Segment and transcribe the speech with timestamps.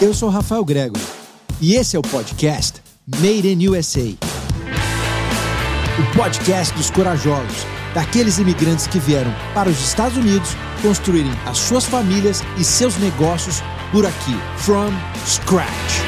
[0.00, 1.04] Eu sou Rafael Gregory
[1.60, 2.80] e esse é o podcast
[3.18, 4.16] Made in USA.
[5.98, 11.84] O podcast dos corajosos, daqueles imigrantes que vieram para os Estados Unidos construírem as suas
[11.84, 13.60] famílias e seus negócios
[13.92, 14.90] por aqui, from
[15.26, 16.00] scratch.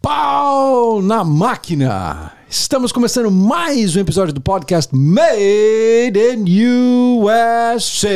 [0.00, 2.37] Pau na máquina!
[2.50, 8.08] Estamos começando mais um episódio do podcast Made in USA.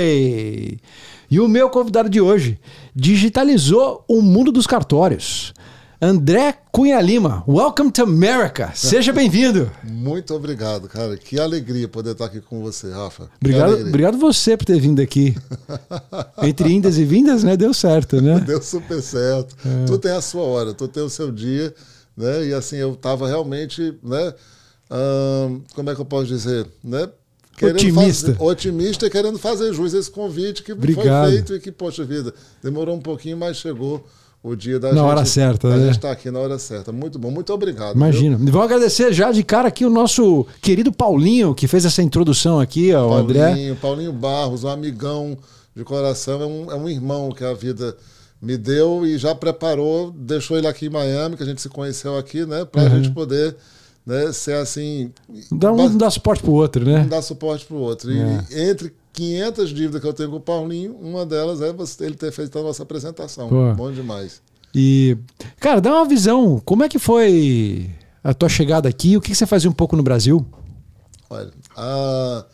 [1.31, 2.59] E o meu convidado de hoje
[2.97, 5.53] digitalizou o mundo dos cartórios.
[6.01, 8.73] André Cunha Lima, welcome to America.
[8.75, 9.71] Seja bem-vindo.
[9.85, 11.15] Muito obrigado, cara.
[11.19, 13.29] Que alegria poder estar aqui com você, Rafa.
[13.39, 15.37] Obrigado, obrigado você por ter vindo aqui.
[16.43, 17.55] Entre indas e vindas, né?
[17.55, 18.41] Deu certo, né?
[18.41, 19.55] Deu super certo.
[19.63, 19.85] É.
[19.85, 21.75] Tu tem a sua hora, tu tem o seu dia
[22.17, 22.47] né?
[22.47, 24.35] E assim, eu estava realmente, né?
[24.91, 27.09] Hum, como é que eu posso dizer, né?
[27.61, 28.33] otimista.
[28.33, 31.25] Fazer, otimista querendo fazer jus a esse convite que Obrigado.
[31.25, 34.05] foi feito e que, poxa vida, demorou um pouquinho, mas chegou
[34.43, 35.03] o dia da na gente.
[35.03, 35.75] Na hora certa, né?
[35.75, 36.91] A gente estar tá aqui na hora certa.
[36.91, 37.95] Muito bom, muito obrigado.
[37.95, 38.37] Imagina.
[38.37, 38.53] Viu?
[38.53, 42.93] Vamos agradecer já de cara aqui o nosso querido Paulinho, que fez essa introdução aqui,
[42.93, 43.47] ó, o André.
[43.47, 45.37] Paulinho, Paulinho Barros, um amigão
[45.75, 47.97] de coração, é um, é um irmão que a vida
[48.43, 52.19] me deu e já preparou, deixou ele aqui em Miami, que a gente se conheceu
[52.19, 52.65] aqui, né?
[52.65, 52.91] Pra uhum.
[52.97, 53.57] gente poder
[54.05, 55.13] né, ser assim.
[55.53, 57.03] Dá um dá suporte pro outro, né?
[57.03, 58.11] Um dá suporte pro outro.
[58.11, 58.45] É.
[58.51, 62.17] E entre 500 dívidas que eu tenho com o Paulinho, uma delas é você, ele
[62.17, 63.49] ter feito a nossa apresentação.
[63.49, 63.73] Pô.
[63.75, 64.43] Bom demais.
[64.75, 65.17] E,
[65.61, 66.61] cara, dá uma visão.
[66.65, 67.91] Como é que foi
[68.25, 69.17] a tua chegada aqui?
[69.17, 70.45] O que você fazia um pouco no Brasil?
[71.31, 72.45] Olha, a...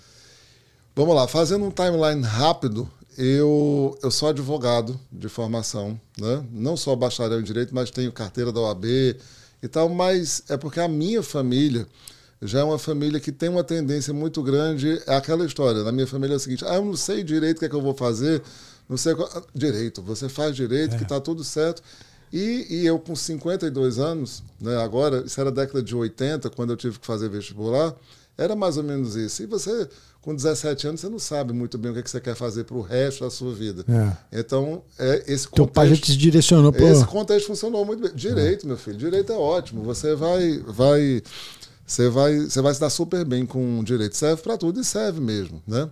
[0.95, 6.44] vamos lá, fazendo um timeline rápido, eu, eu sou advogado de formação, né?
[6.52, 8.84] não só bacharel em direito, mas tenho carteira da OAB
[9.61, 11.84] e tal, mas é porque a minha família
[12.41, 15.02] já é uma família que tem uma tendência muito grande.
[15.05, 17.58] É aquela história, na minha família é o seguinte: ah, eu não sei direito o
[17.58, 18.41] que é que eu vou fazer,
[18.89, 19.28] não sei qual...
[19.34, 20.96] Ah, direito, você faz direito, é.
[20.96, 21.83] que está tudo certo.
[22.33, 26.77] E, e, eu, com 52 anos, né, agora, isso era década de 80, quando eu
[26.77, 27.96] tive que fazer vestibular,
[28.39, 29.43] era mais ou menos isso.
[29.43, 29.89] E você
[30.23, 32.65] com 17 anos você não sabe muito bem o que, é que você quer fazer
[32.65, 33.85] para o resto da sua vida.
[33.89, 34.41] É.
[34.41, 35.55] Então, é, esse contexto.
[35.55, 36.85] Teu pai já te direcionou para.
[36.85, 38.15] Esse contexto funcionou muito bem.
[38.15, 38.97] Direito, meu filho.
[38.97, 39.83] Direito é ótimo.
[39.83, 40.59] Você vai.
[40.59, 41.23] vai
[41.87, 44.15] você vai, você vai se dar super bem com direito.
[44.15, 45.63] Serve para tudo e serve mesmo.
[45.67, 45.89] Né?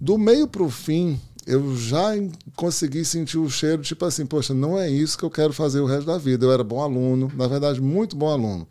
[0.00, 2.12] Do meio para o fim, eu já
[2.54, 5.86] consegui sentir o cheiro, tipo assim, poxa, não é isso que eu quero fazer o
[5.86, 6.46] resto da vida.
[6.46, 8.66] Eu era bom aluno, na verdade, muito bom aluno.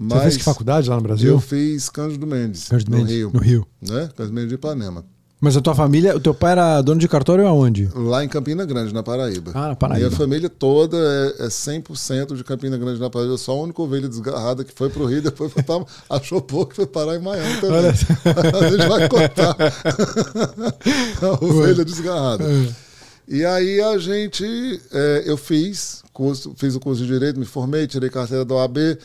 [0.00, 1.32] Mas Você fez que faculdade lá no Brasil?
[1.32, 3.30] Eu fiz Cândido Mendes, Cândido no Mendes, Rio.
[3.34, 3.66] No Rio.
[3.82, 4.08] Né?
[4.16, 5.04] Cândido Mendes de Ipanema.
[5.40, 7.88] Mas a tua família, o teu pai era dono de cartório aonde?
[7.94, 9.52] Lá em Campina Grande, na Paraíba.
[9.54, 10.06] Ah, na Paraíba.
[10.06, 13.34] Minha família toda é, é 100% de Campina Grande, na Paraíba.
[13.34, 16.72] Eu sou a única ovelha desgarrada que foi pro Rio, depois foi pra, achou pouco
[16.72, 17.76] e foi parar em Miami também.
[17.76, 17.90] Olha.
[18.58, 19.56] a gente vai contar
[21.22, 22.44] a ovelha desgarrada.
[22.44, 22.88] É.
[23.28, 27.86] E aí a gente, é, eu fiz, curso, fiz o curso de Direito, me formei,
[27.86, 28.98] tirei carteira da OAB,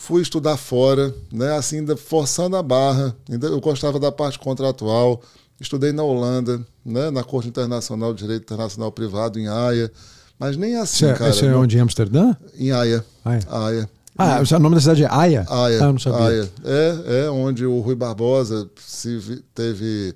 [0.00, 3.14] fui estudar fora, né, assim, ainda forçando a barra.
[3.30, 5.22] Ainda eu gostava da parte contratual.
[5.60, 9.92] Estudei na Holanda, né, na Corte Internacional de Direito Internacional Privado, em Haia.
[10.38, 11.32] Mas nem assim, Cê, cara.
[11.32, 11.76] Você é onde?
[11.76, 12.34] Em Amsterdã?
[12.58, 13.04] Em Haia.
[13.22, 13.42] Haia.
[13.46, 13.90] Haia.
[14.16, 15.44] Ah, o nome da cidade é Haia?
[15.46, 15.78] Haia.
[15.80, 16.26] Ah, eu não sabia.
[16.26, 16.50] Haia.
[16.64, 20.14] É, é onde o Rui Barbosa se teve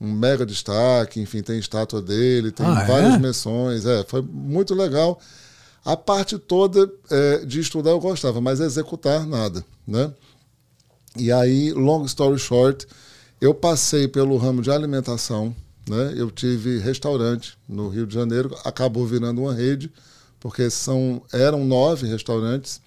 [0.00, 3.18] um mega destaque, enfim, tem estátua dele, tem ah, várias é?
[3.18, 3.84] menções.
[3.84, 5.18] É, foi muito legal.
[5.84, 10.12] A parte toda é, de estudar eu gostava, mas executar nada, né?
[11.16, 12.86] E aí, long story short,
[13.40, 15.54] eu passei pelo ramo de alimentação,
[15.88, 16.14] né?
[16.16, 19.92] Eu tive restaurante no Rio de Janeiro, acabou virando uma rede,
[20.40, 22.80] porque são eram nove restaurantes.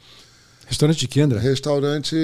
[0.66, 1.40] Restaurante de que, André?
[1.40, 2.16] Restaurante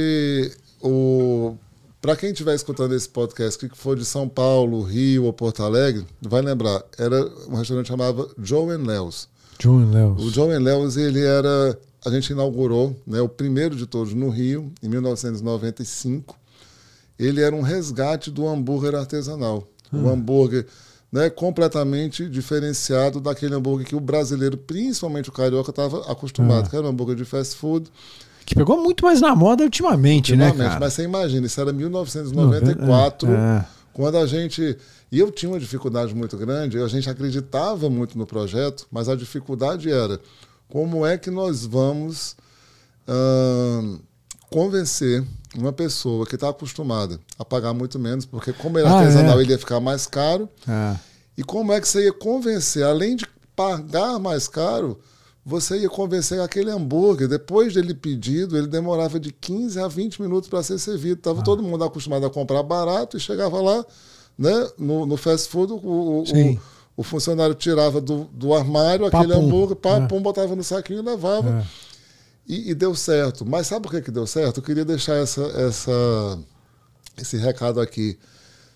[0.81, 1.55] o
[2.01, 6.05] para quem estiver escutando esse podcast que for de São Paulo, Rio ou Porto Alegre,
[6.21, 9.29] vai lembrar, era um restaurante chamado Joe and Leo's.
[9.59, 10.23] John Lewis.
[10.23, 11.77] O John Lewis, ele era.
[12.05, 16.35] A gente inaugurou né, o primeiro de todos no Rio, em 1995.
[17.17, 19.67] Ele era um resgate do hambúrguer artesanal.
[19.91, 20.03] Hum.
[20.03, 20.65] O hambúrguer
[21.13, 26.69] né, completamente diferenciado daquele hambúrguer que o brasileiro, principalmente o carioca, estava acostumado, ah.
[26.69, 27.87] que era um hambúrguer de fast food.
[28.43, 30.79] Que pegou muito mais na moda ultimamente, né, ultimamente né, cara?
[30.79, 33.65] Mas você imagina, isso era 1994, é, é.
[33.93, 34.75] quando a gente
[35.13, 39.15] e eu tinha uma dificuldade muito grande, a gente acreditava muito no projeto, mas a
[39.15, 40.19] dificuldade era
[40.67, 42.35] como é que nós vamos
[43.07, 43.99] hum,
[44.49, 45.23] convencer
[45.55, 49.43] uma pessoa que está acostumada a pagar muito menos, porque como era ah, artesanal, é?
[49.43, 50.49] ele ia ficar mais caro.
[50.67, 50.95] É.
[51.37, 54.99] E como é que você ia convencer, além de pagar mais caro,
[55.45, 60.49] você ia convencer aquele hambúrguer, depois dele pedido, ele demorava de 15 a 20 minutos
[60.49, 61.19] para ser servido.
[61.19, 61.43] Estava ah.
[61.43, 63.85] todo mundo acostumado a comprar barato e chegava lá,
[64.37, 66.23] né, no, no fast food, o, o,
[66.97, 69.45] o funcionário tirava do, do armário aquele Papum.
[69.45, 70.19] hambúrguer, pá, É.
[70.19, 71.61] botava no saquinho e levava.
[71.61, 71.63] É.
[72.47, 73.45] E, e deu certo.
[73.45, 74.57] Mas sabe por que, que deu certo?
[74.57, 76.39] Eu queria deixar essa, essa,
[77.17, 78.17] esse recado aqui.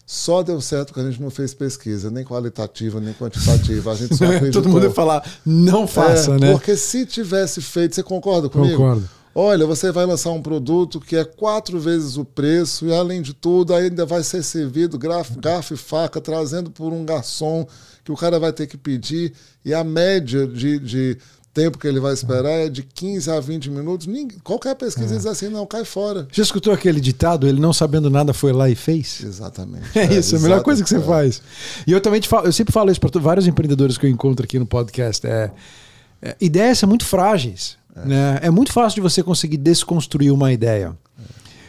[0.05, 3.91] Só deu certo porque a gente não fez pesquisa, nem qualitativa, nem quantitativa.
[3.91, 4.61] A gente só acreditou.
[4.61, 6.51] Todo mundo ia falar, não faça, É, né?
[6.53, 8.77] Porque se tivesse feito, você concorda comigo?
[8.77, 9.09] Concordo.
[9.39, 13.35] Olha, você vai lançar um produto que é quatro vezes o preço e, além de
[13.35, 17.67] tudo, ainda vai ser servido garfo e faca, trazendo por um garçom
[18.03, 19.33] que o cara vai ter que pedir.
[19.63, 21.17] E a média de, de
[21.53, 24.07] tempo que ele vai esperar é de 15 a 20 minutos.
[24.07, 26.27] Ninguém- qualquer pesquisa diz assim, não, cai fora.
[26.31, 29.23] Já escutou aquele ditado, ele não sabendo nada foi lá e fez?
[29.23, 29.85] Exatamente.
[29.99, 31.01] É isso, é a melhor coisa que você é.
[31.01, 31.43] faz.
[31.85, 34.43] E eu também te falo, eu sempre falo isso para vários empreendedores que eu encontro
[34.43, 35.27] aqui no podcast.
[35.27, 35.51] É,
[36.23, 37.77] é, ideias são muito frágeis.
[38.03, 38.05] É.
[38.07, 38.39] Né?
[38.43, 40.95] é muito fácil de você conseguir desconstruir uma ideia.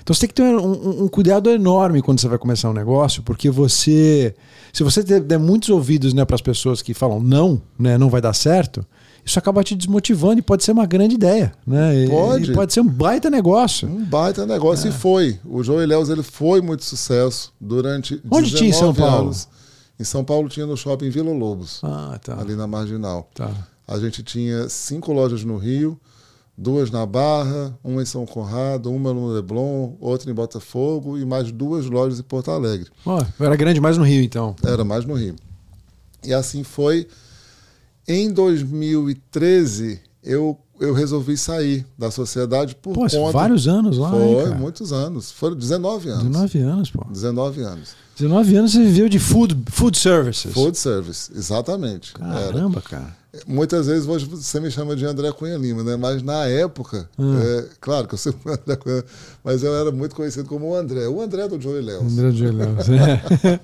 [0.03, 2.73] Então você tem que ter um, um- um cuidado enorme quando você vai começar um
[2.73, 4.35] negócio, porque você.
[4.73, 8.21] Se você der muitos ouvidos né, para as pessoas que falam não, né, não vai
[8.23, 8.87] dar certo,
[9.25, 11.53] isso acaba te desmotivando e pode ser uma grande ideia.
[11.67, 12.05] Né?
[12.05, 12.51] E- Pode.
[12.51, 13.87] E pode ser um baita negócio.
[13.87, 14.91] Um baita negócio É.
[14.91, 15.39] e foi.
[15.45, 19.25] O João Ilhéus ele foi muito sucesso durante Onde tinha em São 19 Paulo?
[19.27, 19.49] anos.
[20.01, 22.41] Em São Paulo tinha no shopping Vila Lobos, Ah, tá.
[22.41, 23.29] ali na Marginal.
[23.35, 23.51] tá.
[23.87, 25.99] A gente tinha cinco lojas no Rio,
[26.59, 31.53] duas na Barra, uma em São Conrado, uma no Leblon, outra em Botafogo e mais
[31.53, 32.89] duas lojas em Porto Alegre.
[33.07, 34.57] Ó, era grande mais no Rio, então.
[34.65, 35.37] Era mais no Rio.
[36.25, 37.07] E assim foi.
[38.09, 43.33] Em 2013, eu, eu resolvi sair da sociedade por Pô, conta...
[43.33, 44.57] vários anos lá, hein, Foi, cara?
[44.57, 45.31] muitos anos.
[45.31, 46.25] Foram 19 anos.
[46.25, 47.05] 19 anos, pô.
[47.09, 47.91] 19 anos.
[48.17, 50.53] 19 anos você viveu de food, food services.
[50.53, 52.15] Food service, exatamente.
[52.19, 52.53] Era.
[52.53, 53.18] Caramba, cara.
[53.47, 55.97] Muitas vezes você me chama de André Cunha Lima, né?
[55.97, 57.39] Mas na época, Hum.
[57.39, 59.05] é, claro que eu sou o André Cunha,
[59.45, 61.07] mas eu era muito conhecido como o André.
[61.09, 62.01] O André do Joey Léo.
[62.01, 62.75] André de Olhão.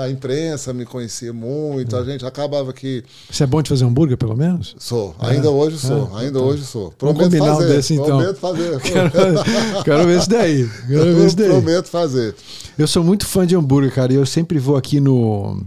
[0.00, 3.04] A imprensa me conhecia muito, a gente acabava que.
[3.30, 4.74] Você é bom de fazer hambúrguer, pelo menos?
[4.78, 6.44] Sou, ainda hoje sou, Ah, ainda tá.
[6.44, 6.90] hoje sou.
[6.92, 7.68] Prometo combinar um fazer.
[7.68, 8.06] desse, então.
[8.18, 8.80] Prometo fazer.
[8.80, 9.10] Quero,
[9.84, 10.68] quero ver isso daí.
[10.88, 11.48] Quero ver isso daí.
[11.48, 12.34] Prometo fazer.
[12.76, 14.12] Eu sou muito fã de hambúrguer, cara.
[14.12, 15.62] E eu sempre vou aqui no.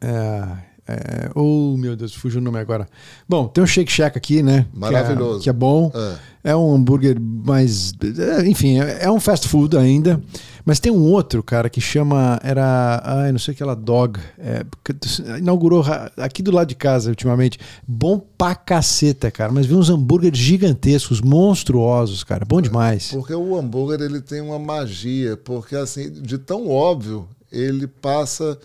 [0.00, 0.46] É,
[0.90, 2.88] é, oh, meu Deus, fugiu o nome agora.
[3.28, 4.66] Bom, tem um Shake Shack aqui, né?
[4.72, 5.42] que é- Maravilhoso.
[5.42, 5.90] Que é, bom.
[5.94, 6.30] É.
[6.42, 7.92] É um hambúrguer mais.
[8.02, 10.18] é, Enfim, é é um fast food ainda.
[10.64, 12.40] Mas tem um outro, cara, que chama.
[12.42, 13.02] Era.
[13.04, 14.18] Ai, não sei aquela dog.
[14.38, 14.94] é, que
[15.38, 15.84] inaugurou
[16.16, 17.58] aqui do lado de casa ultimamente.
[17.86, 19.52] Bom pra caceta, cara.
[19.52, 22.46] Mas vi uns hambúrgueres gigantescos, monstruosos, cara.
[22.46, 23.10] Bom demais.
[23.12, 28.58] Porque o hambúrguer ele tem uma magia, porque assim, de tão óbvio, ele passa,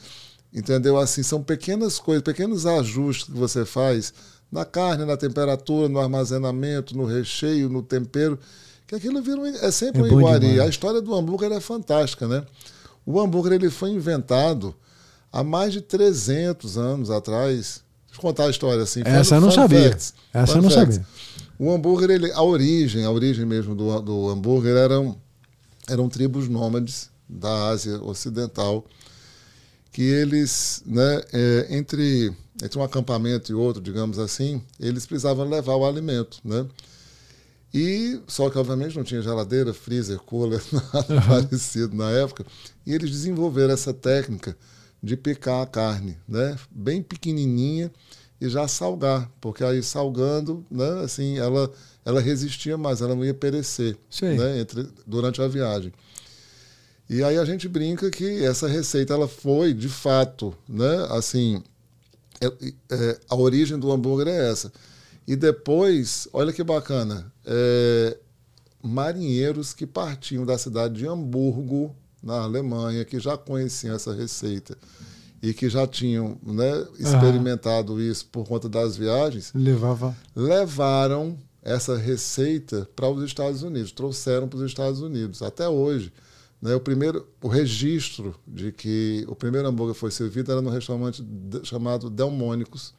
[0.56, 0.98] entendeu?
[0.98, 4.14] Assim, são pequenas coisas, pequenos ajustes que você faz
[4.52, 8.40] na carne, na temperatura, no armazenamento, no recheio, no tempero,
[8.88, 10.40] que aquilo vira um, é sempre É uma iguaria.
[10.50, 10.68] demais.
[10.68, 12.46] A história do hambúrguer é fantástica, né?
[13.06, 14.74] O hambúrguer ele foi inventado
[15.32, 17.82] há mais de 300 anos atrás.
[18.08, 19.02] Deixa eu contar a história assim.
[19.04, 19.90] Essa eu não sabia.
[19.90, 20.14] facts.
[20.34, 20.96] Essa eu não facts.
[20.96, 21.08] sabia.
[21.60, 25.18] O hambúrguer, ele, a origem, a origem mesmo do, do hambúrguer eram,
[25.90, 28.86] eram tribos nômades da Ásia Ocidental
[29.96, 32.30] que eles, né, é, entre,
[32.62, 36.68] entre um acampamento e outro, digamos assim, eles precisavam levar o alimento, né?
[37.74, 40.62] E só que obviamente não tinha geladeira, freezer, cooler,
[40.94, 42.46] nada parecido na época.
[42.86, 44.58] E eles desenvolveram essa técnica
[45.02, 47.90] de picar a carne, né, bem pequenininha
[48.42, 51.72] e já salgar, porque aí salgando, né, assim, ela
[52.04, 53.98] ela resistia mais, ela não ia perecer,
[54.36, 55.94] né, entre, durante a viagem.
[57.10, 61.62] E aí a gente brinca que essa receita ela foi de fato, né, assim,
[62.42, 64.72] é- é, a origem do hambúrguer é essa.
[65.28, 68.18] E depois, olha que bacana, é,
[68.84, 74.76] marinheiros que partiam da cidade de Hamburgo, na Alemanha, que já conheciam essa receita
[75.42, 80.16] e que já tinham né, experimentado isso por conta das viagens, Levava.
[80.36, 85.42] levaram essa receita para os Estados Unidos, trouxeram para os Estados Unidos.
[85.44, 86.12] Até hoje,
[86.66, 91.24] né, o primeiro, o registro de que o primeiro hambúrguer foi servido era num restaurante
[91.62, 92.92] chamado Delmônicos,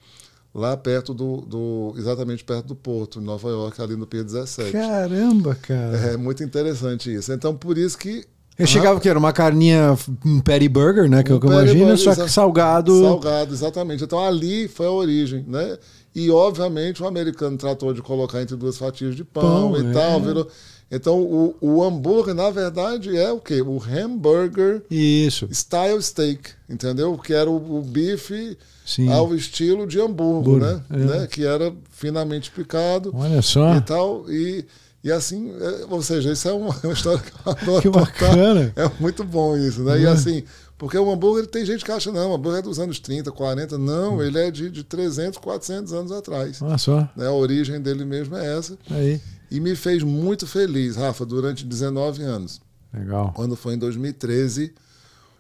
[0.54, 4.70] lá perto do, do, exatamente perto do porto, em Nova York, ali no Pier 17.
[4.70, 5.96] Caramba, cara.
[5.96, 7.32] É muito interessante isso.
[7.32, 8.24] Então, por isso que
[8.56, 11.24] Eu chegava que era uma carninha, um patty burger, né?
[11.24, 13.02] Que Um eu imagino, burger, só que salgado.
[13.02, 14.04] Salgado, exatamente.
[14.04, 15.76] Então ali foi a origem, né?
[16.14, 19.92] E obviamente o americano tratou de colocar entre duas fatias de pão, Pão, e é.
[19.92, 20.20] tal.
[20.20, 20.48] Virou...
[20.90, 23.60] Então o, o hambúrguer, na verdade, é o quê?
[23.60, 25.48] O hamburger Isso.
[25.50, 27.16] style steak, entendeu?
[27.18, 29.10] Que era o, o bife Sim.
[29.10, 30.82] ao estilo de Hambúrguer, né?
[30.90, 30.96] é.
[30.96, 31.26] né?
[31.26, 33.74] Que era finamente picado Olha só.
[33.74, 34.30] e tal.
[34.30, 34.64] E,
[35.02, 38.00] e assim, é, ou seja, isso é uma, uma história que eu adoro Que contar.
[38.06, 38.72] bacana.
[38.76, 40.00] É muito bom isso, né?
[40.00, 40.12] E Uhum.
[40.12, 40.44] assim,
[40.78, 43.76] Porque o hambúrguer tem gente que acha, não, o hambúrguer é dos anos 30, 40.
[43.76, 46.62] Não, ele é de, de 300, 400 anos atrás.
[46.62, 47.08] Olha só.
[47.16, 47.26] Né?
[47.26, 48.78] A origem dele mesmo é essa.
[48.90, 49.20] Aí.
[49.50, 52.60] E me fez muito feliz, Rafa, durante 19 anos.
[52.92, 53.32] Legal.
[53.34, 54.72] Quando foi em 2013,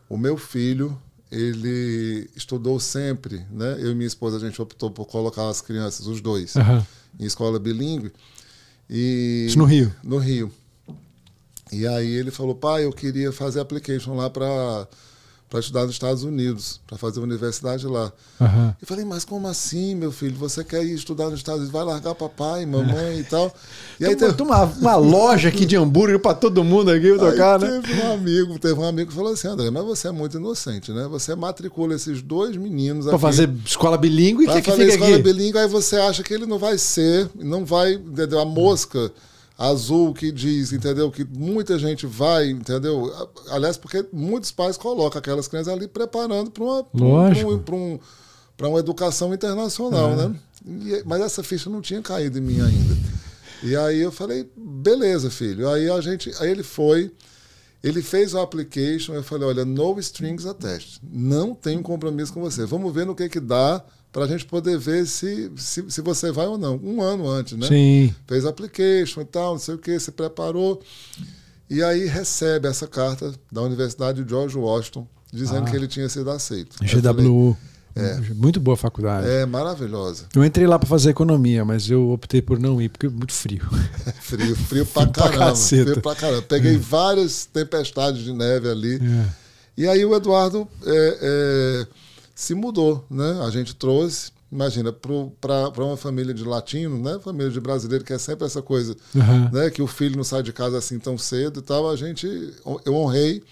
[0.08, 0.96] o meu filho,
[1.30, 3.76] ele estudou sempre, né?
[3.78, 6.86] Eu e minha esposa, a gente optou por colocar as crianças, os dois, Aham.
[7.18, 8.12] em escola bilíngue.
[8.88, 9.92] E Isso no Rio.
[10.04, 10.52] no Rio.
[11.72, 14.86] E aí ele falou, pai, eu queria fazer application lá para
[15.48, 18.12] para estudar nos Estados Unidos, para fazer universidade lá.
[18.40, 18.74] Aham.
[18.80, 20.36] Eu falei, mas como assim, meu filho?
[20.38, 21.72] Você quer ir estudar nos Estados Unidos?
[21.72, 23.54] Vai largar papai, mamãe e tal.
[24.00, 27.18] E aí Tem teve, uma, uma loja aqui de hambúrguer pra todo mundo aqui aí
[27.18, 27.80] tocar, né?
[27.80, 30.90] teve um amigo, teve um amigo que falou assim, André, mas você é muito inocente,
[30.90, 31.06] né?
[31.08, 34.82] Você matricula esses dois meninos Pra aqui fazer escola bilíngue, o Vai que, que fazer
[34.84, 35.22] fica escola aqui?
[35.22, 38.40] bilíngue, aí você acha que ele não vai ser, não vai, entendeu?
[38.40, 39.12] A mosca
[39.58, 41.10] azul que diz, entendeu?
[41.10, 43.10] Que muita gente vai, entendeu?
[43.50, 47.08] Aliás, porque muitos pais colocam aquelas crianças ali preparando para uma, pra um-.
[47.54, 47.58] É.
[47.58, 47.98] pra um,
[48.56, 50.36] pra uma educação internacional, né?
[50.66, 52.96] E- mas essa ficha não tinha caído em mim ainda.
[53.62, 55.68] E aí eu falei, beleza, filho.
[55.70, 57.10] Aí a gente, aí ele foi,
[57.82, 61.00] ele fez o application, eu falei, olha, no strings attached.
[61.02, 62.66] Não tenho compromisso com você.
[62.66, 63.82] Vamos ver no que que dá
[64.16, 66.80] para a gente poder ver se, se, se você vai ou não.
[66.82, 67.66] Um ano antes, né?
[67.68, 68.14] Sim.
[68.26, 70.80] Fez application e tal, não sei o que, se preparou.
[71.68, 75.70] E aí recebe essa carta da Universidade de George Washington, dizendo Ah.
[75.70, 76.76] que ele tinha sido aceito.
[76.82, 77.54] GWU.
[78.34, 79.28] Muito boa faculdade.
[79.28, 80.24] É maravilhosa.
[80.34, 83.34] Eu entrei lá pra fazer economia, mas eu optei por não ir, porque é muito
[83.34, 83.60] frio.
[84.22, 85.56] Frio, frio Frio pra caramba.
[85.56, 86.42] frio pra caramba.
[86.42, 88.94] Peguei várias tempestades de neve ali.
[88.96, 89.26] É.
[89.76, 91.86] E aí o Eduardo é, é,
[92.36, 93.40] se mudou, né?
[93.46, 97.18] A gente trouxe, imagina, para uma família de latino, né?
[97.18, 99.50] Família de brasileiro, que é sempre essa coisa, Aham.
[99.50, 99.70] né?
[99.70, 101.90] Que o filho não sai de casa assim tão cedo e tal.
[101.90, 102.26] A gente,
[102.84, 103.42] eu honrei.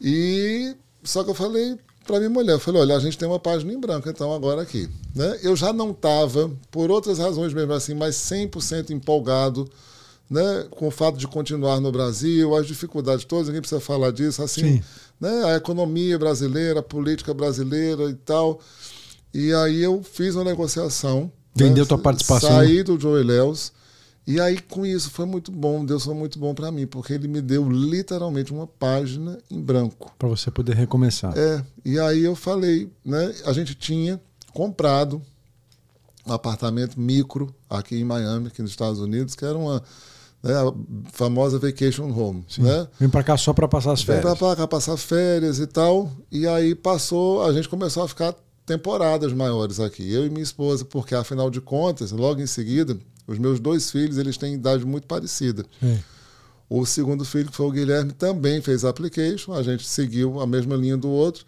[0.00, 0.74] E
[1.04, 3.72] só que eu falei para minha mulher, eu falei, olha, a gente tem uma página
[3.72, 5.38] em branco, então agora aqui, né?
[5.42, 9.70] Eu já não estava, por outras razões mesmo assim, mas 100% empolgado,
[10.28, 14.42] né, com o fato de continuar no Brasil, as dificuldades todas, ninguém precisa falar disso,
[14.42, 14.82] assim, Sim.
[15.20, 18.60] Né, a economia brasileira, a política brasileira e tal.
[19.32, 21.30] E aí eu fiz uma negociação.
[21.54, 22.48] Vendeu né, tua participação.
[22.50, 23.72] Saí do Joe Léus.
[24.26, 25.84] E aí, com isso, foi muito bom.
[25.84, 30.14] Deus foi muito bom para mim, porque ele me deu literalmente uma página em branco.
[30.18, 31.36] Pra você poder recomeçar.
[31.36, 33.34] É, e aí eu falei, né?
[33.44, 34.20] A gente tinha
[34.52, 35.20] comprado
[36.26, 39.82] um apartamento micro aqui em Miami, aqui nos Estados Unidos, que era uma
[40.42, 40.72] né, a
[41.12, 42.62] famosa vacation home, Sim.
[42.62, 42.88] né?
[42.98, 44.38] Vem pra cá só pra passar as Vem férias.
[44.38, 46.10] pra cá passar férias e tal.
[46.30, 50.84] E aí passou, a gente começou a ficar temporadas maiores aqui, eu e minha esposa,
[50.84, 55.06] porque afinal de contas, logo em seguida, os meus dois filhos, eles têm idade muito
[55.06, 55.64] parecida.
[55.82, 55.98] É.
[56.68, 60.76] O segundo filho, que foi o Guilherme, também fez application, a gente seguiu a mesma
[60.76, 61.44] linha do outro,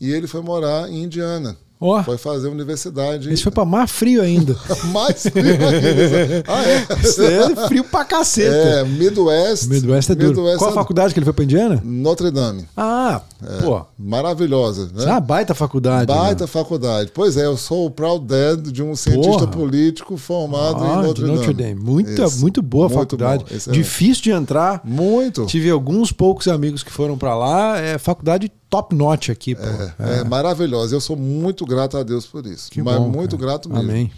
[0.00, 1.56] e ele foi morar em Indiana.
[1.78, 3.30] Ó, Foi fazer universidade.
[3.32, 4.56] esse foi pra mar frio ainda.
[4.92, 6.44] mais frio ainda.
[6.48, 6.86] Ah, é?
[7.06, 8.54] Isso é frio pra caceta.
[8.54, 9.68] É, Midwest.
[9.68, 10.28] Midwest é duro.
[10.30, 11.80] Midwest Qual a é- faculdade que ele foi pra Indiana?
[11.84, 12.64] Notre Dame.
[12.76, 13.20] Ah,
[13.62, 13.82] pô.
[13.98, 14.86] Maravilhosa.
[14.86, 14.90] Né?
[14.96, 16.06] Isso é uma baita faculdade.
[16.06, 16.46] Baita né?
[16.46, 17.10] faculdade.
[17.14, 19.46] Pois é, eu sou o proud dad de um cientista Porra.
[19.48, 21.74] político formado Ah, em Notre, Notre Dame.
[21.74, 21.84] Dame.
[21.84, 22.40] Muita, Isso.
[22.40, 23.44] muito boa Muito faculdade.
[23.70, 24.80] Difícil de entrar.
[24.82, 25.44] Muito.
[25.46, 27.78] Tive alguns poucos amigos que foram pra lá.
[27.78, 29.62] É faculdade top notch aqui, pô.
[29.62, 30.94] É, é maravilhosa.
[30.94, 32.70] Eu sou muito grato a Deus por isso.
[32.70, 33.50] Que Mas bom, muito cara.
[33.50, 33.90] grato mesmo.
[33.90, 34.12] Amém.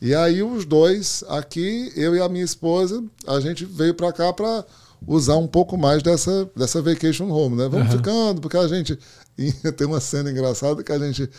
[0.00, 4.32] E aí os dois aqui, eu e a minha esposa, a gente veio para cá
[4.32, 4.64] para
[5.06, 7.68] usar um pouco mais dessa, dessa vacation home, né?
[7.68, 7.96] Vamos Aham.
[7.96, 8.98] ficando, porque a gente
[9.76, 11.30] tem uma cena engraçada que a gente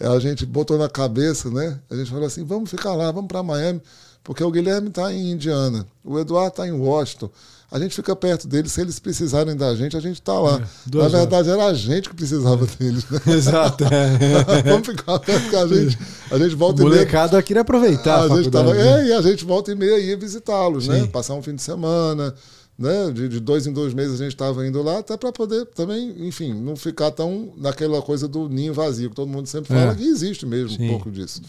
[0.00, 1.78] a gente botou na cabeça, né?
[1.88, 3.80] A gente falou assim, vamos ficar lá, vamos para Miami,
[4.24, 7.30] porque o Guilherme está em Indiana, o Eduardo está em Washington.
[7.72, 10.60] A gente fica perto deles, se eles precisarem da gente, a gente está lá.
[10.92, 13.18] É, Na verdade, era a gente que precisava deles, né?
[13.34, 13.84] Exato.
[13.84, 14.62] é.
[14.70, 15.98] vamos ficar perto que a gente,
[16.30, 19.00] a gente volta e meia Molecada queria aproveitar a, a gente tava, né?
[19.00, 21.06] é, e a gente volta e meia ia visitá-los, né?
[21.06, 22.34] Passar um fim de semana,
[22.78, 23.10] né?
[23.10, 26.14] De, de dois em dois meses a gente estava indo lá, até para poder também,
[26.26, 29.94] enfim, não ficar tão naquela coisa do ninho vazio, que todo mundo sempre fala É.
[29.94, 30.84] que existe mesmo Sim.
[30.84, 31.40] um pouco disso.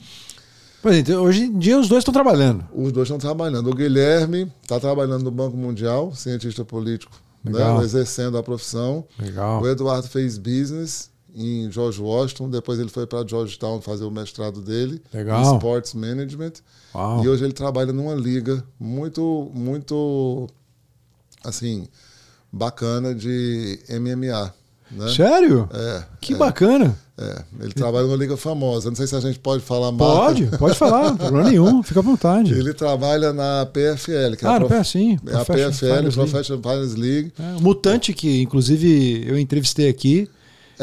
[0.83, 2.65] Pois é, então, hoje em dia os dois estão trabalhando.
[2.75, 3.69] Os dois estão trabalhando.
[3.69, 7.77] O Guilherme está trabalhando no Banco Mundial, cientista político, Legal.
[7.77, 7.85] né?
[7.85, 9.05] exercendo a profissão.
[9.17, 9.61] Legal.
[9.61, 14.61] O Eduardo fez business em George Washington, depois ele foi para Georgetown fazer o mestrado
[14.61, 15.39] dele Legal.
[15.41, 16.51] em Sports Management.
[16.93, 17.23] Uau.
[17.23, 20.49] E hoje ele trabalha numa liga muito, muito,
[21.45, 21.87] assim,
[22.51, 24.53] bacana de MMA.
[24.95, 25.09] Né?
[25.09, 25.69] Sério?
[25.73, 26.95] É, Que é, bacana.
[27.19, 27.41] é.
[27.59, 28.89] Ele trabalha numa liga famosa.
[28.89, 30.13] Não sei se a gente pode falar mais.
[30.13, 32.53] Pode, pode falar, não tem problema nenhum, fica à vontade.
[32.53, 34.87] Ele trabalha na PFL, que é ah, a, no prof...
[34.87, 35.19] sim.
[35.27, 36.17] é a PFL, Finance.
[36.17, 37.33] Professional Finance League.
[37.39, 40.29] É, Mutante, que inclusive eu entrevistei aqui,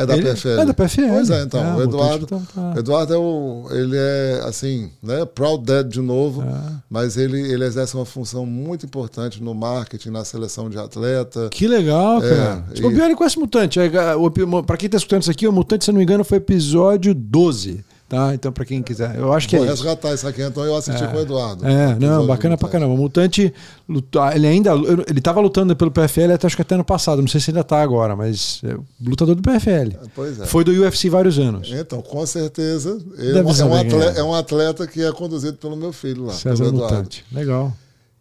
[0.03, 0.49] É da Ele- PFL.
[0.61, 1.09] É da PFL.
[1.09, 1.65] Pois é, então.
[1.65, 3.67] É, o Eduardo, tá- tá- o Eduardo é o.
[3.71, 5.25] Ele é, assim, né?
[5.25, 6.47] Proud Dad de novo, É.
[6.89, 11.49] mas ele, ele exerce uma função muito importante no marketing, na seleção de atleta.
[11.51, 12.65] Que legal, É, cara.
[12.73, 13.79] e- Se bobear, ele conhece Mutante.
[13.81, 14.31] É, o
[14.65, 17.85] Pra quem tá escutando isso aqui, o Mutante, se não me engano, foi episódio 12.
[18.11, 18.35] Tá?
[18.35, 19.17] Então, pra quem quiser.
[19.17, 21.65] Eu acho que Vou é resgatar isso aqui, então eu assisti com o Eduardo.
[21.65, 22.93] É, não, bacana pra caramba.
[22.93, 23.55] O Mutante,
[23.89, 24.73] luta- ele ainda.
[25.07, 27.23] Ele tava lutando pelo PFL até acho que até ano passado.
[27.23, 29.97] Não sei se ainda tá agora, mas é lutador do PFL.
[30.13, 30.45] Pois é.
[30.45, 31.71] Foi do UFC vários anos.
[31.71, 34.21] Então, com certeza, ele é um, é, atleta, é.
[34.21, 36.97] é um atleta que é conduzido pelo meu filho lá, César Eduardo.
[36.97, 37.25] Mutante.
[37.31, 37.73] Legal.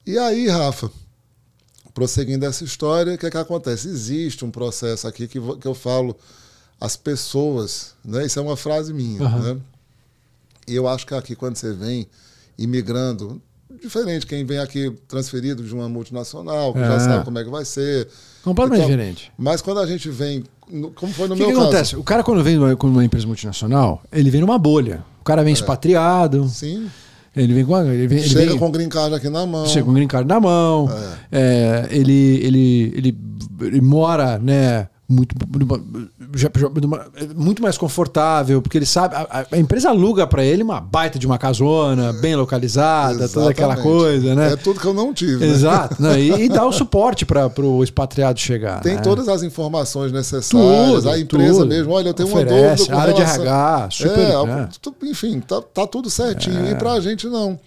[0.06, 0.92] E aí, Rafa,
[1.96, 3.88] prosseguindo essa história, o que é que acontece?
[3.88, 6.16] Existe um processo aqui que, que eu falo,
[6.80, 8.28] as pessoas, né?
[8.28, 9.54] Isso é uma frase minha, Aham.
[9.56, 9.60] né?
[10.70, 12.08] E eu acho que aqui, quando você vem
[12.58, 13.42] imigrando,
[13.82, 16.86] diferente quem vem aqui transferido de uma multinacional, que É.
[16.88, 18.08] já sabe como é que vai ser.
[18.44, 19.32] Completamente Então, diferente.
[19.38, 20.44] Mas quando a gente vem,
[20.96, 21.68] como foi no O que, meu que caso.
[21.68, 21.96] acontece?
[21.96, 25.04] O cara, quando vem com uma empresa multinacional, ele vem numa bolha.
[25.22, 25.44] O cara É.
[25.44, 26.90] vem expatriado, Sim,
[27.36, 27.76] ele vem com.
[27.76, 29.66] a- Ele vem, ele chega vem- com o green card aqui na mão.
[29.66, 30.90] chega com um green card na mão,
[31.32, 33.18] é, ele, ele, ele,
[33.62, 34.88] ele mora, né?
[35.12, 35.36] Muito,
[37.36, 39.16] muito mais confortável, porque ele sabe.
[39.16, 43.74] A, a empresa aluga para ele uma baita de uma casona, bem localizada, toda aquela
[43.74, 44.00] Exatamente.
[44.00, 44.54] coisa, né?
[44.54, 45.46] É tudo que eu não tive.
[45.46, 45.52] né?
[45.52, 46.00] Exato.
[46.02, 46.22] né?
[46.22, 48.82] E, e dá o suporte para o expatriado chegar.
[48.82, 49.02] Tem né?
[49.02, 50.50] todas as informações necessárias.
[50.94, 51.68] Tudo, a empresa tudo.
[51.68, 54.70] mesmo, olha, eu tenho uma Oferece, dúvida com área de relação- RH, super, É, né?
[55.04, 56.70] enfim, tá, tá tudo certinho.
[56.70, 57.60] E pra gente não.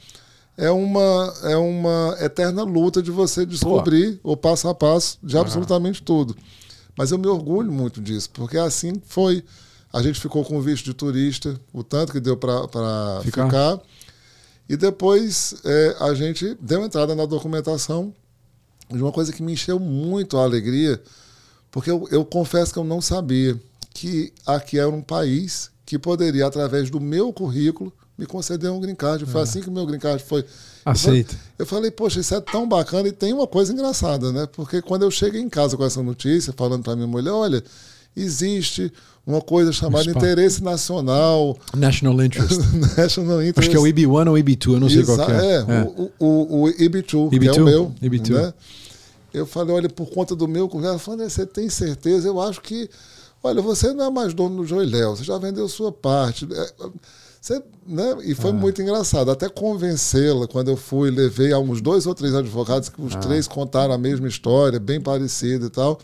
[0.56, 6.02] É uma, é uma eterna luta de você descobrir o passo a passo de absolutamente
[6.02, 6.36] tudo.
[6.96, 9.44] Mas eu me orgulho muito disso, porque assim foi.
[9.92, 13.44] A gente ficou com visto de turista, o tanto que deu para Ficar.
[13.44, 13.80] ficar.
[14.68, 18.14] E depois é, a gente deu entrada na documentação
[18.90, 21.02] de uma coisa que me encheu muito a alegria,
[21.70, 23.58] porque eu, eu confesso que eu não sabia
[23.92, 28.94] que aqui era um país que poderia, através do meu currículo, me conceder um green
[28.94, 29.26] card.
[29.26, 30.44] Foi assim que o meu green card foi.
[30.84, 31.34] Aceita.
[31.58, 34.46] Eu falei, poxa, isso é tão bacana e tem uma coisa engraçada, né?
[34.52, 37.62] Porque quando eu cheguei em casa com essa notícia, falando para minha mulher, olha,
[38.16, 38.92] existe
[39.26, 40.18] uma coisa chamada Spa.
[40.18, 42.58] interesse nacional, National Interest.
[42.98, 43.58] national interest.
[43.60, 45.54] Acho que é o EB1 ou EB2, eu não sei qual que Exa- é.
[45.56, 47.94] é, O, o, o IB2, que é IB2, o meu.
[48.02, 48.30] IB2.
[48.42, 48.54] Né?
[49.32, 52.26] Eu falei, olha, por conta do meu ela falou, você tem certeza?
[52.28, 52.90] Eu acho que,
[53.42, 56.46] olha, você não é mais dono do Joiléu, você já vendeu sua parte.
[56.52, 56.72] É,
[57.42, 58.18] Você, né?
[58.24, 58.36] E Ah.
[58.36, 59.28] foi muito engraçado.
[59.32, 63.04] Até convencê-la, quando eu fui, levei a uns dois ou três advogados, que Ah.
[63.04, 65.98] os três contaram a mesma história, bem parecida e tal.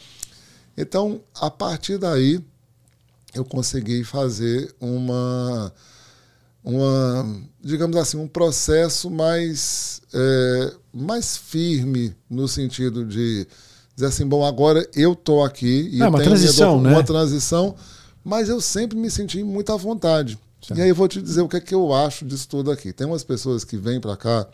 [0.77, 2.45] Então, a partir daí,
[3.33, 5.73] eu consegui fazer uma,
[6.65, 13.47] uma digamos assim, um processo mais, é, mais firme no sentido de
[13.95, 16.91] dizer assim, bom, agora eu estou aqui e É, uma transição, né?
[16.91, 17.77] uma transição,
[18.25, 20.37] mas eu sempre me senti muito à vontade.
[20.69, 20.79] Certo.
[20.79, 22.93] E aí eu vou te dizer o que é que eu acho disso tudo aqui.
[22.93, 24.47] Tem umas pessoas que vêm para cá,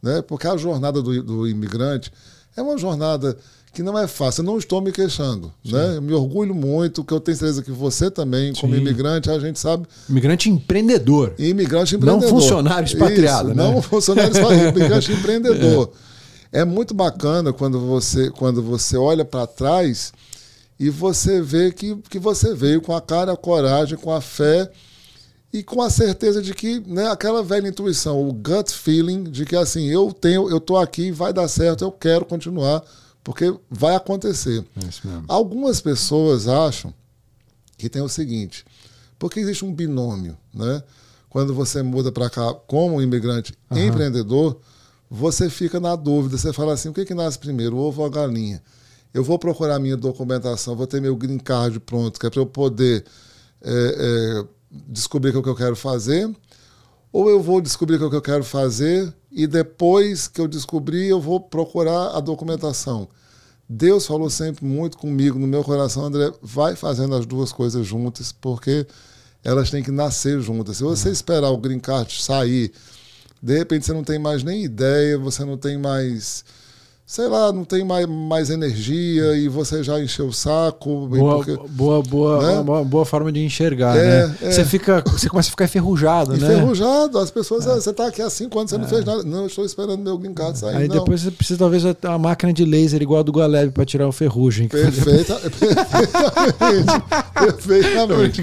[0.00, 0.22] né?
[0.22, 2.12] Porque a jornada do, do imigrante
[2.56, 3.36] é uma jornada
[3.72, 4.42] que não é fácil.
[4.42, 5.96] Eu não estou me queixando, né?
[5.96, 8.80] Eu me orgulho muito, que eu tenho certeza que você também, como Sim.
[8.80, 11.34] imigrante, a gente sabe Imigrante empreendedor.
[11.38, 12.30] imigrante Não empreendedor.
[12.30, 13.72] funcionário expatriado, Isso, né?
[13.72, 15.92] Não funcionário expatriado, imigrante empreendedor.
[16.52, 20.12] É muito bacana quando você, quando você olha para trás
[20.78, 24.70] e você vê que, que você veio com a cara, a coragem, com a fé
[25.52, 29.56] e com a certeza de que, né, aquela velha intuição, o gut feeling de que
[29.56, 32.82] assim, eu tenho, eu tô aqui, vai dar certo, eu quero continuar,
[33.24, 34.64] porque vai acontecer.
[35.26, 36.92] Algumas pessoas acham
[37.78, 38.64] que tem o seguinte,
[39.18, 40.82] porque existe um binômio, né?
[41.30, 44.58] Quando você muda para cá como imigrante empreendedor,
[45.10, 48.06] você fica na dúvida, você fala assim, o que, que nasce primeiro, o ovo ou
[48.06, 48.62] a galinha?
[49.12, 52.46] Eu vou procurar minha documentação, vou ter meu green card pronto, que é para eu
[52.46, 53.04] poder
[53.62, 56.28] é, é, descobrir o que eu quero fazer,
[57.12, 60.48] ou eu vou descobrir o que o que eu quero fazer e depois que eu
[60.48, 63.08] descobrir, eu vou procurar a documentação.
[63.68, 68.32] Deus falou sempre muito comigo no meu coração, André, vai fazendo as duas coisas juntas,
[68.32, 68.86] porque
[69.44, 70.78] elas têm que nascer juntas.
[70.78, 72.72] Se você esperar o green card sair,
[73.42, 76.44] de repente você não tem mais nem ideia, você não tem mais,
[77.10, 81.06] sei lá, não tem mais, mais energia e você já encheu o saco.
[81.08, 82.60] Boa, porque- boa, boa, né?
[82.60, 84.36] uma boa forma de enxergar, É, né?
[84.42, 84.50] é.
[84.52, 86.36] Você, fica, você começa a ficar enferrujado, né?
[86.54, 89.22] Enferrujado, as pessoas, "Ah, você está aqui há cinco anos, você não fez nada.
[89.22, 90.76] Não, estou esperando meu card sair.
[90.76, 90.96] Aí não.
[90.96, 94.12] depois você precisa talvez uma máquina de laser igual a do Galeb para tirar o
[94.12, 94.68] ferrugem.
[94.68, 95.40] Perfeita,
[97.32, 98.42] perfeitamente.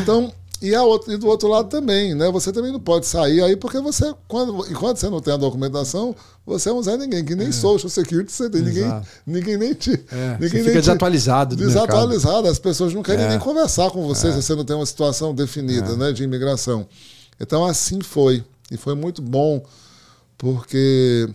[0.00, 2.30] Então, E, outro, e do outro lado também, né?
[2.30, 6.14] Você também não pode sair aí, porque você, quando, enquanto você não tem a documentação,
[6.46, 7.52] você é um Zé Ninguém, que nem é.
[7.52, 8.62] social security você tem.
[8.62, 9.90] Ninguém, ninguém nem te.
[10.12, 11.56] É, ninguém você fica desatualizado.
[11.56, 12.46] desatualizado.
[12.46, 13.30] As pessoas não querem é.
[13.30, 14.32] nem conversar com você é.
[14.32, 15.96] se você não tem uma situação definida é.
[15.96, 16.86] né, de imigração.
[17.40, 18.44] Então, assim foi.
[18.70, 19.64] E foi muito bom,
[20.38, 21.28] porque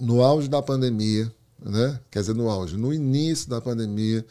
[0.00, 1.30] no auge da pandemia,
[1.64, 2.00] né?
[2.10, 4.24] quer dizer, no auge, no início da pandemia,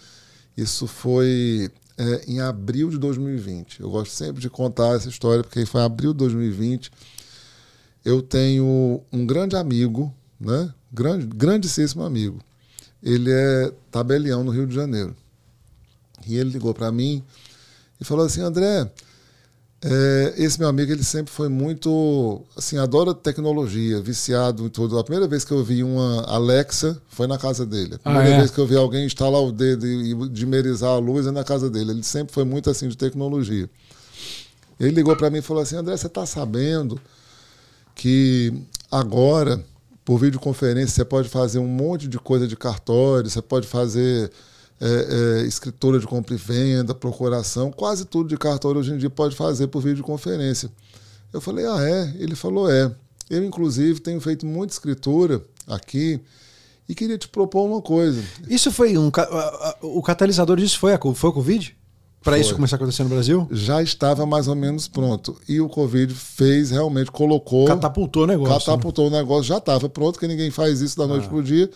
[0.57, 3.81] isso foi é, em abril de 2020.
[3.81, 6.89] Eu gosto sempre de contar essa história, porque foi em abril de 2020.
[8.05, 10.73] Eu tenho um grande amigo, né?
[10.89, 12.39] Grande, grandíssimo amigo.
[13.03, 15.13] Ele é tabelião no Rio de Janeiro.
[16.25, 17.21] E ele ligou para mim
[17.99, 18.89] e falou assim: André,
[19.81, 24.99] é, esse meu amigo, ele sempre foi muito, assim, adora tecnologia, viciado em tudo.
[24.99, 27.93] A primeira vez que eu vi uma Alexa foi na casa dele.
[27.93, 28.37] A ah, primeira ah, é?
[28.39, 31.69] vez que eu vi alguém instalar o dedo e dimerizar a luz é na casa
[31.69, 31.91] dele.
[31.91, 33.69] Ele sempre foi muito, assim, de tecnologia.
[34.77, 36.99] Ele ligou para mim e falou assim, André, você está sabendo
[37.95, 38.53] que
[38.91, 39.63] agora,
[40.03, 44.29] por videoconferência, você pode fazer um monte de coisa de cartório, você pode fazer
[44.81, 49.09] é, é, escritura de compra e venda, procuração, quase tudo de cartório hoje em dia
[49.09, 50.71] pode fazer por videoconferência.
[51.33, 52.13] Eu falei, ah, é?
[52.17, 52.91] Ele falou, é.
[53.29, 56.19] Eu, inclusive, tenho feito muita escritura aqui
[56.87, 58.23] e queria te propor uma coisa.
[58.49, 59.11] Isso foi um.
[59.81, 61.75] O catalisador disso foi a, foi a Covid?
[62.23, 63.47] Para isso começar a acontecer no Brasil?
[63.51, 65.39] Já estava mais ou menos pronto.
[65.47, 67.65] E o Covid fez, realmente, colocou.
[67.65, 68.53] Catapultou o negócio.
[68.53, 68.59] Né?
[68.59, 69.17] Catapultou né?
[69.17, 71.29] o negócio, já estava pronto, porque ninguém faz isso da noite ah.
[71.29, 71.69] para o dia.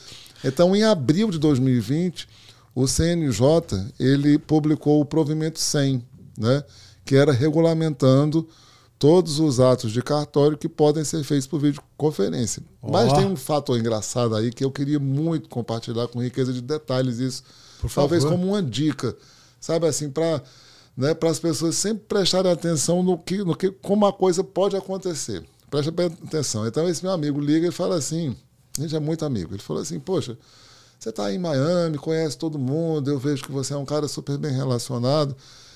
[0.43, 2.27] Então, em abril de 2020
[2.75, 6.03] o CNJ ele publicou o provimento 100,
[6.37, 6.63] né,
[7.05, 8.47] que era regulamentando
[8.97, 12.63] todos os atos de cartório que podem ser feitos por videoconferência.
[12.81, 12.91] Oh.
[12.91, 17.19] Mas tem um fato engraçado aí que eu queria muito compartilhar com riqueza de detalhes
[17.19, 17.43] isso,
[17.81, 19.15] por talvez como uma dica,
[19.59, 20.41] sabe assim, para
[20.95, 24.75] né, para as pessoas sempre prestarem atenção no que, no que como a coisa pode
[24.75, 25.43] acontecer.
[25.69, 25.91] Preste
[26.23, 26.67] atenção.
[26.67, 28.35] Então esse meu amigo liga e fala assim,
[28.77, 29.53] a gente é muito amigo.
[29.53, 30.37] Ele falou assim, poxa,
[31.03, 34.37] você está em Miami, conhece todo mundo, eu vejo que você é um cara super
[34.37, 35.35] bem relacionado.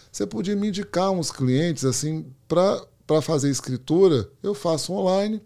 [0.10, 4.30] Você podia me indicar uns clientes assim para fazer escritura?
[4.42, 5.42] Eu faço online.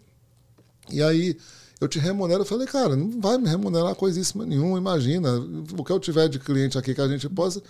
[0.88, 1.36] E aí
[1.80, 2.42] eu te remunero.
[2.42, 5.34] Eu falei, cara, não vai me remunerar coisíssima nenhuma, imagina.
[5.76, 7.60] O que eu tiver de cliente aqui que a gente possa.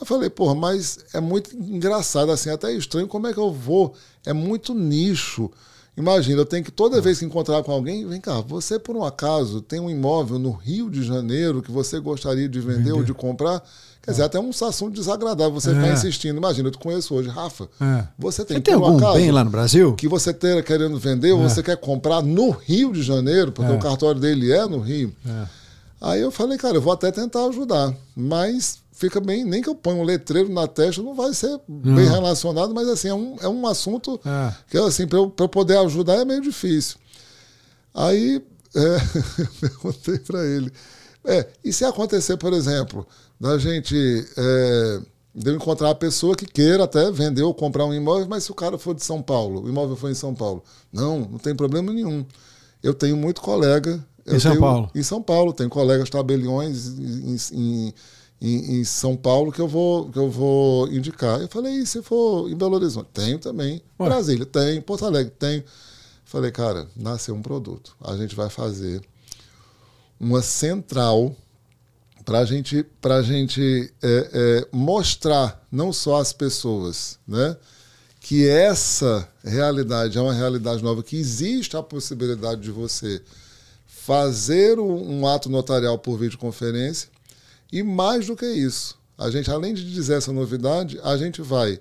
[0.00, 3.94] Eu falei, porra, mas é muito engraçado, assim, até estranho como é que eu vou.
[4.24, 5.50] É muito nicho.
[5.96, 9.04] Imagina, eu tenho que toda vez que encontrar com alguém, vem cá, você por um
[9.04, 12.92] acaso tem um imóvel no Rio de Janeiro que você gostaria de vender, vender.
[12.92, 13.62] ou de comprar?
[14.02, 15.74] Quer dizer, até um assunto desagradável você é.
[15.74, 16.36] ficar insistindo.
[16.36, 17.68] Imagina, eu te conheço hoje, Rafa.
[17.80, 18.04] É.
[18.18, 19.94] Você tem, você tem algum bem lá no Brasil?
[19.94, 21.32] Que você esteja querendo vender é.
[21.32, 23.74] ou você quer comprar no Rio de Janeiro, porque é.
[23.74, 25.14] o cartório dele é no Rio.
[25.26, 25.63] É.
[26.04, 27.96] Aí eu falei, cara, eu vou até tentar ajudar.
[28.14, 31.94] Mas fica bem, nem que eu ponha um letreiro na testa, não vai ser não.
[31.94, 34.54] bem relacionado, mas assim, é um, é um assunto é.
[34.68, 36.98] que assim, para eu, eu poder ajudar é meio difícil.
[37.94, 38.44] Aí
[38.76, 38.96] é,
[39.38, 40.70] eu perguntei para ele,
[41.24, 43.06] é, e se acontecer, por exemplo,
[43.40, 43.96] da gente
[44.36, 45.00] é,
[45.34, 48.52] de eu encontrar a pessoa que queira até vender ou comprar um imóvel, mas se
[48.52, 50.62] o cara for de São Paulo, o imóvel foi em São Paulo,
[50.92, 52.26] não, não tem problema nenhum.
[52.82, 54.04] Eu tenho muito colega.
[54.26, 54.90] Em São tenho, Paulo?
[54.94, 57.94] Em São Paulo, tenho colegas tabeliões em, em
[58.40, 61.40] em, São Paulo que eu vou que eu vou indicar.
[61.40, 63.08] Eu falei, e se for em Belo Horizonte?
[63.12, 63.82] Tenho também.
[63.98, 64.08] Ué.
[64.08, 64.80] Brasília, tem.
[64.82, 65.64] Porto Alegre, tem.
[66.24, 67.96] Falei, cara, nasceu um produto.
[68.02, 69.00] A gente vai fazer
[70.18, 71.34] uma central
[72.24, 77.56] para a gente, pra gente é, é, mostrar não só às pessoas né,
[78.18, 83.22] que essa realidade é uma realidade nova, que existe a possibilidade de você
[84.04, 87.08] fazer um ato notarial por videoconferência
[87.72, 91.80] e mais do que isso, a gente, além de dizer essa novidade, a gente vai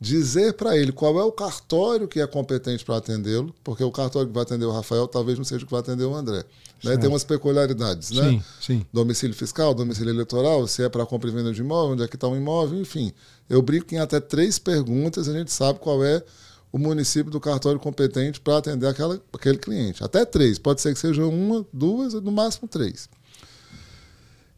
[0.00, 4.28] dizer para ele qual é o cartório que é competente para atendê-lo, porque o cartório
[4.28, 6.44] que vai atender o Rafael talvez não seja o que vai atender o André.
[6.84, 6.96] Né?
[6.96, 8.30] Tem umas peculiaridades, né?
[8.30, 8.86] Sim, sim.
[8.92, 12.14] Domicílio fiscal, domicílio eleitoral, se é para compra e venda de imóvel, onde é que
[12.14, 13.12] está o imóvel, enfim.
[13.50, 16.22] Eu brinco em até três perguntas a gente sabe qual é
[16.70, 20.04] o município do cartório competente para atender aquela, aquele cliente.
[20.04, 20.58] Até três.
[20.58, 23.08] Pode ser que seja uma, duas, no máximo três.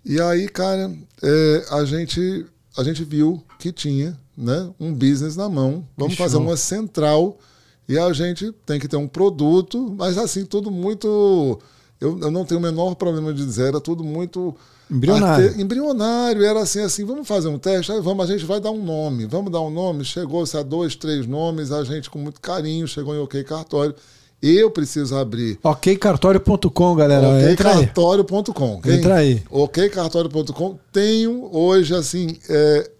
[0.04, 0.92] E aí, cara,
[1.22, 2.46] é, a, gente,
[2.76, 5.86] a gente viu que tinha né, um business na mão.
[5.96, 7.38] Vamos fazer uma central
[7.88, 11.60] e a gente tem que ter um produto, mas assim, tudo muito.
[12.00, 14.56] Eu, eu não tenho o menor problema de dizer, era tudo muito.
[14.90, 15.48] Embrionário.
[15.48, 15.60] Arte...
[15.60, 18.82] Embrionário, era assim, assim, vamos fazer um teste, aí vamos, a gente vai dar um
[18.82, 22.88] nome, vamos dar um nome, chegou-se a dois, três nomes, a gente com muito carinho
[22.88, 23.94] chegou em OK Cartório.
[24.42, 25.58] Eu preciso abrir.
[25.62, 27.52] okcartório.com, galera.
[27.52, 28.80] okcartório.com.
[28.86, 29.42] Entra aí.
[29.50, 30.78] okcartório.com.
[30.90, 32.90] Tenho hoje, assim, é,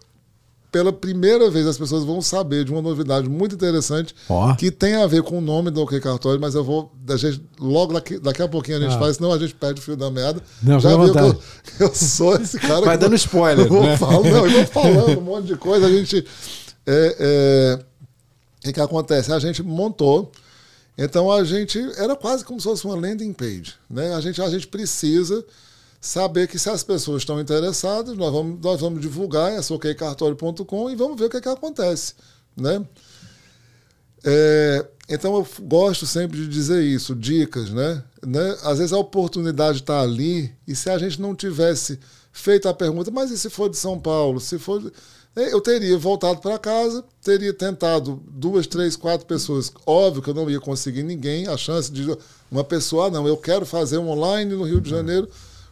[0.71, 4.55] pela primeira vez as pessoas vão saber de uma novidade muito interessante Ó.
[4.55, 6.93] que tem a ver com o nome do OK Cartório, mas eu vou.
[7.09, 8.99] A gente, logo daqui, daqui a pouquinho a gente Ah.
[8.99, 10.41] faz, senão a gente perde o fio da meada.
[10.63, 11.39] Não, Já viu que eu, vontade.
[11.81, 13.97] eu sou esse cara Vai que dando spoiler, Eu vou, né?
[13.97, 15.87] falo, não, eu vou falando um monte de coisa.
[15.87, 16.25] A gente.
[16.87, 17.17] é,
[17.79, 17.85] é,
[18.59, 19.33] o que, que acontece?
[19.33, 20.31] A gente montou.
[20.97, 23.75] Então a gente era quase como se fosse uma landing page.
[23.89, 24.15] Né?
[24.15, 25.43] A, gente, a gente precisa
[26.01, 30.97] saber que se as pessoas estão interessadas, nós vamos, nós vamos divulgar essa okcartório.com e
[30.97, 32.15] vamos ver o que, que acontece.
[32.57, 32.85] Né?
[34.25, 38.03] É, então eu gosto sempre de dizer isso, dicas, né?
[38.27, 38.57] né?
[38.63, 42.01] Às vezes a oportunidade está ali e se a gente não tivesse
[42.33, 44.41] feito a pergunta, mas e se for de São Paulo?
[44.41, 44.93] Se for, de-"
[45.37, 49.71] É, eu teria voltado para casa, teria tentado duas, três, quatro pessoas.
[49.87, 51.47] Óbvio que eu não ia conseguir ninguém.
[51.47, 52.05] A chance de
[52.51, 55.29] uma pessoa, ah, não, eu quero fazer um online no Rio de Janeiro.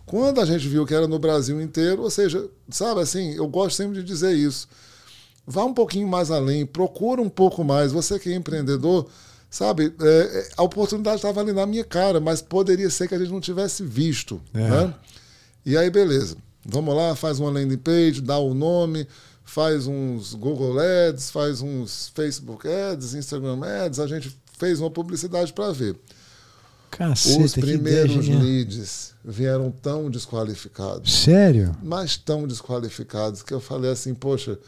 [0.08, 3.76] Quando a gente viu que era no Brasil inteiro, ou seja, sabe assim, eu gosto
[3.76, 4.66] sempre de dizer isso
[5.48, 7.90] vá um pouquinho mais além, procura um pouco mais.
[7.90, 9.08] Você que é empreendedor,
[9.48, 13.18] sabe, é, é, a oportunidade estava ali na minha cara, mas poderia ser que a
[13.18, 14.40] gente não tivesse visto.
[14.52, 14.58] É.
[14.58, 14.94] Né?
[15.64, 16.36] E aí, beleza.
[16.66, 19.08] Vamos lá, faz uma landing page, dá o nome,
[19.42, 24.00] faz uns Google Ads, faz uns Facebook Ads, Instagram Ads.
[24.00, 25.96] A gente fez uma publicidade para ver.
[26.90, 31.76] Caceta, Os primeiros leads vieram tão desqualificados Sério?
[31.82, 34.58] mas tão desqualificados que eu falei assim, poxa,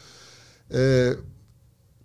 [0.69, 1.17] é,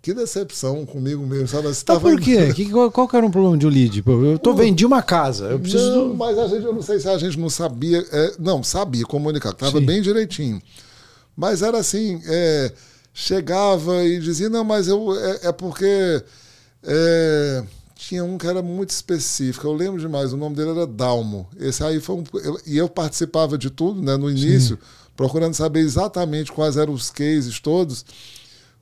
[0.01, 1.63] que decepção comigo mesmo, sabe?
[1.63, 2.51] Você Mas tava- por quê?
[2.55, 4.03] Que, qual, qual que era um problema de um lead?
[4.05, 5.89] Eu tô vendi uma casa, eu preciso.
[6.07, 9.03] Não, mas a gente, eu não sei se a gente não sabia, é, não, sabia
[9.05, 10.61] comunicar, estava bem direitinho.
[11.35, 12.71] Mas era assim, é,
[13.13, 16.23] chegava e dizia, não, mas eu, é, é porque
[16.83, 17.63] é,
[17.97, 21.47] tinha um que era muito específico, eu lembro demais, o nome dele era Dalmo.
[21.59, 24.77] Esse aí foi um, eu- e eu participava de tudo, né, no início,
[25.15, 28.05] procurando saber exatamente quais eram os cases todos.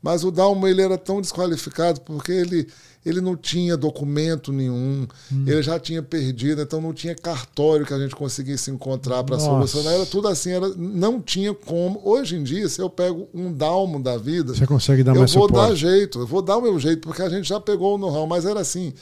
[0.06, 2.68] Mas o Dalmo ele era tão desqualificado porque ele,
[3.04, 5.08] ele não tinha documento nenhum,
[5.48, 9.96] ele já tinha perdido, então não tinha cartório que a gente conseguisse encontrar para solucionar.
[9.96, 12.00] Era tudo assim, era, não tinha como.
[12.04, 15.34] Hoje em dia, se eu pego um Dalmo da vida, Você consegue dar eu mais
[15.34, 15.70] vou suporte.
[15.70, 18.28] dar jeito, eu vou dar o meu jeito, porque a gente já pegou o know-how,
[18.28, 18.94] mas era assim.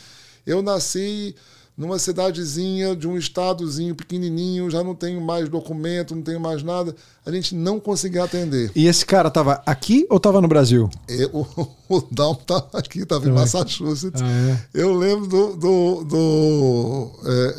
[0.45, 1.35] Eu nasci
[1.75, 6.95] numa cidadezinha de um estadozinho pequenininho, já não tenho mais documento, não tenho mais nada.
[7.25, 8.71] A gente não conseguia atender.
[8.75, 10.89] E esse cara tava aqui ou tava no Brasil?
[11.33, 13.31] O, o Dalmo estava aqui, estava em.
[13.31, 14.21] Massachusetts.
[14.21, 14.81] Ah, é?
[14.81, 15.55] Eu lembro do.
[15.55, 17.55] do, do- é,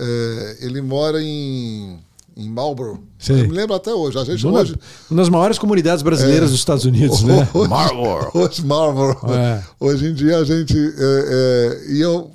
[0.60, 1.98] é, ele mora em,
[2.36, 3.02] em Marlboro.
[3.18, 3.42] Sei.
[3.42, 4.18] Eu me lembro até hoje.
[4.18, 4.76] A gente Uma, hoje.
[5.10, 7.48] uma das maiores comunidades brasileiras dos Estados Unidos, né?
[7.54, 8.30] Hoje, Marlboro.
[8.34, 9.18] Hoje, Marlboro.
[9.32, 9.62] É.
[9.80, 10.76] Hoje em dia a gente.
[10.76, 12.30] é, é, e eu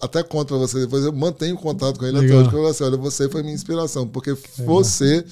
[0.00, 2.40] até conto para você depois, eu mantenho contato com ele até Legal.
[2.40, 2.50] hoje.
[2.50, 5.24] porque Eu falo assim, olha, você foi minha inspiração, porque você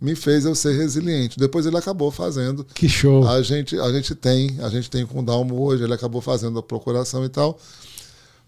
[0.00, 1.38] me fez eu ser resiliente.
[1.38, 2.64] Depois ele acabou fazendo.
[2.74, 3.26] Que show.
[3.28, 6.58] A gente, a gente tem, a gente tem com o Dalmo hoje, ele acabou fazendo
[6.58, 7.58] a procuração e tal.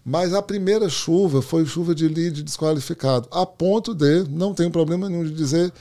[0.05, 5.07] Mas a primeira chuva foi chuva de lead desqualificado, a ponto de, não tenho problema
[5.07, 5.71] nenhum de dizer,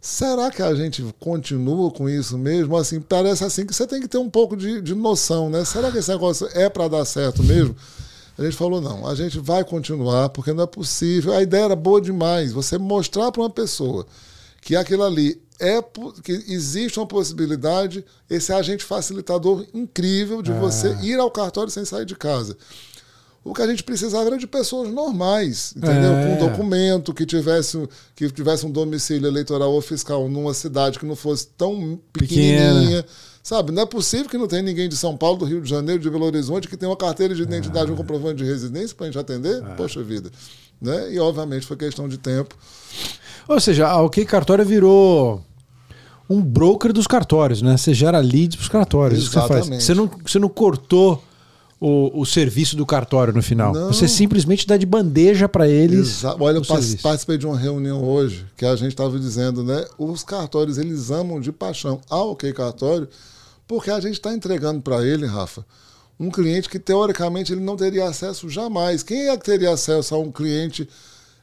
[0.00, 2.76] será que a gente continua com isso mesmo?
[2.76, 5.64] Assim, parece assim que você tem que ter um pouco de, de noção, né?
[5.64, 7.76] Será que esse negócio é para dar certo mesmo?
[8.38, 11.34] A gente falou, não, a gente vai continuar, porque não é possível.
[11.34, 14.06] A ideia era boa demais, você mostrar para uma pessoa
[14.60, 15.82] que aquilo ali é
[16.22, 22.04] que existe uma possibilidade, esse agente facilitador incrível de você ir ao cartório sem sair
[22.04, 22.56] de casa.
[23.44, 26.12] O que a gente precisava era de pessoas normais, entendeu?
[26.12, 26.36] É.
[26.36, 31.16] Com documento, que tivesse, que tivesse um domicílio eleitoral ou fiscal numa cidade que não
[31.16, 33.04] fosse tão pequenininha.
[33.42, 36.00] Sabe, não é possível que não tenha ninguém de São Paulo, do Rio de Janeiro,
[36.00, 39.10] de Belo Horizonte, que tenha uma carteira de identidade, um comprovante de residência para a
[39.10, 39.62] gente atender.
[39.76, 40.30] Poxa vida.
[40.80, 41.12] Né?
[41.14, 42.54] E, obviamente, foi questão de tempo.
[43.48, 45.42] Ou seja, a OK Cartório virou
[46.30, 47.76] um broker dos cartórios, né?
[47.76, 49.18] Você gera leads para os cartórios.
[49.20, 49.50] Isso que você faz.
[49.66, 49.82] Exatamente.
[49.84, 51.22] Você não, você não cortou
[51.80, 53.72] o, o serviço do cartório no final.
[53.74, 53.88] Não.
[53.92, 56.18] Você simplesmente dá de bandeja para eles.
[56.18, 56.98] Exa- Olha, eu serviço.
[57.02, 59.84] participei de uma reunião hoje que a gente estava dizendo, né?
[59.98, 63.08] Os cartórios, eles amam de paixão a OK Cartório,
[63.72, 65.64] porque a gente está entregando para ele, Rafa,
[66.20, 69.02] um cliente que teoricamente ele não teria acesso jamais.
[69.02, 70.86] Quem é que teria acesso a um cliente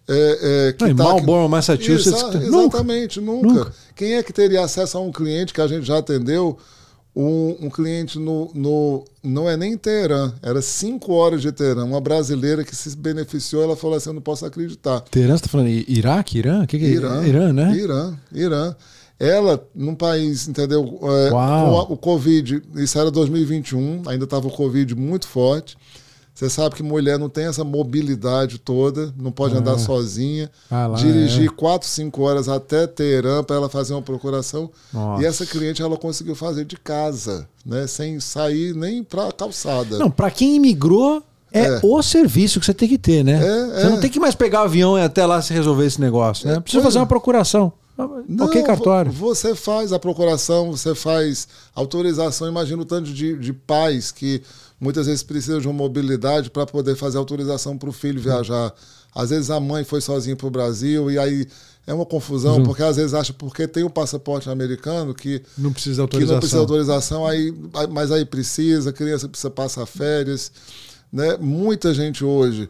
[0.07, 2.67] é, é, que Não, em tá Marlboro, Massachusetts, Exa- nunca.
[2.67, 3.47] exatamente, nunca.
[3.47, 3.73] Nunca.
[3.95, 6.55] Quem é que teria acesso a um cliente que a gente já atendeu?
[7.15, 9.03] Um, um cliente no, no.
[9.23, 11.83] Não é nem Teherã, era cinco horas de Teherã.
[11.83, 14.99] Uma brasileira que se beneficiou, ela falou assim: eu não posso acreditar.
[15.01, 16.61] Teherã, você tá falando Iraque, Irã?
[16.63, 17.75] O que, que é Irã, Irã, né?
[17.75, 18.75] Irã, Irã.
[19.19, 20.97] Ela, num país, entendeu?
[21.03, 25.75] é, com a- o Covid, isso era 2021, ainda estava o Covid muito forte.
[26.34, 29.60] Você sabe que mulher não tem essa mobilidade toda, não pode Ah.
[29.60, 31.53] andar sozinha, Ah, lá, dirigir é.
[31.53, 34.69] quatro, cinco horas até Teherã para ela fazer uma procuração.
[34.93, 35.21] Nossa.
[35.21, 37.88] E essa cliente ela conseguiu fazer de casa, né?
[37.88, 39.97] Sem sair nem para calçada.
[39.97, 41.79] Não, pra quem imigrou, é, É.
[41.84, 43.34] o serviço que você tem que ter, né?
[43.34, 43.89] É, você é.
[43.89, 46.55] não tem que mais pegar o avião e até lá se resolver esse negócio, né?
[46.55, 47.01] É, Precisa fazer é.
[47.01, 47.73] uma procuração.
[48.27, 49.12] Não, ok, cartório.
[49.12, 52.47] vo- Você faz a procuração, você faz autorização.
[52.47, 54.41] Imagina o tanto de, de pais que
[54.79, 58.73] muitas vezes precisam de uma mobilidade para poder fazer autorização para o filho viajar.
[59.13, 61.47] Às vezes a mãe foi sozinha para o Brasil e aí
[61.88, 62.63] é uma confusão, Uhum.
[62.63, 66.39] porque às vezes acha porque tem o passaporte americano que, Não precisa de que não
[66.39, 67.23] precisa autorização.
[67.23, 67.53] autorização, aí,
[67.91, 70.51] mas aí precisa, a criança precisa passar férias.
[71.12, 71.35] Né?
[71.39, 72.69] Muita gente hoje.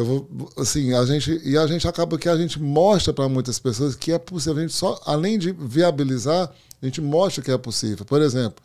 [0.00, 3.58] Eu vou, assim, a gente e a gente acaba que a gente mostra para muitas
[3.58, 4.58] pessoas que é possível.
[4.58, 8.06] A gente só, além de viabilizar, a gente mostra que é possível.
[8.06, 8.62] Por exemplo,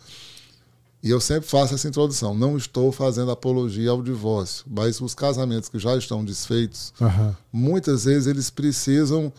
[1.03, 2.33] e eu sempre faço essa introdução.
[2.33, 7.35] Não estou fazendo apologia ao divórcio, mas os casamentos que já estão desfeitos, Aham.
[7.51, 9.31] muitas vezes eles precisam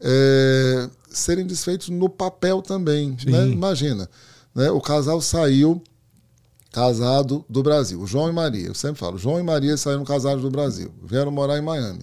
[0.00, 3.16] é, serem desfeitos no papel também.
[3.26, 3.48] Né?
[3.48, 4.08] Imagina,
[4.54, 4.70] né?
[4.70, 5.82] o casal saiu
[6.74, 8.66] casado do Brasil, o João e Maria.
[8.66, 12.00] Eu sempre falo, João e Maria saíram casados do Brasil, vieram morar em Miami.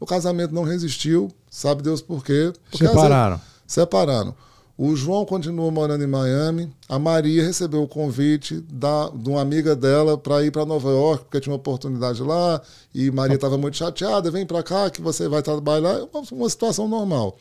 [0.00, 2.50] O casamento não resistiu, sabe Deus por quê?
[2.70, 3.38] Porque Separaram.
[3.66, 4.34] separaram.
[4.78, 6.72] O João continua morando em Miami.
[6.88, 11.24] A Maria recebeu o convite da, de uma amiga dela para ir para Nova York,
[11.24, 12.60] porque tinha uma oportunidade lá.
[12.94, 15.94] E Maria estava muito chateada: vem para cá que você vai trabalhar.
[15.94, 17.36] É uma, uma situação normal.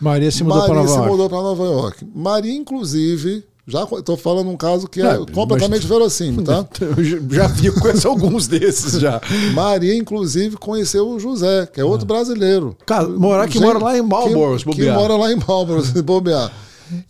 [0.00, 1.10] Maria se mudou Maria para Nova se York.
[1.10, 2.06] mudou para Nova York.
[2.14, 6.66] Maria, inclusive, já estou falando um caso que É, completamente mas- verossímil, tá?
[6.80, 9.20] Eu já- vi, conheço alguns desses já.
[9.54, 12.76] Maria, inclusive, conheceu o José, que é outro brasileiro.
[12.86, 16.00] Ca- morar- que Gente, mora lá em Marlborough, Que, que mora lá em Marlborough, se
[16.02, 16.50] bobear.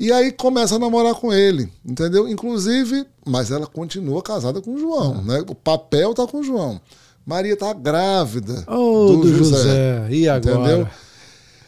[0.00, 2.26] E aí começa a namorar com ele, entendeu?
[2.28, 5.44] Inclusive, mas ela continua casada com o João, né?
[5.48, 6.80] O papel tá com o João.
[7.24, 10.08] Maria tá grávida Ô, do, José.
[10.10, 10.58] E agora?
[10.58, 10.88] Entendeu?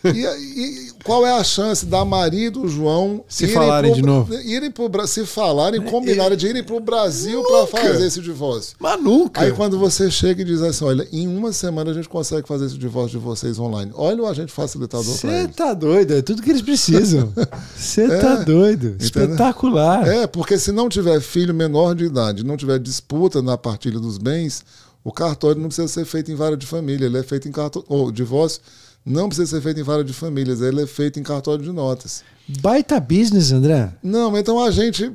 [0.03, 4.07] E, e qual é a chance da Maria e do João Se falarem pro- de
[4.07, 4.35] novo.
[4.35, 8.77] irem pro, se falarem, combinarem de irem para o Brasil para fazer esse divórcio?
[8.79, 9.41] Mas nunca.
[9.43, 12.67] Aí quando você chega e diz assim, olha, em uma semana a gente consegue fazer
[12.67, 13.91] esse divórcio de vocês online.
[13.95, 17.33] Olha o agente facilitador para Você tá doido, é tudo que eles precisam.
[17.77, 18.97] Você tá doido.
[19.01, 20.07] Espetacular.
[20.07, 24.19] É, porque se não tiver filho menor de idade, não tiver disputa na partilha dos
[24.19, 24.65] bens,
[25.03, 27.87] o cartório não precisa ser feito em vara de família, ele é feito em cartório.
[27.89, 28.61] O divórcio
[29.05, 32.23] não precisa ser feito em vara de famílias, ele é feito em cartório de notas.
[32.61, 33.93] Baita business, André.
[34.03, 35.13] Não, então a gente.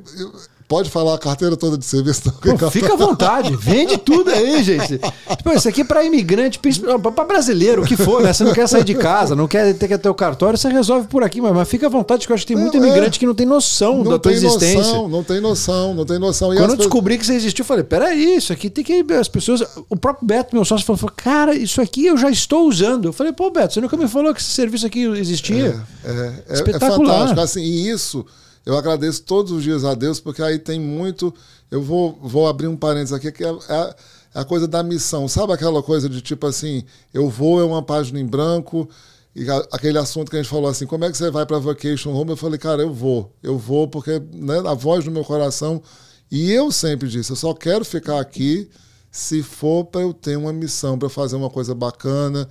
[0.68, 2.56] Pode falar a carteira toda de serviço, não?
[2.56, 4.98] Pô, fica à vontade, vende tudo aí, gente.
[5.44, 8.32] Pô, isso aqui é para imigrante, para brasileiro, o que for, né?
[8.32, 11.06] Você não quer sair de casa, não quer ter que ter o cartório, você resolve
[11.06, 12.88] por aqui, mas, mas fica à vontade, que eu acho que tem muito Não, é.
[12.88, 14.78] imigrante que não tem noção da Não tua tem existência.
[14.78, 16.52] noção, não tem noção, não tem noção.
[16.52, 19.04] E Quando eu descobri que você existiu, eu falei: peraí, isso aqui tem que.
[19.14, 19.62] As pessoas.
[19.88, 23.04] O próprio Beto, meu sócio, falou: cara, isso aqui eu já estou usando.
[23.06, 25.80] Eu falei: pô, Beto, você nunca me falou que esse serviço aqui existia.
[26.04, 26.96] É, é, é Espetacular.
[27.28, 27.40] fantástico.
[27.40, 28.26] Assim, e isso
[28.66, 31.32] eu agradeço todos os dias a Deus, porque aí tem muito.
[31.70, 33.94] Eu vou, vou abrir um parênteses aqui, que é, é
[34.34, 35.26] a coisa da missão.
[35.28, 38.88] Sabe aquela coisa de tipo assim, eu vou, é uma página em branco,
[39.34, 41.58] e a- aquele assunto que a gente falou assim, como é que você vai para
[41.58, 42.30] vacation home?
[42.30, 45.82] Eu falei, cara, eu vou, eu vou, porque né, a voz do meu coração.
[46.30, 48.68] E eu sempre disse, eu só quero ficar aqui
[49.10, 52.48] se for para eu ter uma missão, para fazer uma coisa bacana.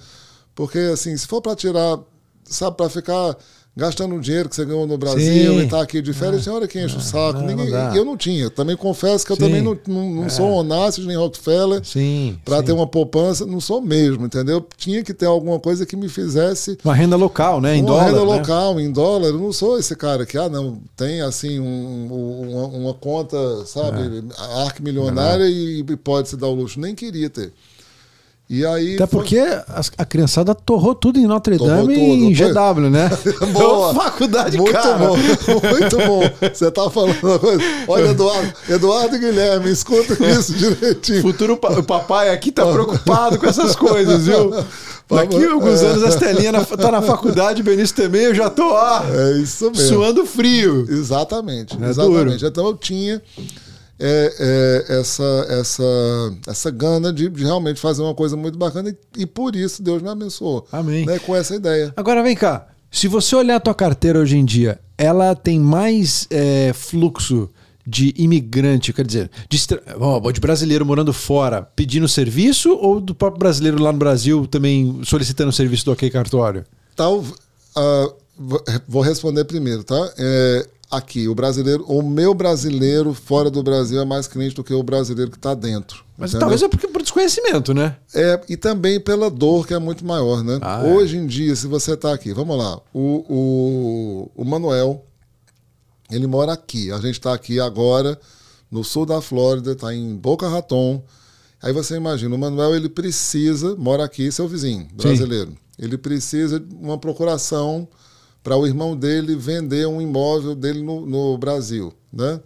[0.55, 1.99] Porque, assim, se for para tirar,
[2.45, 3.37] sabe, para ficar
[3.75, 5.59] gastando o dinheiro que você ganhou no Brasil Sim.
[5.59, 7.39] e tá aqui de férias, tem hora que enche o saco.
[7.39, 8.49] não, Ninguém, não eu não tinha.
[8.49, 9.41] Também confesso que eu Sim.
[9.43, 11.81] também não, não, não sou Onassis nem Rockefeller
[12.45, 13.45] para ter uma poupança.
[13.45, 14.65] Não sou mesmo, entendeu?
[14.77, 17.75] Tinha que ter alguma coisa que me fizesse Uma renda local, né?
[17.75, 18.05] Em uma dólar.
[18.05, 18.25] renda né?
[18.25, 19.27] local, em dólar.
[19.27, 21.65] Eu não sou esse cara que, ah, não, tem assim um-
[22.11, 24.61] um- uma, uma conta, sabe, É.
[24.63, 26.79] arque milionária e, e pode se dar o luxo.
[26.79, 27.51] Nem queria ter.
[28.47, 28.93] E aí.
[28.95, 32.31] Até foi- porque as- a criançada torrou tudo em Notre Dame e em.
[32.33, 33.09] GW, né?
[33.51, 33.93] Boa.
[33.95, 34.97] Faculdade muito cara.
[34.99, 36.21] bom, muito bom.
[36.53, 37.63] Você tá falando uma coisa.
[37.87, 41.23] Olha, Eduardo, Eduardo Guilherme, escuta isso direitinho.
[41.23, 44.51] Futuro pa- o papai aqui tá preocupado com essas coisas, viu?
[45.09, 45.85] Daqui a alguns É.
[45.87, 49.37] anos a Estelinha na- tá na faculdade, o Benício também, eu já tô ah, É
[49.39, 49.87] isso mesmo.
[49.87, 50.85] suando frio.
[50.89, 52.43] Exatamente, É exatamente.
[52.45, 53.21] Então eu tinha
[53.99, 55.83] é, é, essa, essa,
[56.47, 60.01] essa gana de, de realmente fazer uma coisa muito bacana e, e por isso Deus
[60.01, 60.67] me abençoou.
[60.71, 61.05] Amém.
[61.05, 61.93] Né, com essa ideia.
[61.95, 66.27] Agora vem cá, se você olhar a tua carteira hoje em dia, ela tem mais
[66.29, 67.49] é, fluxo
[67.87, 69.59] de imigrante, quer dizer, de,
[70.33, 75.51] de brasileiro morando fora pedindo serviço ou do próprio brasileiro lá no Brasil também solicitando
[75.51, 76.65] serviço do OK Cartório?
[76.95, 77.23] Tal,
[78.37, 80.13] vou- vou responder primeiro, tá?
[80.17, 84.73] É, aqui, o brasileiro, o meu brasileiro fora do Brasil é mais cliente do que
[84.73, 86.03] o brasileiro que está dentro.
[86.17, 86.39] Mas entendeu?
[86.41, 87.97] talvez é porque por desconhecimento, né?
[88.13, 90.59] É, e também pela dor que é muito maior, né?
[90.61, 90.93] Ah, é.
[90.93, 95.05] Hoje em dia, se você está aqui, vamos lá, o, o, o Manuel,
[96.09, 96.91] ele mora aqui.
[96.91, 98.19] A gente está aqui agora,
[98.71, 101.03] no sul da Flórida, está em Boca Raton.
[101.61, 105.53] Aí você imagina, o Manuel ele precisa, mora aqui, seu vizinho, brasileiro.
[105.77, 107.87] Ele precisa de uma procuração
[108.45, 112.39] para o irmão dele vender um imóvel dele no, no Brasil, né?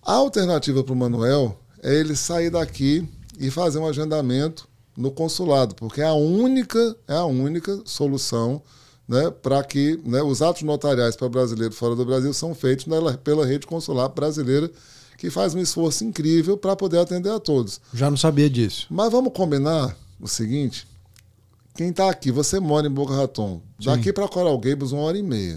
[0.00, 3.04] A alternativa para o Manuel é ele sair daqui
[3.36, 8.62] e fazer um agendamento no consulado, porque é a única, é a única solução
[9.08, 13.18] né, para que né, os atos notariais para brasileiro fora do Brasil são feitos nela-
[13.18, 14.70] pela rede consular brasileira,
[15.18, 17.80] que faz um esforço incrível para poder atender a todos.
[17.92, 18.86] Já não sabia disso.
[18.88, 20.86] Mas vamos combinar o seguinte:
[21.76, 25.22] quem está aqui, você mora em Boca Raton, daqui para Coral Gables uma hora e
[25.22, 25.56] meia.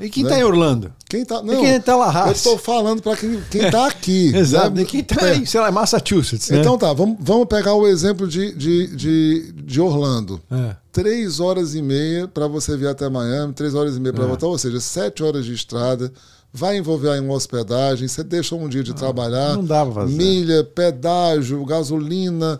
[0.00, 0.04] É.
[0.06, 0.30] E quem Né?
[0.30, 0.92] tá em Orlando?
[1.08, 4.32] Quem tá, E quem tá lá, eu estou falando para quem, quem tá aqui.
[4.36, 4.74] Exato.
[4.74, 4.82] né?
[4.82, 6.60] E quem tá em, sei lá, Massachusetts, né?
[6.60, 10.40] Então tá, vamos, vamos pegar o exemplo de, de, de, de Orlando.
[10.50, 10.74] É.
[10.90, 14.46] Três horas e meia para você vir até Miami, três horas e meia para voltar,
[14.46, 16.10] ou seja, sete horas de estrada.
[16.50, 19.50] Vai envolver aí uma hospedagem, você deixa um dia de trabalhar.
[19.50, 20.14] Ah, não dá pra fazer.
[20.16, 22.58] Milha, pedágio, gasolina.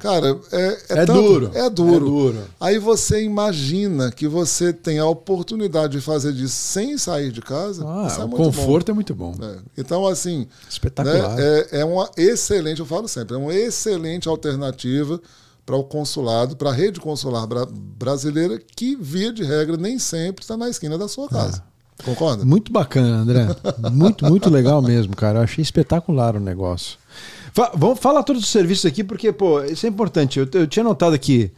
[0.00, 1.50] Cara, é, É tanto- duro.
[1.54, 1.94] É duro.
[1.96, 2.38] É duro.
[2.58, 7.84] Aí você imagina que você tem a oportunidade de fazer disso sem sair de casa.
[7.86, 8.44] Ah, é o muito bom.
[8.44, 9.34] conforto é muito bom.
[9.40, 9.56] É.
[9.76, 11.36] Então, assim, Espetacular.
[11.36, 15.20] né, é, é uma excelente, eu falo sempre, é uma excelente alternativa
[15.64, 20.42] para o consulado, para a rede consular bra- brasileira, que, via de regra, nem sempre
[20.42, 21.62] está na esquina da sua casa.
[22.04, 22.44] Concorda?
[22.44, 23.46] Muito bacana, André.
[23.92, 25.38] Muito, muito legal mesmo, cara.
[25.38, 26.98] Eu achei espetacular o negócio.
[27.52, 30.38] Fa- vamos falar todos os serviços aqui, porque, pô, isso é importante.
[30.38, 31.50] Eu, eu tinha notado aqui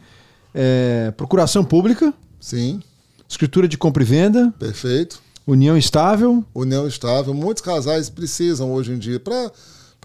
[0.53, 2.81] é, procuração pública, Sim,
[3.27, 5.21] escritura de compra e venda, perfeito.
[5.45, 6.43] união estável.
[6.55, 7.33] União estável.
[7.33, 9.51] Muitos casais precisam hoje em dia para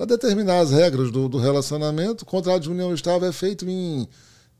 [0.04, 2.22] determinar as regras do, do relacionamento.
[2.22, 4.08] O contrato de união estável é feito em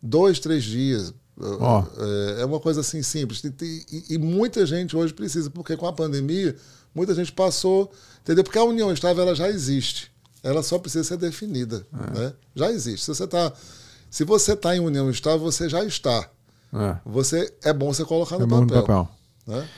[0.01, 1.13] dois, três dias.
[1.41, 1.85] Ó.
[1.99, 3.43] É, é uma coisa assim simples.
[3.45, 3.53] E,
[3.91, 6.55] e- e muita gente hoje precisa, porque com a pandemia,
[6.95, 7.91] muita gente passou.
[8.23, 8.45] Entendeu?
[8.45, 10.11] Porque a união estável ela já existe.
[10.43, 11.87] Ela só precisa ser definida.
[12.15, 12.19] É.
[12.21, 12.33] Né?
[12.55, 13.01] Já existe.
[13.05, 13.53] Se você está.
[14.11, 16.29] Se você está em união estável, você já está.
[16.73, 18.83] É, Você é bom você colocar no é bom no papel.
[18.83, 19.09] papel.
[19.47, 19.69] né?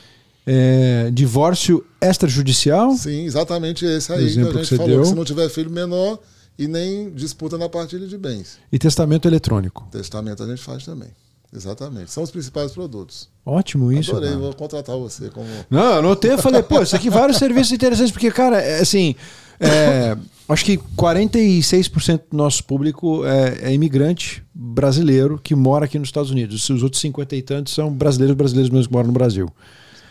[0.46, 2.92] É, divórcio extrajudicial.
[2.96, 4.90] Sim, exatamente esse aí que a que gente você falou.
[4.92, 5.02] deu.
[5.02, 6.18] Que se não tiver filho menor
[6.59, 8.59] e nem disputa na partilha de bens.
[8.70, 9.86] E testamento eletrônico.
[9.90, 11.09] Testamento a gente faz também.
[11.55, 12.11] Exatamente.
[12.11, 13.28] São os principais produtos.
[13.44, 14.11] Ótimo isso.
[14.11, 14.40] Adorei, cara.
[14.40, 15.47] vou contratar você como.
[15.70, 19.14] Não, eu anotei e falei, pô, isso aqui vários serviços interessantes, porque, cara, é, assim,
[19.61, 20.16] é,
[20.49, 26.30] acho que 46% do nosso público é, é imigrante brasileiro que mora aqui nos Estados
[26.30, 26.68] Unidos.
[26.68, 29.49] Os outros 50 e tantos são brasileiros, brasileiros mesmo que moram no Brasil.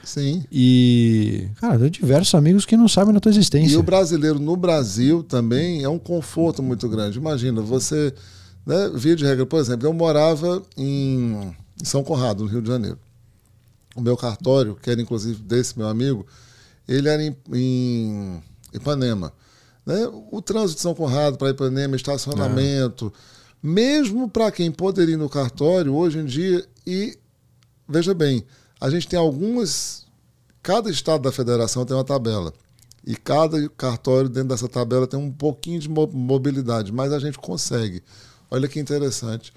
[0.04, 0.44] Sim.
[0.52, 3.80] E, cara, eu tenho diversos amigos que não sabem da tua E existência.
[3.80, 7.18] o brasileiro no Brasil também é um conforto muito grande.
[7.18, 8.14] Imagina, você,
[8.66, 12.68] né, via de regra, por exemplo, eu morava em, em São Conrado, no Rio de
[12.68, 12.98] Janeiro.
[13.96, 16.26] O meu cartório, que era inclusive desse meu amigo,
[16.88, 18.44] ele era em, em
[18.74, 19.32] Ipanema.
[19.86, 20.08] Né?
[20.32, 23.14] O trânsito de São Conrado para Ipanema, estacionamento,
[23.62, 27.18] mesmo para quem poderia ir no cartório, hoje em dia, e
[27.88, 28.44] veja bem,
[28.82, 30.06] a gente tem algumas.
[30.62, 32.52] Cada estado da federação tem uma tabela.
[33.06, 37.38] E cada cartório dentro dessa tabela tem um pouquinho de mo- mobilidade, mas a gente
[37.38, 38.02] consegue.
[38.56, 39.52] Olha que interessante.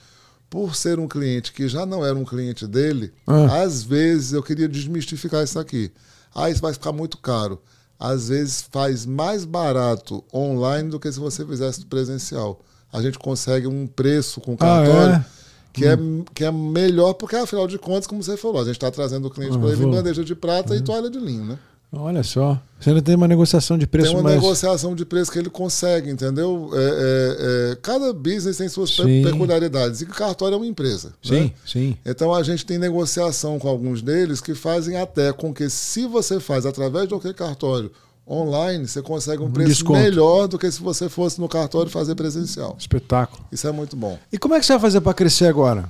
[0.51, 3.63] Por ser um cliente que já não era um cliente dele, Ah.
[3.63, 5.91] às vezes eu queria desmistificar isso aqui.
[6.35, 7.61] Ah, isso vai ficar muito caro.
[8.01, 12.61] Às vezes faz mais barato online do que se você fizesse presencial.
[12.93, 15.25] A gente consegue um preço com o Ah, cartório é?
[15.73, 15.97] que, é,
[16.35, 19.31] que é melhor, porque afinal de contas, como você falou, a gente está trazendo o
[19.31, 21.59] cliente Ah, para ele em vou- bandeja de prata e toalha de linho, né?
[21.91, 22.61] Olha só.
[22.79, 24.37] Você ainda tem uma negociação de preço tem uma mais.
[24.37, 26.71] negociação de preço que ele consegue, entendeu?
[26.73, 29.23] É, é, é, cada business tem suas Sim.
[29.23, 30.03] peculiaridades.
[30.03, 31.15] E o cartório é uma empresa.
[31.23, 31.53] Sim, né?
[31.67, 31.97] sim.
[32.05, 36.39] Então a gente tem negociação com alguns deles que fazem até com que, se você
[36.39, 37.91] faz através de qualquer cartório
[38.29, 39.99] online, você consegue um preço desconto.
[39.99, 42.77] melhor do que se você fosse no cartório fazer presencial.
[42.79, 43.43] Espetáculo.
[43.51, 44.19] Isso é muito bom.
[44.31, 45.89] E como é que você vai fazer para crescer agora?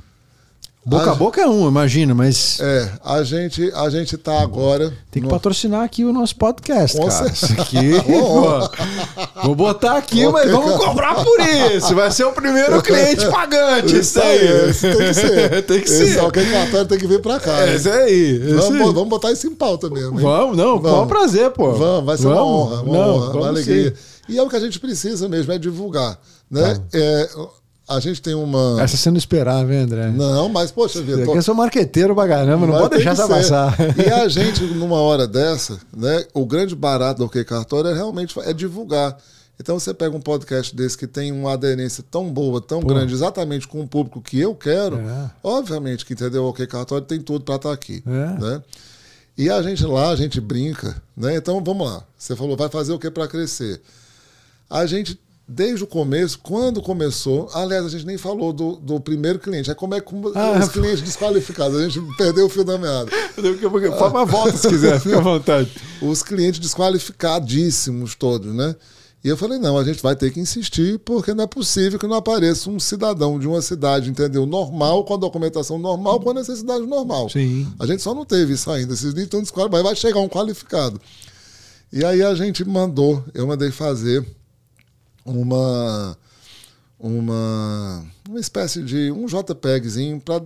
[0.89, 4.89] Boca Ah, a boca é um, imagina, mas É, a gente a gente tá agora
[5.11, 7.34] tem que no- patrocinar aqui o nosso podcast, Com cara.
[7.34, 7.53] certeza.
[7.53, 7.91] Isso aqui,
[9.45, 10.84] vou botar aqui, Ok, mas vamos cara.
[10.84, 11.95] cobrar por isso.
[11.95, 13.99] Vai ser o primeiro cliente pagante.
[13.99, 14.70] Isso aí.
[14.70, 15.62] isso tem que ser.
[15.66, 16.18] tem que Esse ser.
[16.20, 17.66] Alguém cartório tem que vir pra cá.
[17.66, 18.36] É isso aí.
[18.36, 20.18] isso Vamos, vamos botar isso em pauta mesmo.
[20.18, 20.24] hein?
[20.24, 21.09] Vamos, não, com o Vamos.
[21.09, 21.72] prazer, pô.
[21.72, 22.51] Vamos, vai ser uma Vamos.
[22.72, 23.91] honra, uma Não, honra, uma alegria.
[23.91, 24.32] sim.
[24.32, 26.18] E é o que a gente precisa mesmo, é divulgar.
[26.51, 26.78] Né?
[26.93, 27.28] É,
[27.89, 28.80] a gente tem uma.
[28.82, 30.09] Essa você não esperava, hein, André?
[30.11, 31.24] Não, mas, poxa vida.
[31.24, 31.34] Tô...
[31.34, 33.32] Eu sou marqueteiro pra caramba, não pode deixar essa ser.
[33.32, 33.76] passar.
[33.99, 36.24] E a gente, numa hora dessa, né?
[36.34, 39.16] O grande barato do OK Cartório é realmente é divulgar.
[39.61, 42.86] Então você pega um podcast desse que tem uma aderência tão boa, tão Pô.
[42.86, 45.30] grande, exatamente com o público que eu quero, É.
[45.43, 48.01] obviamente que entendeu o OK Cartório tem tudo para estar aqui.
[48.07, 48.41] É.
[48.41, 48.62] Né?
[49.36, 51.34] E a gente lá, a gente brinca, né?
[51.36, 52.05] Então vamos lá.
[52.16, 53.80] Você falou, vai fazer o que para crescer?
[54.70, 55.18] A gente,
[55.49, 59.70] desde o começo, quando começou, aliás, a gente nem falou do, do primeiro cliente.
[59.70, 61.78] É como é que Ah, os clientes desqualificados.
[61.78, 63.11] A gente perdeu o fio da meada.
[63.96, 65.72] Faz uma volta se quiser, fica à vontade.
[66.03, 68.76] Os clientes desqualificadíssimos todos, né?
[69.24, 72.07] E eu falei, não, a gente vai ter que insistir, porque não é possível que
[72.07, 74.46] não apareça um cidadão de uma cidade, entendeu?
[74.46, 77.28] Normal, com a documentação normal, com a necessidade normal.
[77.28, 77.66] Sim.
[77.80, 78.94] A gente só não teve isso ainda.
[78.94, 81.01] Esses níveis estão desqualificados, mas vai chegar um qualificado.
[81.92, 84.24] E aí a gente mandou, eu mandei fazer
[85.29, 86.16] uma
[86.99, 90.43] uma uma espécie de um JPEGzinho para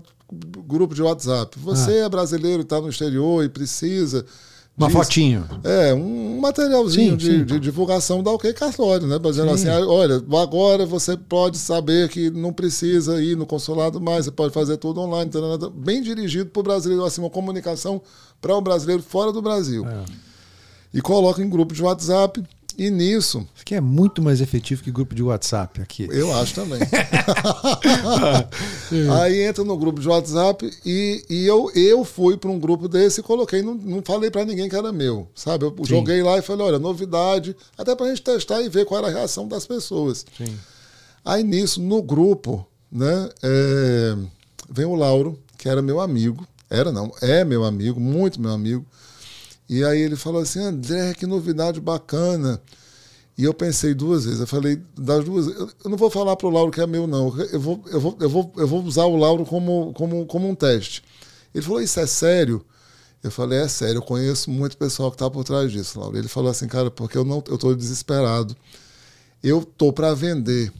[0.67, 1.59] grupo de WhatsApp.
[1.59, 4.25] Você é brasileiro e está no exterior e precisa
[4.77, 4.99] Uma disso.
[4.99, 5.47] fotinho.
[5.63, 7.45] É, um materialzinho Sim, de, sim.
[7.45, 9.19] de divulgação da OK Cartório, né?
[9.19, 9.69] Dizendo Sim.
[9.69, 14.31] assim, ah, olha, agora você pode saber que não precisa ir no consulado mais, você
[14.31, 15.31] pode fazer tudo online,
[15.75, 18.01] bem dirigido para o brasileiro, assim, uma comunicação
[18.41, 19.87] para o brasileiro fora do Brasil.
[19.87, 20.05] É.
[20.95, 22.43] E coloca em grupo de WhatsApp,
[22.79, 26.09] e nisso, Isso aqui é muito mais efetivo que grupo de WhatsApp aqui.
[26.11, 26.81] eu acho também.
[29.21, 33.21] Aí entra no grupo de WhatsApp e, e eu, eu fui para um grupo desse
[33.21, 35.65] e coloquei, não, não falei para ninguém que era meu, sabe?
[35.65, 35.85] Eu Sim.
[35.85, 39.09] joguei lá e falei, olha, novidade, até para a gente testar e ver qual era
[39.09, 40.25] a reação das pessoas.
[40.37, 40.55] Sim.
[41.25, 44.17] Aí nisso, no grupo, né, é,
[44.69, 48.85] vem o Lauro, que era meu amigo, era não, é meu amigo, muito meu amigo,
[49.73, 52.61] e aí ele falou assim, André, que novidade bacana.
[53.39, 56.51] E eu pensei duas vezes, eu falei, das duas, eu não vou falar para o
[56.51, 57.35] Lauro que é meu, não.
[57.39, 60.55] Eu vou, eu vou, eu vou, eu vou usar o Lauro como, como, como um
[60.55, 61.03] teste.
[61.55, 62.63] Ele falou, isso é sério?
[63.23, 66.19] Eu falei, é sério, eu conheço muito pessoal que está por trás disso, Lauro.
[66.19, 68.55] Ele falou assim, cara, porque eu não eu estou desesperado.
[69.43, 70.71] Eu tô para vender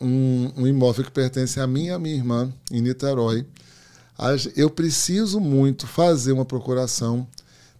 [0.00, 3.46] um, um imóvel que pertence a mim e a minha irmã, em Niterói.
[4.56, 7.28] Eu preciso muito fazer uma procuração.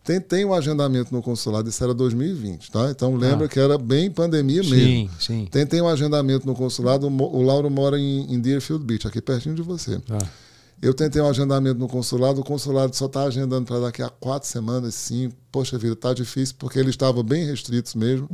[0.03, 2.91] Tentei um agendamento no consulado, isso era 2020, tá?
[2.91, 3.49] Então lembra Ah.
[3.49, 4.75] que era bem pandemia mesmo.
[4.75, 5.49] Sim, sim.
[5.51, 9.63] Tentei um agendamento no consulado, o Lauro mora em, em Deerfield Beach, aqui pertinho de
[9.63, 9.99] você.
[10.01, 10.19] Tá.
[10.81, 14.49] Eu tentei um agendamento no consulado, o consulado só está agendando para daqui a quatro
[14.49, 15.35] semanas, cinco.
[15.53, 18.27] Poxa vida, tá difícil, porque eles estavam bem restritos mesmo.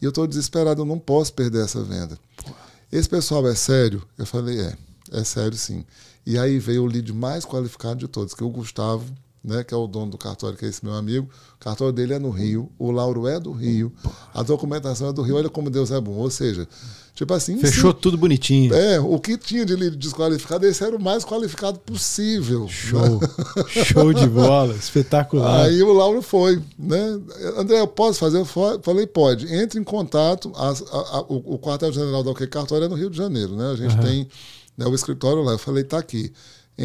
[0.00, 2.16] E eu estou desesperado, eu não posso perder essa venda.
[2.92, 4.02] Esse pessoal é sério?
[4.16, 4.76] Eu falei, é,
[5.10, 5.84] é sério sim.
[6.24, 9.04] E aí veio o lead mais qualificado de todos, que é o Gustavo,
[9.44, 11.28] né, que é o dono do cartório, que é esse meu amigo.
[11.56, 13.92] O cartório dele é no Rio, o Lauro é do Rio,
[14.32, 16.12] a documentação é do Rio, olha como Deus é bom.
[16.12, 16.68] Ou seja,
[17.14, 18.72] tipo assim, Fechou tudo bonitinho.
[18.74, 22.68] é, o que tinha de desqualificado, esse era o mais qualificado possível.
[22.68, 23.20] Show.
[23.68, 24.74] Show de bola.
[24.74, 25.64] Espetacular.
[25.66, 27.20] Aí o Lauro foi, né?
[27.56, 28.38] André, eu posso fazer?
[28.38, 29.52] Eu fa- falei, pode.
[29.52, 30.52] Entre em contato.
[30.56, 33.70] as- a- a- o, o quartel-general da OK Cartório é no Rio de Janeiro, né?
[33.72, 34.02] A gente Aham.
[34.02, 34.28] tem
[34.76, 35.52] né, o escritório lá.
[35.52, 36.32] Eu falei, tá aqui.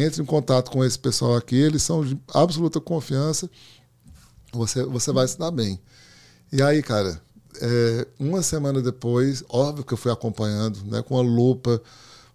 [0.00, 3.50] Entre em contato com esse pessoal aqui, eles são de absoluta confiança.
[4.52, 5.78] Você, você vai se dar bem.
[6.52, 7.20] E aí, cara,
[7.60, 11.82] é, uma semana depois, óbvio que eu fui acompanhando, né, com a lupa.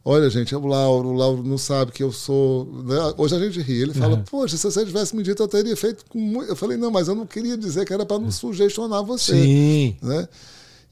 [0.06, 2.66] Olha, gente, é o Lauro, o Lauro não sabe que eu sou.
[2.84, 2.98] né?
[3.18, 3.82] Hoje a gente ri.
[3.82, 4.24] Ele fala, Uhum.
[4.24, 6.50] poxa, se você tivesse me dito, eu teria feito com muito.
[6.50, 9.32] Eu falei, não, mas eu não queria dizer que era para não sugestionar você.
[9.32, 9.96] Sim.
[10.02, 10.28] Né?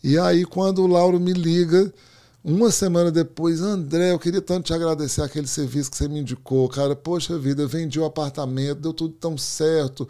[0.01, 1.93] E aí, quando o Lauro me liga,
[2.43, 6.67] uma semana depois, André, eu queria tanto te agradecer aquele serviço que você me indicou,
[6.67, 6.95] cara.
[6.95, 10.07] Poxa vida, vendi o apartamento, deu tudo tão certo.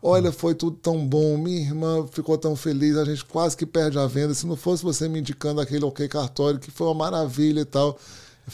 [0.00, 1.36] Olha, foi tudo tão bom.
[1.36, 4.34] Minha irmã ficou tão feliz, a gente quase que perde a venda.
[4.34, 7.98] Se não fosse você me indicando aquele OK cartório, que foi uma maravilha e tal.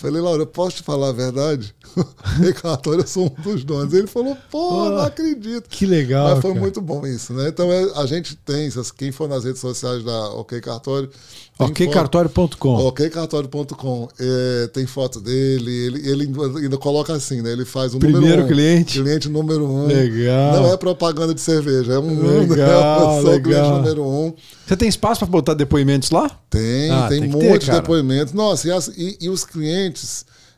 [0.00, 1.74] Eu falei, Laura, eu posso te falar a verdade?
[2.38, 3.92] OK cartório, eu sou um dos donos.
[3.92, 5.68] Ele falou, pô, não Ah, acredito.
[5.68, 6.30] Que legal.
[6.30, 6.60] Mas foi cara.
[6.62, 7.48] muito bom isso, né?
[7.48, 11.10] Então é, a gente tem, quem for nas redes sociais da OK Cartório.
[11.58, 12.86] OKcartório.com.
[12.86, 14.08] OKcartório.com.
[14.20, 16.32] É, tem foto dele, ele, ele
[16.62, 17.50] ainda- coloca assim, né?
[17.50, 18.46] Ele faz o Primeiro número um.
[18.46, 19.00] cliente.
[19.02, 19.86] Cliente número um.
[19.86, 20.52] Legal.
[20.62, 23.42] Não é propaganda de cerveja, é um Legal, legal.
[23.42, 24.32] cliente número um.
[24.66, 26.30] Você tem espaço para botar depoimentos lá?
[26.50, 28.32] Tem, Ah, tem, tem ter, depoimentos.
[28.32, 29.87] Nossa, e, as- e- e os clientes,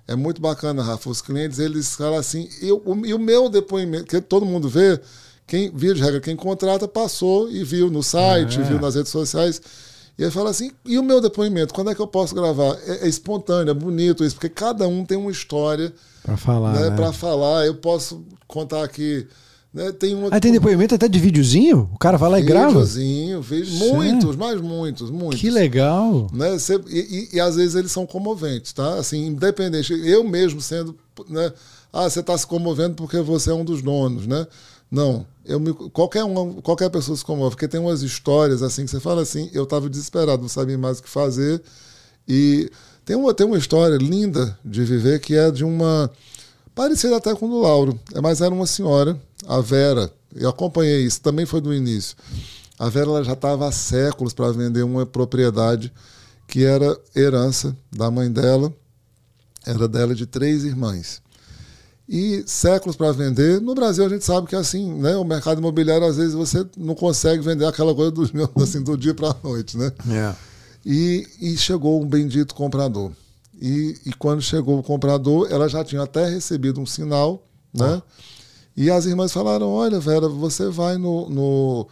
[0.08, 1.08] é muito bacana, Rafa.
[1.10, 5.00] Os clientes, eles falam assim, eu, o, e o meu depoimento, que todo mundo vê,
[5.46, 8.62] quem, via de regra, quem contrata passou e viu no site, É.
[8.62, 9.60] viu nas redes sociais.
[10.18, 12.76] E ele fala assim, e o meu depoimento, quando é que eu posso gravar?
[12.86, 16.72] É, é espontâneo, é bonito isso, porque cada um tem uma história Para falar.
[16.74, 16.96] né, né?
[16.96, 17.66] para falar.
[17.66, 19.26] Eu posso contar aqui
[19.72, 19.92] Né?
[19.92, 21.88] Tem uma Ah, tem depoimento até de videozinho?
[21.94, 22.68] O cara vai lá e grava?
[22.84, 23.94] videozinho, Sério?
[23.94, 25.40] muitos, mas muitos, muitos.
[25.40, 26.28] Que legal.
[26.32, 26.56] né?
[26.88, 28.94] E, e- e às vezes eles são comoventes, tá?
[28.94, 29.92] Assim, independente.
[29.92, 30.96] Eu mesmo sendo,
[31.28, 31.52] né?
[31.92, 34.44] Ah, você está se comovendo porque você é um dos donos, né?
[34.90, 38.90] Não, eu me, qualquer um, qualquer pessoa se comove, porque tem umas histórias assim que
[38.90, 41.62] você fala assim, eu estava desesperado, não sabia mais o que fazer
[42.26, 42.68] e
[43.04, 46.10] tem uma tem uma história linda de viver que é de uma
[46.80, 50.10] parecida até com o do Lauro, é, mas era uma senhora, a Vera.
[50.34, 52.16] Eu acompanhei isso, também foi do início.
[52.78, 55.92] A Vera já estava há séculos para vender uma propriedade
[56.48, 58.72] que era herança da mãe dela,
[59.66, 61.20] era dela de três irmãs.
[62.08, 63.60] E séculos para vender.
[63.60, 66.94] No Brasil a gente sabe que assim, né, o mercado imobiliário às vezes você não
[66.94, 68.22] consegue vender aquela coisa do,
[68.56, 69.92] assim, do dia para a noite, né?
[70.10, 70.34] É.
[70.86, 73.12] E, e chegou um bendito comprador.
[73.60, 78.02] E, e quando chegou o comprador, ela já tinha até recebido um sinal, né?
[78.76, 81.86] E as irmãs falaram: Olha, Vera, você vai no, no-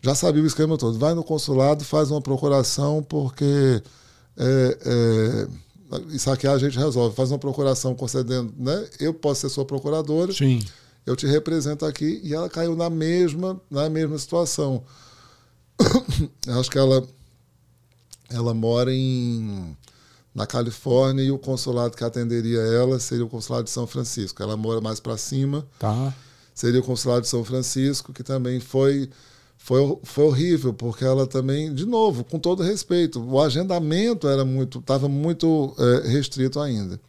[0.00, 0.98] Já sabia o esquema todo.
[0.98, 3.82] Vai no consulado, faz uma procuração, porque.
[4.36, 5.48] É, é,
[6.10, 7.16] isso aqui a gente resolve.
[7.16, 8.86] Faz uma procuração concedendo, né?
[9.00, 10.60] Eu posso ser sua procuradora Sim.
[11.06, 14.84] eu te represento aqui e ela caiu na mesma na mesma situação
[16.46, 17.02] acho que ela
[18.30, 19.74] ela mora em
[20.38, 24.40] na Califórnia e o consulado que atenderia ela seria o consulado de São Francisco.
[24.40, 25.66] Ela mora mais para cima.
[25.80, 26.14] Tá.
[26.54, 29.10] seria o consulado de São Francisco que também foi
[29.60, 34.78] foi, foi horrível porque ela também de novo com todo respeito o agendamento era muito
[34.78, 37.00] estava muito eh, restrito ainda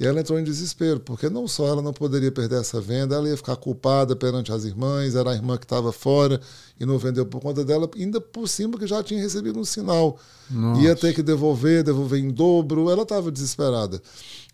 [0.00, 3.28] e ela entrou em desespero, porque não só ela não poderia perder essa venda, ela
[3.28, 6.40] ia ficar culpada perante as irmãs, era a irmã que estava fora
[6.78, 10.16] e não vendeu por conta dela, ainda por cima que já tinha recebido um sinal.
[10.48, 10.80] Nossa.
[10.82, 14.00] Ia ter que devolver, devolver em dobro, ela estava desesperada.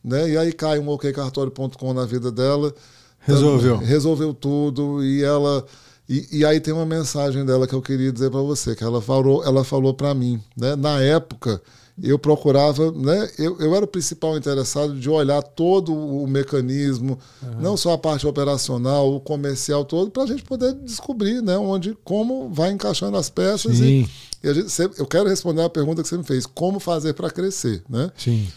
[0.02, 0.30] Né?
[0.30, 2.74] E aí cai um okcartório.com na vida dela.
[3.18, 3.76] Resolveu.
[3.78, 5.64] Resolveu tudo e ela...
[6.06, 9.00] E, e aí tem uma mensagem dela que eu queria dizer para você, que ela
[9.00, 10.76] falou, ela falou para mim, né?
[10.76, 11.62] Na época,
[12.02, 13.30] eu procurava, né?
[13.38, 17.18] Eu, eu era o principal interessado de olhar todo o mecanismo,
[17.60, 21.56] não só a parte operacional, o comercial todo, para a gente poder descobrir, né?
[21.56, 23.78] Onde, como vai encaixando as peças.
[23.78, 24.08] E, Sim.
[24.42, 27.30] e a gente, eu quero responder a pergunta que você me fez: como fazer para
[27.30, 28.10] crescer, né?
[28.16, 28.48] Sim.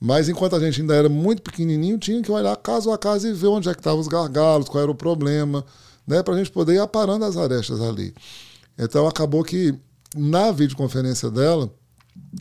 [0.00, 3.32] Mas enquanto a gente ainda era muito pequenininho, tinha que olhar caso a caso e
[3.34, 5.62] ver onde é que estavam os gargalos, qual era o problema,
[6.06, 8.14] né, para a gente poder ir aparando as arestas ali.
[8.78, 9.74] Então acabou que
[10.16, 11.70] na videoconferência dela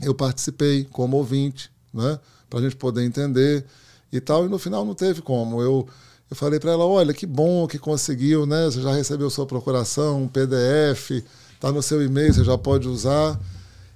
[0.02, 2.20] eu participei como ouvinte, né,
[2.50, 3.66] para a gente poder entender
[4.12, 4.46] e tal.
[4.46, 5.62] E no final não teve como.
[5.62, 5.88] Eu
[6.30, 8.66] eu falei para ela, olha, que bom que conseguiu, né?
[8.66, 11.24] Você já recebeu sua procuração, um PDF,
[11.60, 13.40] tá no seu e-mail, você já pode usar.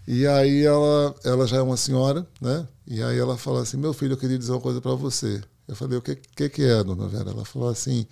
[0.07, 2.67] E aí ela, ela já é uma senhora, né?
[2.87, 5.41] E aí ela fala assim, meu filho, eu queria dizer uma coisa para você.
[5.67, 7.29] Eu falei, o que, que que é, dona Vera?
[7.29, 8.05] Ela falou assim,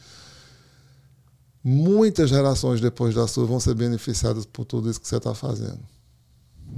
[1.64, 5.80] muitas gerações depois da sua vão ser beneficiadas por tudo isso que você está fazendo.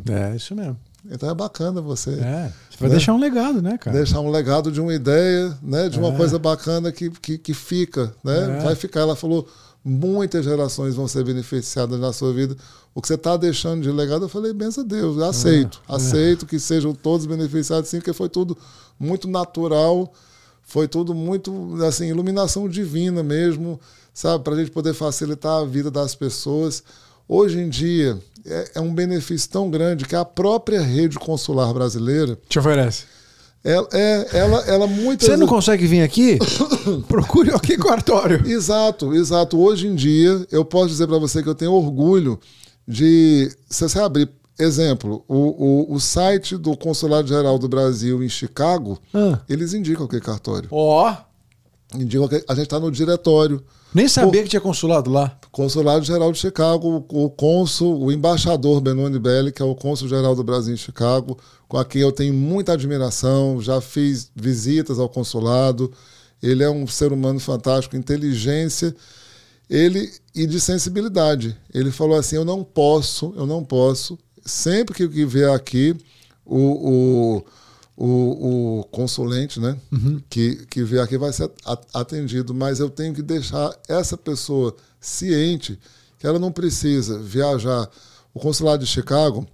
[0.10, 0.78] É isso mesmo.
[1.10, 2.52] Então é bacana você É.
[2.70, 2.96] Você vai Né?
[2.96, 3.96] deixar um legado, né, cara?
[3.98, 5.90] deixar um legado de uma ideia, né?
[5.90, 6.16] De uma É.
[6.18, 8.60] coisa bacana que, que, que fica, né?
[8.60, 8.64] É.
[8.64, 9.02] Vai ficar.
[9.02, 9.48] Ela falou,
[9.84, 12.56] muitas gerações vão ser beneficiadas na sua vida.
[12.96, 15.82] O que você está deixando de legado, eu falei, benção a Deus, eu aceito.
[15.90, 15.96] É.
[15.96, 18.58] Aceito que sejam todos beneficiados, sim, porque foi tudo
[18.98, 20.14] muito natural,
[20.62, 23.78] foi tudo muito, assim, iluminação divina mesmo,
[24.14, 24.44] sabe?
[24.44, 26.82] Para a gente poder facilitar a vida das pessoas.
[27.28, 32.38] Hoje em dia, é, é um benefício tão grande que a própria rede consular brasileira,
[32.50, 33.06] Te oferece.
[33.64, 36.38] ela, é, ela, ela muitas Você não consegue vir aqui?
[37.08, 38.46] Procure o aqui cartório.
[38.46, 39.58] Exato, exato.
[39.60, 42.40] Hoje em dia, eu posso dizer para você que eu tenho orgulho
[42.88, 43.50] de.
[43.70, 49.00] Se você abrir, exemplo, o, o, o site do Consulado Geral do Brasil em Chicago,
[49.14, 49.40] Ah.
[49.48, 50.68] eles indicam que é cartório.
[50.72, 51.16] Ó.
[51.96, 53.64] Indicam que a gente está no diretório.
[53.94, 55.38] Nem sabia que tinha consulado lá.
[55.52, 60.36] Consulado Geral de Chicago, o cônsul, o embaixador Benoni Belli, que é o cônsul geral
[60.36, 61.38] do Brasil em Chicago,
[61.68, 65.92] com quem eu tenho muita admiração, já fiz visitas ao consulado.
[66.42, 68.96] Ele é um ser humano fantástico, inteligência,
[69.70, 71.56] ele e de sensibilidade.
[71.74, 74.18] Ele falou assim: eu não posso, eu não posso.
[74.44, 75.96] Sempre que, que vier aqui,
[76.46, 77.46] o, o,
[77.96, 79.78] o, o consulente, né,
[80.30, 81.52] que, que vier aqui vai ser
[81.94, 85.80] atendido, mas eu tenho que deixar essa pessoa ciente
[86.18, 87.90] que ela não precisa viajar.
[88.34, 89.48] O consulado de Chicago,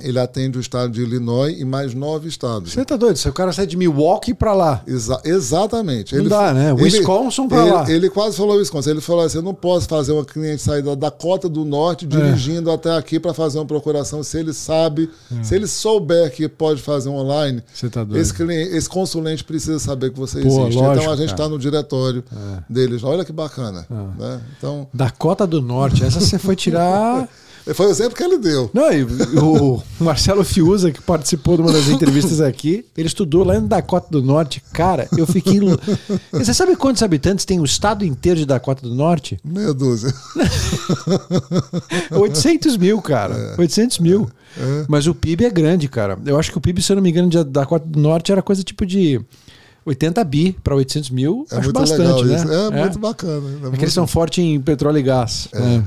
[0.00, 2.72] ele atende o estado de Illinois e mais nove estados.
[2.72, 3.16] Você tá doido?
[3.16, 4.82] Se o cara sai de Milwaukee pra lá.
[4.86, 6.14] Exa exatamente.
[6.14, 6.72] Não ele, dá, né?
[6.72, 7.90] Wisconsin pra ele, lá.
[7.90, 8.90] Ele quase falou Wisconsin.
[8.90, 11.64] Ele falou assim: eu não posso fazer uma cliente sair da Dakota do É.
[11.64, 14.22] Norte dirigindo até aqui para fazer uma procuração.
[14.22, 15.08] Se ele sabe,
[15.42, 18.20] se ele souber que pode fazer online, Você tá doido.
[18.20, 20.76] esse, cliente, esse consulente precisa saber que você Pô, existe.
[20.78, 22.24] lógico, então a gente está no diretório
[22.68, 23.02] deles.
[23.04, 23.86] Olha que bacana.
[23.90, 24.06] Ah.
[24.18, 24.40] né?
[24.58, 26.04] Então, Dakota do Norte.
[26.04, 27.28] Essa você foi tirar.
[27.74, 28.70] foi o exemplo que ele deu.
[28.72, 33.56] Não, e o Marcelo Fiuza, que participou de uma das entrevistas aqui, ele estudou lá
[33.56, 34.62] em Dakota do Norte.
[34.72, 35.60] Cara, eu fiquei.
[36.32, 39.38] Você sabe quantos habitantes tem o estado inteiro de Dakota do Norte?
[39.44, 40.12] Meia dúzia.
[42.10, 43.54] 800 mil, cara.
[43.58, 44.30] 800 mil.
[44.88, 46.18] Mas o PIB é grande, cara.
[46.26, 48.42] Eu acho que o PIB, se eu não me engano, de Dakota do Norte era
[48.42, 49.20] coisa tipo de
[49.84, 51.44] 80 bi para 800 mil.
[51.50, 52.36] É acho muito bastante, legal né?
[52.36, 52.52] isso.
[52.52, 53.32] É, muito bacana.
[53.32, 55.48] É É que muito- eles são fortes em petróleo e gás.
[55.52, 55.84] né?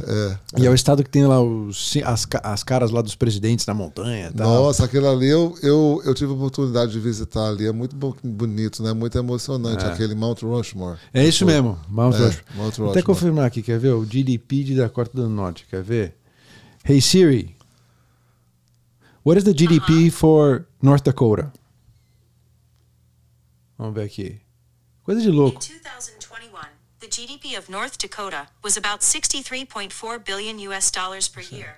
[0.55, 3.65] é, E é o estado que tem lá os, as, as caras lá dos presidentes
[3.65, 4.31] na montanha.
[4.35, 4.63] tal.
[4.63, 7.65] Nossa, aquilo ali eu, eu, eu tive a oportunidade de visitar ali.
[7.67, 8.91] É muito bo- bonito, né?
[8.93, 9.85] Muito emocionante.
[9.85, 10.97] Aquele Mount Rushmore.
[11.13, 12.43] É isso mesmo, Mount É, Rushmore.
[12.55, 13.03] Mount Vou até Rushmore.
[13.03, 13.93] confirmar aqui, quer ver?
[13.93, 16.15] O GDP de Dakota do Norte, quer ver?
[16.83, 17.55] Hey Siri,
[19.25, 21.51] what is the GDP for North Dakota?
[23.77, 24.41] Vamos ver aqui.
[25.03, 25.59] Coisa de louco.
[25.59, 26.67] 2021,
[26.99, 31.77] the GDP North Dakota was about 63.4 billion US dollars per year.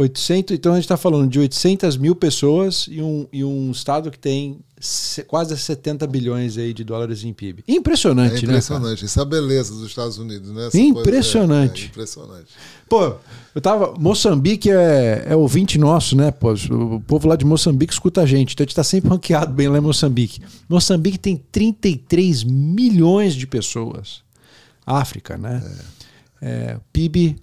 [0.00, 4.12] 800, então a gente está falando de 800 mil pessoas e um, e um estado
[4.12, 7.64] que tem se- quase 70 bilhões aí de dólares em PIB.
[7.66, 8.52] Impressionante, É né?
[8.52, 9.04] impressionante.
[9.04, 10.68] Isso é a beleza dos Estados Unidos, né?
[10.68, 11.82] Essa Impressionante.
[11.82, 12.46] é, é impressionante.
[12.88, 13.16] Pô,
[13.52, 13.92] eu tava.
[13.98, 16.30] Moçambique é, é ouvinte nosso, né?
[16.30, 18.52] Pô, o povo lá de Moçambique escuta a gente.
[18.54, 20.40] Então a gente tá sempre ranqueado bem lá em Moçambique.
[20.68, 24.22] Moçambique tem 33 milhões de pessoas.
[24.86, 25.60] África, né?
[26.40, 27.34] É, PIB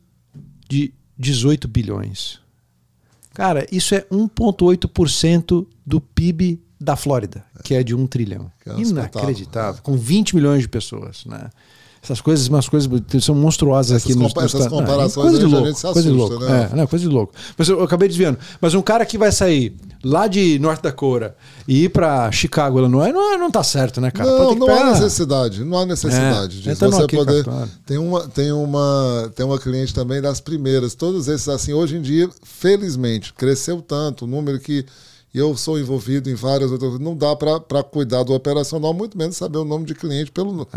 [0.69, 2.39] de 18 bilhões.
[3.35, 8.49] Cara, isso é 1,8% do PIB da Flórida, que é de 1 trilhão.
[8.65, 9.81] É um Inacreditável.
[9.83, 11.49] Com 20 milhões de pessoas, né?
[12.05, 12.89] Essas coisas, umas coisas
[13.21, 16.33] são monstruosas Essas aqui nos essas comparações coisa de louco, gente se coisa de assusta,
[16.35, 16.45] louco.
[16.45, 16.69] né?
[16.71, 17.33] É, não, coisa de louco.
[17.57, 18.37] Mas eu, eu acabei desviando.
[18.61, 21.35] Mas um cara que vai sair lá de North Dakota
[21.67, 24.29] e ir pra Chicago, Illinois, não, é- não tá certo, né, cara?
[24.29, 25.63] Não, não há pegar- necessidade.
[25.65, 26.69] Não há necessidade É, disso.
[26.69, 27.45] entra no Você aqui, poder.
[27.87, 30.93] Tem uma, tem, uma, tem uma cliente também das primeiras.
[30.93, 34.85] Todos esses, assim, hoje em dia, felizmente, cresceu tanto o número que
[35.39, 36.99] eu sou envolvido em várias outras.
[36.99, 40.67] Não dá para cuidar do operacional, muito menos saber o nome de cliente pelo nome.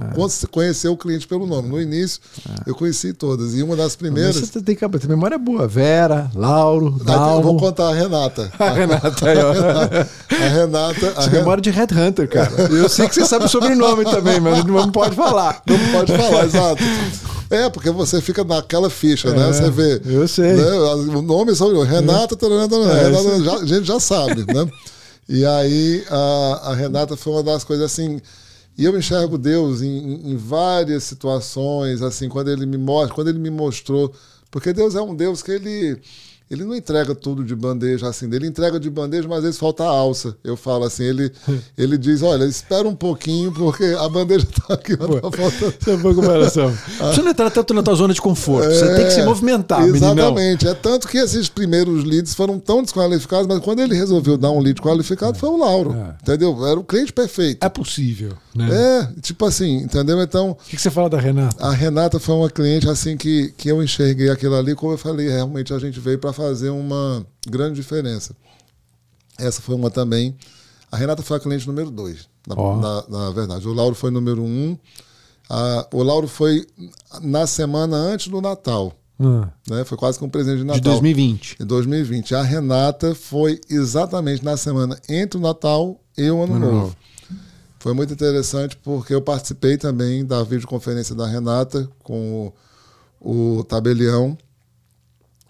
[0.51, 1.69] Conhecer o cliente pelo nome.
[1.69, 2.21] No início,
[2.67, 3.55] eu conheci todas.
[3.55, 4.37] E uma das primeiras.
[4.37, 5.67] Você tem, que- tem memória boa.
[5.69, 6.97] Vera, Lauro,
[7.37, 8.51] eu vou contar a Renata.
[8.59, 10.45] A Renata aí, ó.
[10.45, 11.13] A Renata.
[11.17, 12.51] A Você Ren- memória de Headhunter, cara.
[12.71, 15.63] Eu sei que você sabe o sobrenome também, mas não pode falar.
[15.67, 16.83] Não pode falar, exato.
[17.51, 19.49] É, porque você fica naquela ficha, né?
[19.49, 20.03] É, Você vê.
[20.05, 20.53] eu sei.
[20.53, 20.71] né?
[21.17, 24.71] O nome só Renata, É, Renata, já- a gente já sabe, né?
[25.29, 28.21] E aí a, a Renata foi uma das coisas assim.
[28.77, 33.39] E eu enxergo Deus em, em- várias situações, assim, quando ele me mostra, quando ele
[33.39, 34.13] me mostrou.
[34.51, 36.01] Porque Deus é um Deus que ele.
[36.51, 39.85] Ele não entrega tudo de bandeja assim, ele entrega de bandeja, mas às vezes falta
[39.85, 40.35] a alça.
[40.43, 41.31] Eu falo assim, ele,
[41.77, 45.75] ele diz, olha, espera um pouquinho, porque a bandeja tá aqui, mas tá faltando.
[45.79, 46.73] Você foi comparação.
[46.99, 48.69] Você não entrar tanto na tua zona de conforto.
[48.69, 50.13] Você tem que se movimentar, meninão.
[50.13, 50.67] Exatamente.
[50.67, 54.61] É tanto que esses primeiros leads foram tão desqualificados, mas quando ele resolveu dar um
[54.61, 55.95] lead qualificado, foi o Lauro.
[55.95, 56.15] É.
[56.23, 56.67] Entendeu?
[56.67, 57.65] Era o cliente perfeito.
[57.65, 58.69] É possível, né?
[58.71, 60.21] É, tipo assim, entendeu?
[60.23, 61.65] Então, O que, que você fala da Renata?
[61.65, 65.29] a Renata foi uma cliente assim que, que eu enxerguei aquilo ali, como eu falei,
[65.29, 68.35] realmente a gente veio para fazer uma grande diferença.
[69.37, 70.37] Essa foi uma também.
[70.91, 72.77] A Renata foi a cliente número dois, na, Ó.
[72.81, 73.67] na- na verdade.
[73.69, 74.79] O Lauro foi número um.
[75.51, 76.67] A- o Lauro foi
[77.21, 78.93] na semana antes do Natal.
[79.21, 79.85] Ah, Né?
[79.85, 80.81] Foi quase que um presente de Natal.
[80.81, 81.57] de 2020.
[81.61, 82.35] Em 2020.
[82.37, 86.77] A Renata foi exatamente na semana entre o Natal e o Ano, Ano Novo.
[86.83, 86.97] Novo.
[87.81, 92.53] Foi muito interessante porque eu participei também da videoconferência da Renata com
[93.21, 94.37] o, o Tabelião.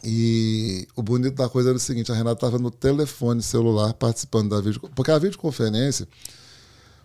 [0.03, 4.51] E o bonito da coisa era o seguinte: a Renata estava no telefone celular participando
[4.51, 4.95] da videoconferência.
[4.95, 6.09] Porque a videoconferência,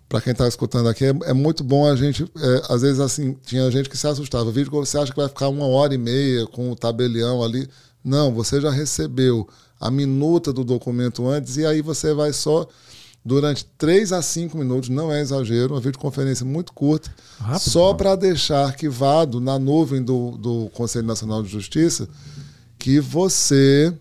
[0.08, 2.24] para quem está escutando aqui, é, é muito bom a gente.
[2.24, 4.52] é, às vezes, assim, tinha gente que se assustava.
[4.52, 7.68] Vídeo você acha que vai ficar uma hora e meia com o tabelião ali.
[8.04, 9.48] Não, você já recebeu
[9.80, 12.68] a minuta do documento antes e aí você vai só
[13.26, 17.98] durante 3 a 5 minutos, não é exagero, uma videoconferência muito curta, Rápido, só mano.
[17.98, 22.08] para deixar arquivado na nuvem do, do Conselho Nacional de Justiça
[22.84, 23.94] que você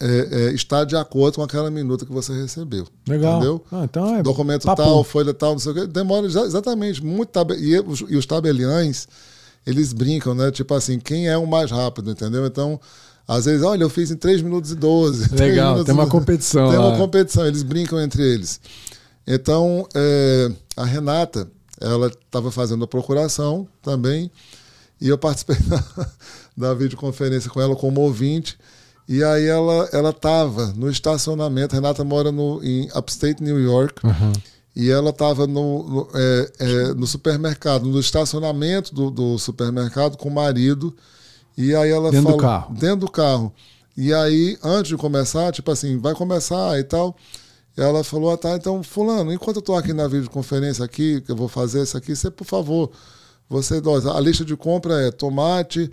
[0.00, 2.86] é, é, está de acordo com aquela minuta que você recebeu.
[3.06, 3.36] Legal.
[3.36, 3.64] Entendeu?
[3.70, 4.82] Ah, então é Documento papo.
[4.82, 5.86] tal, folha tal, não sei o quê.
[5.86, 7.28] Demora exa- exatamente muito.
[7.28, 7.56] Tabe...
[7.56, 9.06] E, os, e os tabeliães,
[9.66, 10.50] eles brincam, né?
[10.50, 12.46] Tipo assim, quem é o mais rápido, entendeu?
[12.46, 12.80] Então,
[13.26, 15.28] Às vezes, olha, eu fiz em 3 minutos e 12.
[15.36, 16.88] três Legal, tem uma competição Tem lá.
[16.88, 18.58] uma competição, eles brincam entre eles.
[19.26, 21.46] Então, é, a Renata,
[21.78, 24.30] ela estava fazendo a procuração também,
[24.98, 25.84] e eu participei da,
[26.58, 28.58] da videoconferência com ela como ouvinte.
[29.08, 31.74] E aí ela ela estava no estacionamento.
[31.74, 34.02] Renata mora no, em Upstate New York.
[34.74, 40.28] E ela estava no, no, é, é, no supermercado, no estacionamento do, do supermercado com
[40.28, 40.94] o marido.
[41.56, 42.74] E aí ela Dentro do falou, carro.
[42.74, 43.52] Dentro do carro.
[43.96, 47.16] E aí, antes de começar, tipo assim, vai começar e tal.
[47.76, 51.36] Ela falou, ah, tá, então, fulano, enquanto eu tô aqui na videoconferência aqui, que eu
[51.36, 52.90] vou fazer isso aqui, você, por favor,
[53.48, 53.80] você,
[54.14, 55.90] a lista de compra é tomate,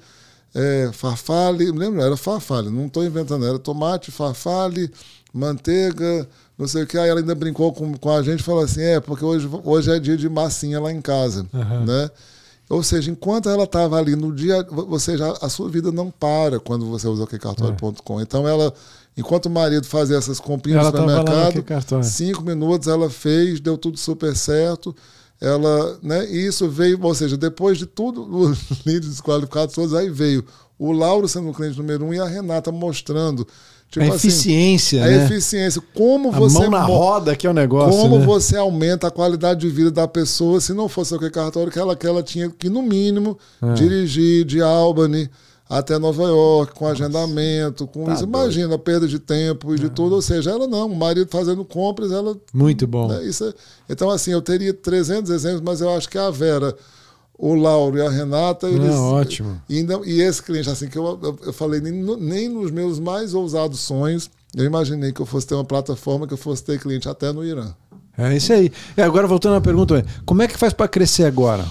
[0.55, 2.03] é, farfalle, lembra?
[2.03, 4.89] Era farfalle, não estou inventando, era tomate, farfalle,
[5.33, 6.27] manteiga,
[6.57, 6.97] não sei o que.
[6.97, 9.91] Aí ela ainda brincou com, com a gente e falou assim: é, porque hoje, hoje
[9.91, 11.45] é dia de massinha lá em casa,
[11.85, 12.09] né?
[12.69, 16.59] Ou seja, enquanto ela estava ali no dia, você já, a sua vida não para
[16.59, 18.21] quando você usa o quecartório.com.
[18.21, 18.73] Então ela,
[19.15, 21.05] enquanto o marido fazia essas comprinhas no
[21.61, 21.61] Quecartório.
[22.03, 24.95] cinco minutos ela fez, deu tudo super certo.
[25.41, 30.09] Ela, né, e isso veio, ou seja, depois de tudo, os líderes desqualificados todos, aí
[30.09, 30.43] veio
[30.79, 33.47] o Lauro sendo o cliente número um e a Renata mostrando.
[33.89, 35.25] Tipo a assim, eficiência, a né?
[35.25, 35.81] eficiência.
[35.93, 38.25] Como A você mão na roda que é o negócio, como né?
[38.25, 41.77] você aumenta a qualidade de vida da pessoa se não fosse o que cartório que
[41.79, 43.73] ela, que ela tinha que, no mínimo, É.
[43.73, 45.29] dirigir de Albany
[45.67, 48.25] até Nova York, com agendamento, com Tá isso.
[48.25, 48.37] doido.
[48.37, 48.43] É.
[48.43, 50.15] Imagina perda de tempo e de tudo.
[50.15, 52.37] Ou seja, ela não, o marido fazendo compras, ela.
[52.53, 53.07] Muito bom.
[53.07, 53.53] né, isso é-
[53.89, 56.75] então, assim, eu teria 300 exemplos, mas eu acho que a Vera,
[57.37, 58.93] o Lauro e a Renata, eles.
[58.93, 59.59] Não, ótimo.
[59.67, 62.99] E, ainda- e esse cliente, assim, que eu, eu, eu falei, nem, nem nos meus
[62.99, 66.79] mais ousados sonhos, eu imaginei que eu fosse ter uma plataforma que eu fosse ter
[66.79, 67.73] cliente até no Irã.
[68.17, 68.71] É isso aí.
[68.95, 71.65] E agora, voltando à pergunta, é, como é que faz para crescer agora?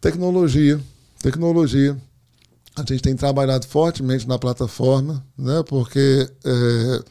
[0.00, 0.78] Tecnologia,
[1.20, 1.96] tecnologia.
[2.82, 5.62] A gente tem trabalhado fortemente na plataforma, né?
[5.66, 7.02] Porque é,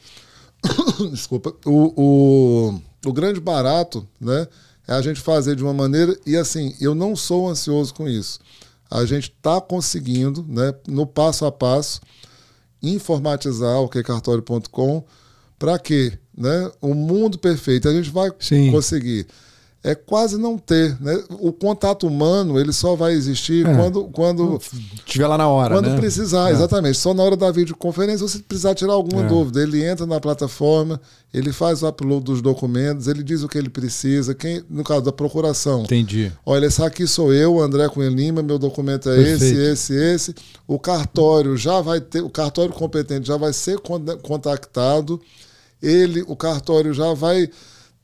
[1.10, 4.46] desculpa, o, o, o grande barato, né?
[4.86, 8.40] É a gente fazer de uma maneira e assim, eu não sou ansioso com isso.
[8.90, 10.72] A gente está conseguindo, né?
[10.86, 12.00] No passo a passo,
[12.82, 15.04] informatizar o quecartório.com
[15.58, 16.18] para quê?
[16.36, 16.70] Né?
[16.80, 17.88] O mundo perfeito.
[17.88, 18.70] A gente vai Sim.
[18.70, 19.26] conseguir.
[19.90, 21.00] É quase não ter.
[21.00, 21.18] Né?
[21.40, 23.74] O contato humano ele só vai existir É.
[23.74, 24.60] quando, quando,
[24.94, 25.96] Estiver lá na hora, quando né?
[25.96, 26.52] precisar, É.
[26.52, 26.98] exatamente.
[26.98, 29.26] Só na hora da videoconferência, você precisar tirar alguma É.
[29.28, 29.62] dúvida.
[29.62, 31.00] Ele entra na plataforma,
[31.32, 34.34] ele faz o upload dos documentos, ele diz o que ele precisa.
[34.34, 36.30] Quem, no caso da procuração, Entendi.
[36.44, 39.42] Olha, esse aqui sou eu, André Cunha Lima, meu documento é Perfeito.
[39.44, 40.34] esse, esse, esse.
[40.66, 45.18] O cartório já vai ter, o cartório competente já vai ser con- contactado.
[45.82, 47.48] Ele, o cartório já vai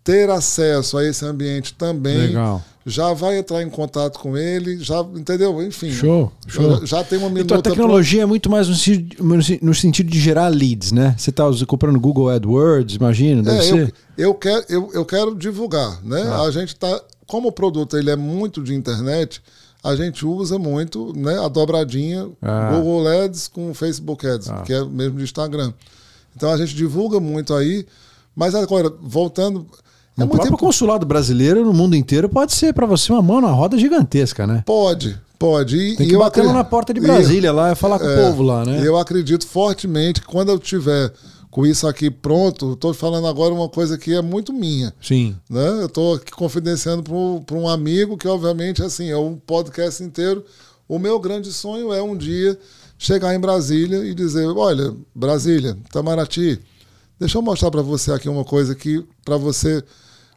[0.04, 2.18] ter acesso a esse ambiente também.
[2.28, 2.62] Legal.
[2.86, 5.62] Já vai entrar em contato com ele, já, entendeu?
[5.62, 5.90] Enfim.
[5.90, 6.80] Show, show.
[6.80, 10.20] Já, já tem uma Então minuta a tecnologia é muito mais no, no sentido de
[10.20, 11.14] gerar leads, né?
[11.16, 13.94] Você está comprando Google AdWords, imagina, deve É, ser.
[14.18, 16.22] eu, eu, quero, eu, eu quero divulgar, né?
[16.26, 16.42] Ah.
[16.42, 19.40] A gente tá, como o produto ele é muito de internet,
[19.82, 21.38] a gente usa muito, né?
[21.42, 22.70] A dobradinha Ah.
[22.74, 25.72] Google Ads com Facebook Ads, que é mesmo de Instagram.
[26.36, 27.86] Então a gente divulga muito aí,
[28.36, 29.66] mas agora voltando,
[30.16, 33.22] é o muito próprio impo- consulado brasileiro no mundo inteiro pode ser para você uma
[33.22, 34.62] mão na roda gigantesca, né?
[34.66, 35.76] pode, pode.
[35.76, 38.06] E, Tem e que eu bater na porta de e- Brasília lá e falar com
[38.06, 38.80] É, o povo lá, né?
[38.86, 41.12] Eu acredito fortemente que quando eu tiver
[41.50, 44.92] com isso aqui pronto, estou falando agora uma coisa que é muito minha.
[45.00, 45.36] Sim.
[45.48, 45.68] né?
[45.82, 47.02] Eu estou aqui confidenciando
[47.46, 50.44] para um amigo que, obviamente, assim, é um podcast inteiro.
[50.88, 52.58] O meu grande sonho é um dia
[52.98, 56.60] chegar em Brasília e dizer: olha, Brasília, Itamaraty,
[57.18, 59.82] deixa eu mostrar para você aqui uma coisa que para você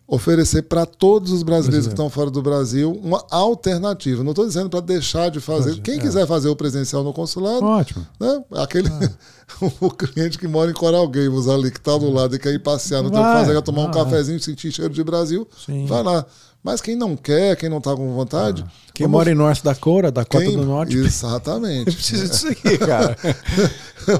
[0.09, 4.23] oferecer para todos os brasileiros que estão fora do Brasil uma alternativa.
[4.23, 5.71] Não estou dizendo para deixar de fazer.
[5.71, 5.99] Fazer, Quem é.
[5.99, 8.07] quiser fazer o presencial no consulado, Ótimo.
[8.17, 8.41] né?
[8.55, 8.89] Aquele
[9.81, 12.59] o cliente que mora em Coral Gables ali, que está do lado e quer ir
[12.59, 14.03] passear, não tem o que Vai, fazer, quer tomar um vai.
[14.05, 15.85] cafezinho, sentir cheiro de Brasil, Sim.
[15.87, 16.25] vai lá.
[16.63, 18.63] Mas quem não quer, quem não está com vontade.
[18.93, 21.91] Quem vamos- mora em Norte Dakota, Dakota quem- do Norte, Exatamente.
[21.95, 23.15] precisa disso aqui, cara.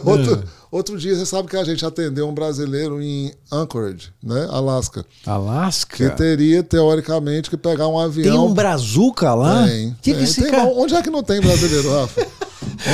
[0.04, 4.48] outro, outro dia, você sabe que a gente atendeu um brasileiro em Anchorage, né?
[4.50, 5.04] Alasca.
[5.24, 6.10] Que Alasca.
[6.12, 8.32] teria, teoricamente, que pegar um avião.
[8.36, 9.66] Tem um brazuca lá?
[9.68, 10.52] Tem, que que tem, esse tem.
[10.52, 10.66] cara...
[10.66, 12.28] Onde é que não tem brasileiro, Rafa?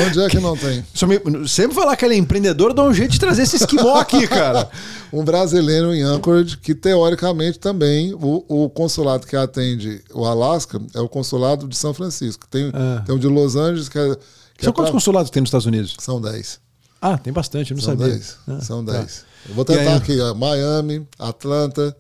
[0.05, 0.84] Onde é que não tem?
[1.07, 4.28] Me- Sempre falar que ele é empreendedor, dá um jeito de trazer esse esquimó aqui,
[4.28, 4.69] cara.
[5.13, 10.99] Um brasileiro em Anchorage, que teoricamente também o, o consulado que atende o Alasca é
[10.99, 12.47] o consulado de São Francisco.
[12.49, 13.03] Tem, Ah.
[13.05, 14.15] tem um de Los Angeles que é.
[14.57, 15.95] Que São é quantos pra- consulados tem nos Estados Unidos?
[15.99, 16.59] São 10.
[17.06, 18.14] Ah, tem bastante, eu não São sabia.
[18.14, 18.38] 10.
[18.47, 18.93] Ah, São tá.
[18.93, 19.26] 10.
[19.49, 19.78] Eu vou E aí?
[19.80, 21.95] tentar aqui: ó, Miami, Atlanta,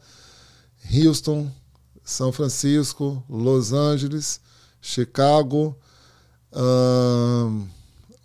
[0.93, 1.51] Houston,
[2.05, 4.39] São Francisco, Los Angeles,
[4.81, 5.77] Chicago,
[6.53, 7.65] ahn,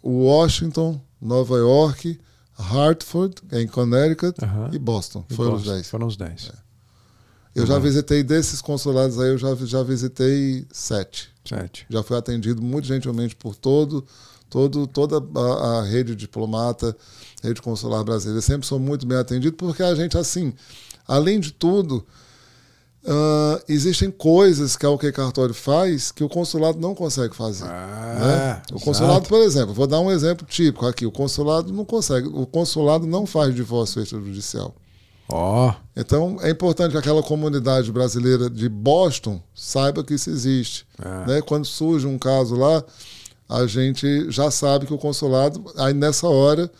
[0.02, 2.18] Washington, Nova York,
[2.58, 4.70] Hartford, em Connecticut, Aham.
[4.72, 5.24] e Boston.
[5.30, 5.74] E Foram os Boston.
[5.74, 5.90] 10.
[5.90, 6.52] Foram os 10.
[7.54, 7.80] Eu já Uhum.
[7.80, 11.28] visitei desses consulados aí, eu já, já visitei sete.
[11.44, 11.86] Sete.
[11.90, 14.06] Já fui atendido muito gentilmente por todo,
[14.48, 16.96] todo, toda a, a rede diplomata,
[17.42, 18.40] rede consular brasileira.
[18.40, 20.52] Sempre sou muito bem atendido, porque a gente, assim,
[21.06, 22.06] além de tudo,
[23.06, 27.64] ah, existem coisas que a OK Cartório faz que o consulado não consegue fazer.
[27.64, 28.62] né?
[28.72, 31.06] O consulado, por exemplo, vou dar um exemplo típico aqui.
[31.06, 32.28] O consulado não consegue.
[32.28, 34.74] O consulado não faz divórcio extrajudicial.
[35.30, 40.86] Ó, Então, é importante que aquela comunidade brasileira de Boston saiba que isso existe.
[41.02, 41.26] É.
[41.26, 41.42] Né?
[41.42, 42.82] Quando surge um caso lá,
[43.48, 46.70] a gente já sabe que o consulado, aí nessa hora,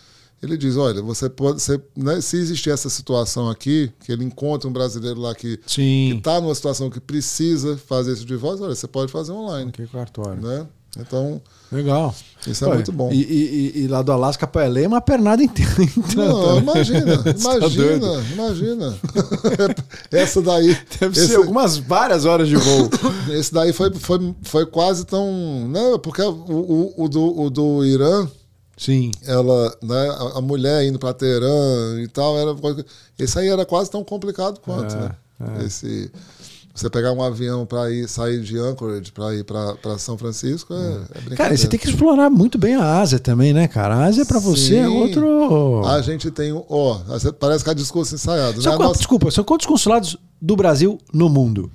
[0.43, 1.61] ele diz: olha, você pode.
[1.61, 6.41] Você, né, se existir essa situação aqui, que ele encontra um brasileiro lá que está
[6.41, 9.73] numa situação que precisa fazer esse divórcio, olha, você pode fazer online.
[9.73, 10.41] Que cartório.
[10.41, 10.67] Né?
[10.99, 11.41] Então,
[11.71, 12.15] Legal.
[12.47, 13.13] isso é Pô, muito bom.
[13.13, 15.71] E, e- e- lá do Alasca para LA é uma pernada inteira.
[16.17, 18.99] Não, imagina, tá imagina, imagina.
[20.11, 20.77] Essa daí.
[21.01, 22.91] Deve esse- ser algumas várias horas de voo.
[23.31, 25.69] Esse daí foi, foi, foi quase tão.
[25.69, 26.33] Né, porque o,
[26.97, 28.27] o, o do, o do Irã,
[28.77, 29.11] Sim.
[29.25, 32.57] ela, né, a, a mulher indo para Teherã e tal, era,
[33.19, 34.95] esse aí era quase tão complicado quanto.
[34.97, 35.65] É, né?
[35.65, 36.11] Esse,
[36.81, 40.77] você pegar um avião para ir sair de Anchorage para ir para São Francisco é,
[40.77, 41.37] é brincadeira.
[41.37, 43.97] Cara, e você tem que explorar muito bem a Ásia também, né, cara?
[43.97, 45.85] A Ásia para você é outro.
[45.87, 46.53] A gente tem.
[46.69, 46.99] Ó,
[47.39, 48.63] parece que é discurso ensaiado.
[48.63, 48.77] São né?
[48.77, 51.71] Quantos, nossa- Desculpa, são quantos consulados do Brasil no mundo?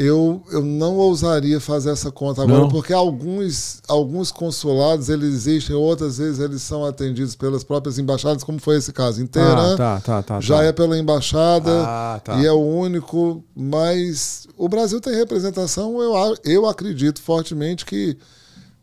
[0.00, 2.68] Eu, eu não ousaria fazer essa conta agora, Não?
[2.68, 8.60] porque alguns, alguns consulados eles existem, outras vezes eles são atendidos pelas próprias embaixadas, como
[8.60, 9.26] foi esse caso.
[9.26, 10.40] Teherã, Ah, tá, tá, tá.
[10.40, 10.64] já tá.
[10.64, 12.36] é pela embaixada Ah, tá.
[12.40, 18.16] e é o único, mas o Brasil tem representação, eu, eu acredito fortemente que.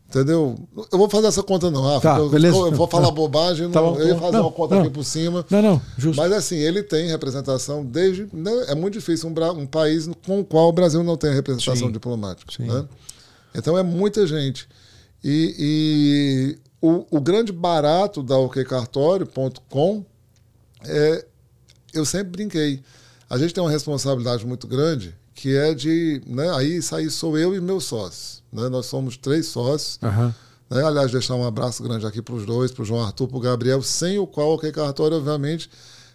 [0.08, 0.56] Entendeu?
[0.92, 2.00] Eu vou fazer essa conta não, Rafa.
[2.00, 2.56] Tá, eu, beleza.
[2.56, 3.10] eu vou falar Tá.
[3.12, 3.98] bobagem, Tá não- bom.
[4.00, 4.82] eu ia fazer Não, uma conta não.
[4.82, 5.44] aqui por cima.
[5.50, 6.16] Não, não, justo.
[6.22, 8.28] Mas assim, ele tem representação desde.
[8.32, 11.88] né, é muito difícil um, um país com o qual o Brasil não tem representação
[11.88, 11.92] Sim.
[11.92, 12.52] diplomática.
[12.56, 12.68] Sim.
[12.68, 12.86] né?
[13.54, 14.68] Então é muita gente.
[15.24, 20.04] E, e o, o grande barato da okcartório.com
[20.84, 21.24] é.
[21.92, 22.80] Eu sempre brinquei.
[23.28, 25.14] A gente tem uma responsabilidade muito grande
[25.46, 26.20] que é de.
[26.26, 28.42] Né, aí aí sou eu e meus sócios.
[28.52, 28.68] Né?
[28.68, 29.96] Nós somos três sócios.
[30.02, 30.34] Aham.
[30.68, 30.82] Né?
[30.84, 33.40] Aliás, deixar um abraço grande aqui para os dois, para o João Arthur, para o
[33.40, 35.70] Gabriel, sem o qual o OK Cartório, obviamente,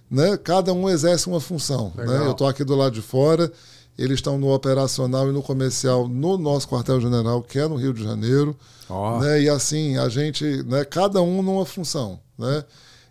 [0.09, 0.35] né?
[0.35, 1.93] cada um exerce uma função.
[1.95, 2.25] Né?
[2.25, 3.49] Eu estou aqui do lado de fora,
[3.97, 8.03] eles estão no operacional e no comercial no nosso quartel-general, que é no Rio de
[8.03, 8.53] Janeiro.
[8.89, 9.21] Ó.
[9.21, 9.43] Né?
[9.43, 10.83] E assim, a gente, né?
[10.83, 12.19] cada um numa função.
[12.37, 12.65] Né?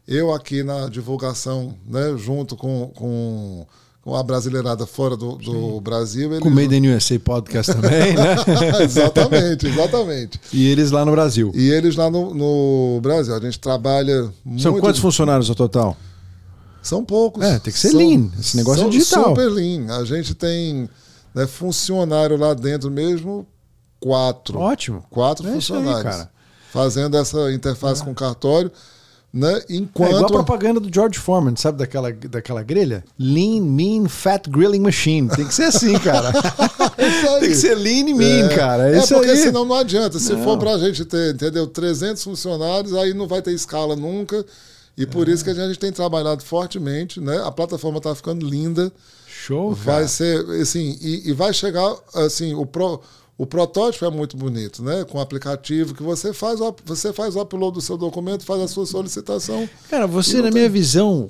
[0.06, 2.14] Eu aqui na divulgação, né?
[2.18, 3.66] junto com, com,
[4.03, 6.30] com a brasileirada fora do, do Brasil.
[6.30, 6.40] Eles...
[6.42, 8.36] Com o Made in USA Podcast também, né?
[8.82, 10.40] exatamente, exatamente.
[10.53, 11.53] e eles lá no Brasil.
[11.55, 14.80] E eles lá no, no Brasil, a gente trabalha São muito.
[14.84, 15.96] quantos funcionários no total?
[16.82, 17.44] São poucos.
[17.44, 18.30] É, tem que ser São- lean.
[18.38, 19.24] Esse negócio é são digital.
[19.28, 19.94] Super lean.
[19.94, 20.88] A gente tem
[21.34, 23.46] né, funcionário lá dentro mesmo,
[24.01, 24.59] quatro.
[24.59, 25.05] Ótimo.
[25.11, 26.03] Quatro É aí, funcionários.
[26.03, 26.30] cara.
[26.72, 28.70] Fazendo essa interface com o cartório.
[29.32, 30.08] Né, É enquanto.
[30.10, 33.04] igual a propaganda do George Foreman, sabe daquela, daquela grelha?
[33.16, 35.28] Lean, mean, fat grilling machine.
[35.28, 36.32] Tem que ser assim, cara.
[36.98, 37.40] Aí.
[37.40, 38.90] Tem que ser lean e mean, cara.
[38.90, 39.36] É, É, porque aí.
[39.36, 40.18] senão não adianta.
[40.18, 40.42] Se Não.
[40.42, 44.44] for pra gente ter, entendeu, 300 funcionários, aí não vai ter escala nunca.
[44.98, 45.32] E por É.
[45.32, 47.40] isso que a gente tem trabalhado fortemente, né?
[47.44, 48.92] A plataforma tá ficando linda.
[49.28, 50.08] Show, Vai cara.
[50.08, 53.00] ser, assim, e, e vai chegar, assim, o, pro,
[53.41, 55.03] o protótipo é muito bonito, né?
[55.09, 58.68] Com o aplicativo que você faz, você faz o upload do seu documento, faz a
[58.68, 59.66] sua solicitação.
[59.88, 61.26] Cara, você, na minha visão,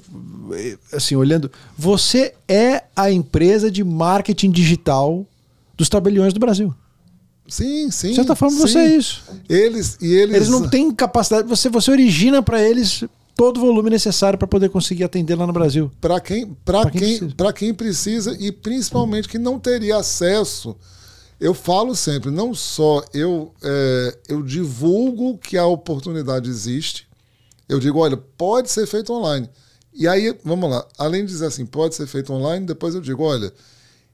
[0.53, 1.49] eh, assim, olhando,
[1.79, 5.25] você é a empresa de marketing digital
[5.77, 6.75] dos tabeliões do Brasil.
[7.47, 8.09] Sim, sim.
[8.09, 8.63] De certa forma, sim.
[8.63, 9.23] você é isso.
[9.49, 13.05] Eles, e eles, Eles não têm capacidade, você, você origina para eles
[13.37, 15.89] todo o volume necessário para poder conseguir atender lá no Brasil.
[16.01, 20.77] para quem, para quem quem, para quem precisa e principalmente que não teria acesso.
[21.41, 27.09] Eu falo sempre, não só eu, é, eu divulgo que a oportunidade existe,
[27.67, 29.49] eu digo, olha, pode ser feito online.
[29.95, 33.23] E aí, vamos lá, além de dizer assim, pode ser feito online, depois eu digo,
[33.23, 33.53] olha,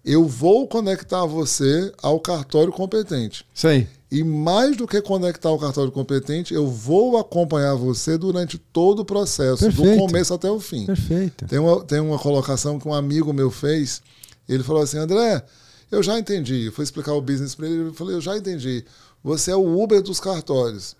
[0.05, 3.45] eu vou conectar você ao cartório competente.
[3.53, 3.89] Aí.
[4.09, 9.05] E mais do que conectar o cartório competente, eu vou acompanhar você durante todo o
[9.05, 9.91] processo, Perfeito.
[9.91, 10.87] do começo até o fim.
[10.87, 11.45] Perfeito.
[11.47, 14.01] Tem uma, tem uma colocação que um amigo meu fez.
[14.49, 15.43] Ele falou assim: André,
[15.91, 16.66] eu já entendi.
[16.66, 17.89] Eu fui explicar o business para ele.
[17.89, 18.84] Eu falei: Eu já entendi.
[19.22, 20.97] Você é o Uber dos cartórios.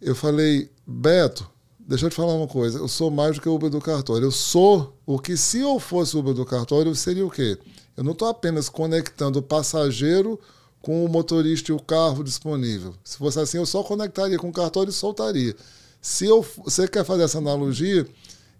[0.00, 2.78] Eu falei: Beto, deixa eu te falar uma coisa.
[2.78, 4.26] Eu sou mais do que o Uber do cartório.
[4.26, 7.58] Eu sou o que, se eu fosse o Uber do cartório, eu seria o quê?
[7.96, 10.40] Eu não estou apenas conectando o passageiro
[10.80, 12.94] com o motorista e o carro disponível.
[13.04, 15.54] Se fosse assim, eu só conectaria com o cartório e soltaria.
[16.00, 18.06] Se eu, você quer fazer essa analogia,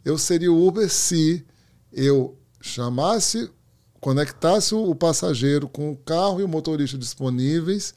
[0.04, 1.44] eu seria o Uber se
[1.92, 3.50] eu chamasse,
[4.03, 7.94] conectasse o passageiro com o carro e o motorista disponíveis,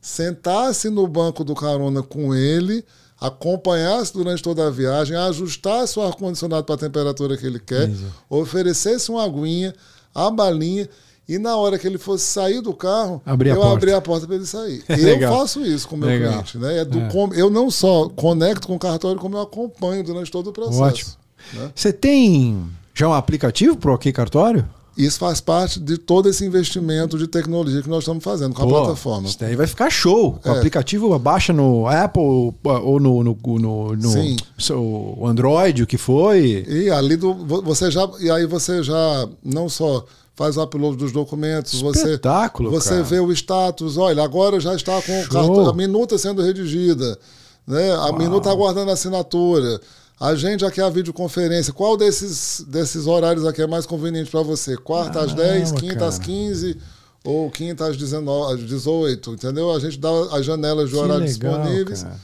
[0.00, 2.84] sentasse no banco do carona com ele,
[3.18, 8.04] acompanhasse durante toda a viagem, ajustasse o ar-condicionado para a temperatura que ele quer, Isso.
[8.28, 9.74] oferecesse uma aguinha,
[10.14, 10.88] a balinha,
[11.26, 13.72] e na hora que ele fosse sair do carro, Abrir a eu porta.
[13.76, 14.84] abri a porta para ele sair.
[14.90, 15.38] eu Legal.
[15.38, 16.32] faço isso com o meu Legal.
[16.34, 16.58] cliente.
[16.58, 16.80] Né?
[16.80, 17.08] É do É.
[17.08, 20.82] com- eu não só conecto com o cartório, como eu acompanho durante todo o processo.
[20.82, 21.10] Ótimo.
[21.54, 21.72] né?
[21.74, 24.68] Você tem já um aplicativo pro OK Cartório?
[24.96, 28.66] Isso faz parte de todo esse investimento de tecnologia que nós estamos fazendo com a
[28.66, 29.28] Pô, plataforma.
[29.28, 30.40] Isso daí vai ficar show.
[30.42, 30.52] O É.
[30.56, 32.22] aplicativo baixa no Apple
[32.64, 34.36] ou no, no, no, no Sim.
[34.58, 36.64] seu Android, o que foi.
[36.66, 40.02] E ali do, vo- você já e aí você já não só
[40.34, 43.02] faz o upload dos documentos, você Espetáculo, você cara.
[43.02, 47.18] vê o status, olha, agora já está com o cartão, a minuta sendo redigida,
[47.66, 47.92] né?
[47.96, 49.78] A minuta aguardando a assinatura.
[50.18, 54.76] A gente aqui a videoconferência, qual desses desses horários aqui é mais conveniente para você?
[54.76, 56.30] Quarta às Caramba, 10, quinta às cara.
[56.30, 56.76] 15
[57.24, 59.74] ou quinta às 19, às 18, entendeu?
[59.74, 62.02] A gente dá as janelas de Que horário legal, disponíveis.
[62.02, 62.16] cara.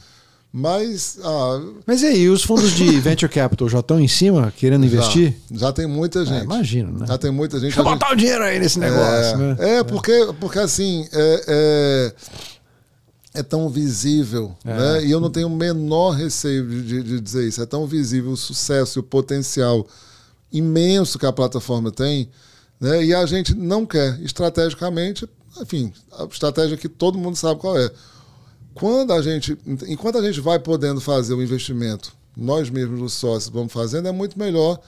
[0.55, 4.85] Mas ah, Mas e aí, os fundos de venture capital já estão em cima, querendo
[4.85, 5.35] investir?
[5.51, 6.41] já, já tem muita gente.
[6.41, 7.05] É, imagino, né?
[7.07, 7.73] Já tem muita gente.
[7.75, 9.55] Deixa eu A gente- botar o dinheiro aí nesse negócio, é, né?
[9.59, 12.13] é, porque, porque assim, é,
[13.33, 14.73] é, tão visível, É.
[14.77, 15.05] né?
[15.05, 17.61] E eu não tenho o menor receio de, de- de dizer isso.
[17.61, 19.87] É tão visível o sucesso e o potencial
[20.51, 22.29] imenso que a plataforma tem,
[22.79, 23.03] né?
[23.03, 25.27] E a gente não quer, estrategicamente,
[25.61, 27.91] enfim, a estratégia que todo mundo sabe qual é.
[28.73, 29.57] Quando a gente,
[29.87, 34.11] enquanto a gente vai podendo fazer o investimento, nós mesmos, os sócios, vamos fazendo, é
[34.11, 34.79] muito melhor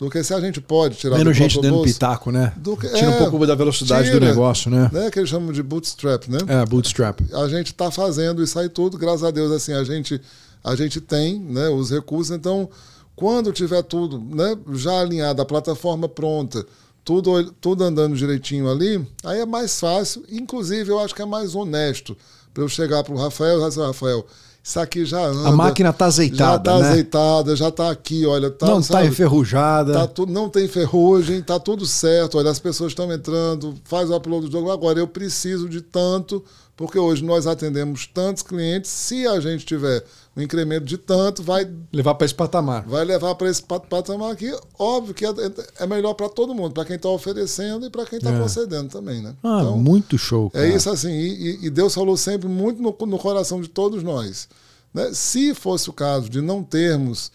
[0.00, 2.52] do que se a gente pode tirar Menos do gente dando bolso pitaco, né?
[2.56, 4.90] do que- Tira um é, pouco da velocidade do tira, negócio, né?
[4.92, 5.10] né?
[5.10, 6.38] Que eles chamam de bootstrap, né?
[6.48, 7.20] É, bootstrap.
[7.32, 10.20] A gente está fazendo isso aí tudo, graças a Deus, assim, a gente,
[10.64, 12.34] a gente tem né, os recursos.
[12.34, 12.68] Então,
[13.14, 16.66] quando tiver tudo né, já alinhado, a plataforma pronta,
[17.04, 20.24] tudo, tudo andando direitinho ali, aí é mais fácil.
[20.28, 22.16] Inclusive, eu acho que é mais honesto
[22.52, 24.26] para eu chegar para o Rafael e assim, Rafael,
[24.64, 25.46] isso aqui já anda.
[25.46, 26.88] A máquina tá Já azeitada, está né?
[26.88, 28.50] azeitada, já está aqui, olha.
[28.50, 29.08] Tá, Não tá sabe?
[29.08, 29.92] enferrujada.
[29.92, 32.38] Tá tudo, não tem ferrugem, tá tudo certo.
[32.38, 34.70] Olha, as pessoas estão entrando, faz o upload do jogo.
[34.70, 36.42] Agora eu preciso de tanto,
[36.74, 38.90] porque hoje nós atendemos tantos clientes.
[38.90, 40.02] Se a gente tiver
[40.36, 42.84] um incremento de tanto, vai, Levar para esse patamar.
[42.86, 44.52] vai levar para esse pat- patamar aqui.
[44.78, 45.30] Óbvio que é,
[45.78, 48.38] é melhor para todo mundo, para quem está oferecendo e para quem está É.
[48.40, 49.34] concedendo também, né?
[49.42, 50.66] Ah, Então, muito show, cara.
[50.66, 51.28] é isso assim, e,
[51.62, 54.48] e- e Deus falou sempre muito no, no coração de todos nós.
[54.92, 55.10] né?
[55.12, 57.30] Se fosse o caso de não termos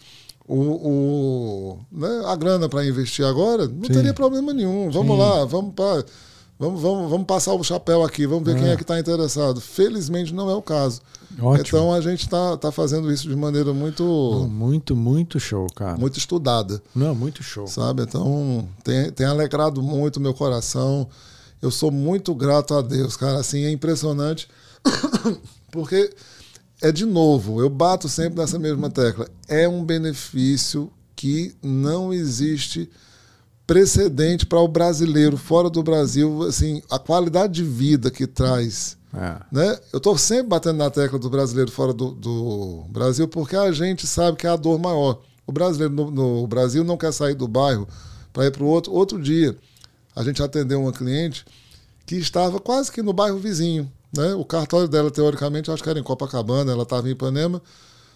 [0.48, 3.92] o, o- né, a grana para investir agora, não Sim.
[3.92, 4.90] teria problema nenhum.
[4.90, 5.22] Vamos Sim.
[5.22, 6.04] lá, vamos para.
[6.60, 8.60] Vamos, vamos, vamos passar o chapéu aqui, vamos ver É.
[8.60, 9.60] quem é que está interessado.
[9.62, 11.00] Felizmente não é o caso.
[11.40, 11.66] Ótimo.
[11.66, 15.96] Então a gente está tá fazendo isso de maneira muito, Muito, muito show, cara.
[15.96, 17.66] muito estudada Não, muito show.
[17.66, 18.02] sabe?
[18.02, 21.08] Então, tem, tem alegrado muito o meu coração.
[21.62, 23.38] Eu sou muito grato a Deus, cara.
[23.38, 24.46] Assim, é impressionante.
[25.72, 26.10] Porque
[26.82, 29.26] é de novo, eu bato sempre nessa mesma tecla.
[29.48, 32.90] É um benefício que não existe
[33.70, 39.40] precedente para o brasileiro fora do Brasil, assim, a qualidade de vida que traz É.
[39.52, 39.78] né?
[39.92, 44.08] Eu estou sempre batendo na tecla do brasileiro fora do, do Brasil porque a gente
[44.08, 45.20] sabe que é a dor maior.
[45.46, 47.86] O brasileiro no, no Brasil não quer sair do bairro
[48.32, 48.92] para ir para o outro.
[48.92, 49.56] Outro dia,
[50.16, 51.44] a gente atendeu uma cliente
[52.04, 53.88] que estava quase que no bairro vizinho.
[54.12, 54.34] Né?
[54.34, 57.62] O cartório dela, teoricamente, acho que era em Copacabana, ela estava em Ipanema,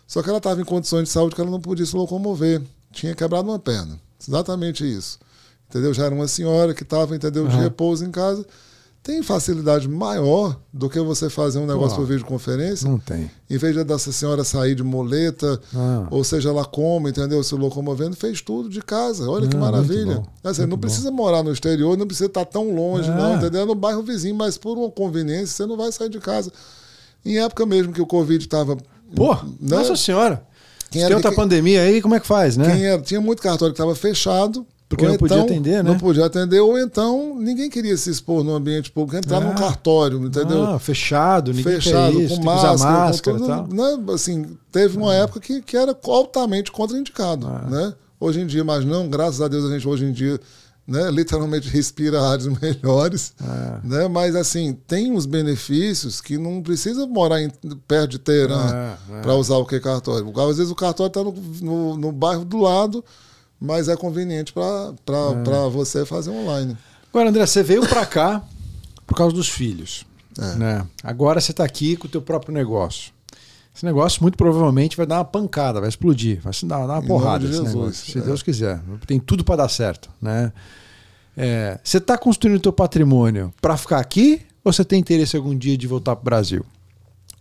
[0.04, 2.60] só que ela estava em condições de saúde que ela não podia se locomover.
[2.90, 4.00] Tinha quebrado uma perna.
[4.20, 5.20] Exatamente isso.
[5.68, 5.92] Entendeu?
[5.94, 8.44] Já era uma senhora que estava, entendeu, de repouso em casa.
[9.02, 13.30] Tem facilidade maior do que você fazer um negócio Pô, por videoconferência, Não tem.
[13.50, 16.06] em vez de dessa senhora sair de moleta, Ah.
[16.10, 17.42] ou seja lá como, entendeu?
[17.42, 19.28] Se locomovendo, fez tudo de casa.
[19.28, 20.06] Olha que Ah, maravilha.
[20.06, 20.78] muito bom, Assim, não bom.
[20.78, 23.14] precisa morar no exterior, não precisa estar tão longe, É.
[23.14, 23.60] não, entendeu?
[23.60, 26.50] É no bairro vizinho, mas por uma conveniência, você não vai sair de casa.
[27.26, 28.74] Em época mesmo que o Covid estava.
[29.14, 29.40] Pô, né?
[29.60, 30.42] nossa senhora.
[30.90, 32.70] Quem Se era tem outra quem- pandemia aí, como é que faz, né?
[32.74, 34.66] Quem era, tinha muito cartório que estava fechado.
[34.94, 35.90] Porque ou não podia então atender, né?
[35.90, 39.40] Não podia atender, ou então ninguém queria se expor no ambiente público, entrar Ah.
[39.40, 40.64] num cartório, entendeu?
[40.64, 44.12] Ah, fechado, ninguém fechado, isso, com máscara, máscara com tudo, né?
[44.12, 47.66] Assim, teve uma época que, que era altamente contraindicado, Ah.
[47.68, 47.94] né?
[48.20, 50.40] Hoje em dia, mas não, graças a Deus a gente hoje em dia,
[50.86, 53.80] né, literalmente respira ares melhores, Ah.
[53.82, 54.06] né?
[54.08, 57.50] Mas assim, tem uns benefícios que não precisa morar em,
[57.88, 59.20] perto de Teherã Ah, ah.
[59.22, 60.30] para usar o que cartório.
[60.48, 63.04] Às vezes o cartório está no, no, no bairro do lado,
[63.64, 66.76] mas é conveniente para você fazer online.
[67.08, 68.42] Agora, André, você veio pra cá
[69.06, 70.04] por causa dos filhos.
[70.38, 70.54] É.
[70.56, 70.86] Né?
[71.02, 73.12] Agora você tá aqui com o teu próprio negócio.
[73.74, 77.04] Esse negócio muito provavelmente vai dar uma pancada, vai explodir, vai se dar, dar uma
[77.04, 77.44] Em porrada.
[77.44, 78.20] de Jesus, negócio, se é.
[78.20, 78.80] Deus quiser.
[79.06, 80.52] Tem tudo para dar certo, né?
[81.36, 85.56] É, você está construindo o teu patrimônio para ficar aqui ou você tem interesse algum
[85.56, 86.64] dia de voltar para o Brasil?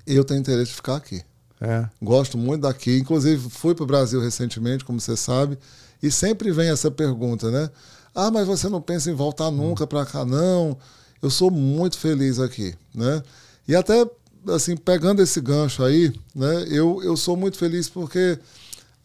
[0.08, 1.22] Eu tenho interesse de ficar aqui.
[1.62, 1.86] É.
[2.02, 2.98] Gosto muito daqui.
[2.98, 5.58] Inclusive, fui para o Brasil recentemente, como você sabe,
[6.04, 7.70] e sempre vem essa pergunta, né?
[8.14, 10.26] Ah, mas você não pensa em voltar nunca para cá?
[10.26, 10.78] Não.
[11.22, 13.24] Eu sou muito feliz aqui, né?
[13.66, 14.06] E até,
[14.50, 16.66] assim, pegando esse gancho aí, né?
[16.70, 18.38] Eu, eu sou muito feliz porque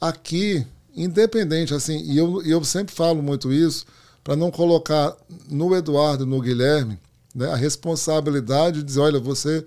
[0.00, 0.66] aqui,
[0.96, 3.86] independente, assim, e eu, eu sempre falo muito isso,
[4.24, 5.16] para não colocar
[5.48, 6.98] no Eduardo, no Guilherme,
[7.32, 9.64] né, a responsabilidade de dizer, olha, você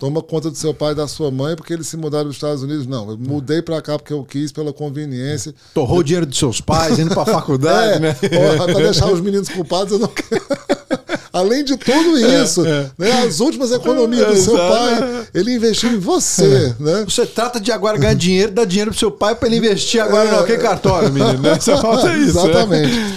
[0.00, 2.62] toma conta do seu pai e da sua mãe porque eles se mudaram dos Estados
[2.62, 2.86] Unidos.
[2.86, 5.54] Não, eu mudei para cá porque eu quis, pela conveniência.
[5.74, 8.16] Torrou o dinheiro dos seus pais, indo para a faculdade, É, né?
[8.56, 10.42] para deixar os meninos culpados, eu não quero.
[11.32, 12.62] Além de tudo isso,
[12.98, 17.04] né, as últimas economias do seu pai, ele investiu em você, né?
[17.04, 20.28] Você trata de agora ganhar dinheiro, dar dinheiro pro seu pai para ele investir agora
[20.28, 20.40] É.
[20.40, 21.38] no que cartório, menino.
[21.38, 21.60] Né?
[21.60, 22.34] Só falta isso.
[22.34, 22.50] né?
[22.50, 23.14] Exatamente.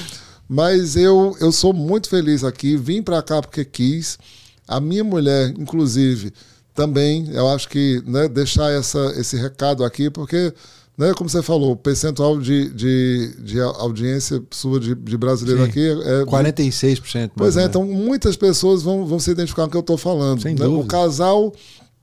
[0.47, 2.77] Mas eu, eu sou muito feliz aqui.
[2.77, 4.19] Vim para cá porque quis.
[4.67, 6.31] A minha mulher, inclusive,
[6.73, 10.51] também, eu acho que né, deixar essa, esse recado aqui, porque,
[10.97, 15.69] né, como você falou, o percentual de, de, de audiência sua de, de brasileiro Sim.
[15.69, 16.25] aqui é.
[16.25, 17.15] 46%.
[17.15, 19.97] mais Pois é, então muitas pessoas vão, vão se identificar com o que eu estou
[19.97, 20.41] falando.
[20.41, 20.65] Sem né?
[20.65, 20.87] O dúvida.
[20.87, 21.53] casal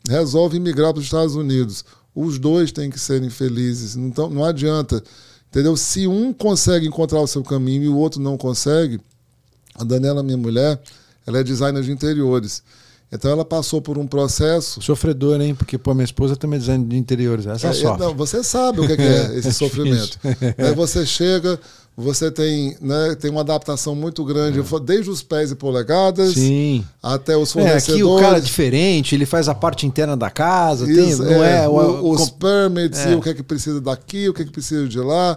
[0.08, 1.84] resolve migrar para os Estados Unidos.
[2.14, 3.96] Os dois têm que serem felizes.
[3.96, 5.02] Então, não adianta.
[5.48, 5.76] Entendeu?
[5.76, 9.00] Se um consegue encontrar o seu caminho e o outro não consegue,
[9.74, 10.80] a Daniela, minha mulher,
[11.26, 12.62] ela é designer de interiores.
[13.12, 14.80] Então ela passou por um processo.
[14.80, 15.52] Sofredor, hein?
[15.54, 17.44] Porque, pô, minha esposa também é design de interiores.
[17.46, 17.98] Essa É, sofre.
[18.04, 20.16] não, você sabe o que é, que é esse É sofrimento.
[20.56, 21.58] Né, Você chega,
[21.96, 26.84] você tem, né, tem uma adaptação muito grande, desde os pés e polegadas Sim.
[27.02, 27.88] até os É, fornecedores.
[27.90, 31.42] aqui o cara é diferente, ele faz a parte interna da casa, tem, Isso, não
[31.44, 33.10] é, é, o- os com- permits é.
[33.12, 35.36] e o que é que precisa daqui, o que é que precisa de lá,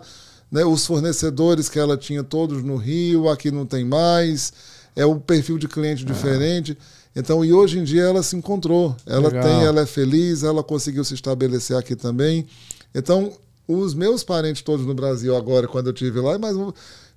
[0.51, 0.63] né?
[0.63, 4.53] Os fornecedores que ela tinha todos no Rio, aqui não tem mais,
[4.95, 6.77] é o perfil de cliente diferente.
[7.15, 8.95] Então, e hoje em dia ela se encontrou.
[9.05, 9.43] Ela Legal.
[9.43, 12.45] tem, ela é feliz, ela conseguiu se estabelecer aqui também.
[12.93, 13.31] Então,
[13.67, 16.55] os meus parentes todos no Brasil agora, quando eu tive lá, mas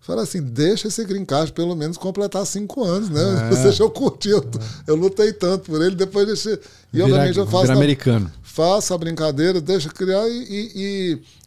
[0.00, 3.22] fala assim, deixa esse green card pelo menos completar cinco anos, né?
[3.52, 3.62] É.
[3.62, 4.30] Deixa eu curtir.
[4.30, 4.44] Eu,
[4.86, 6.60] eu lutei tanto por ele, depois deixa.
[6.92, 7.62] E obviamente eu faço.
[7.62, 8.30] virar na- americano.
[8.42, 10.72] faça a brincadeira, deixa criar e, e-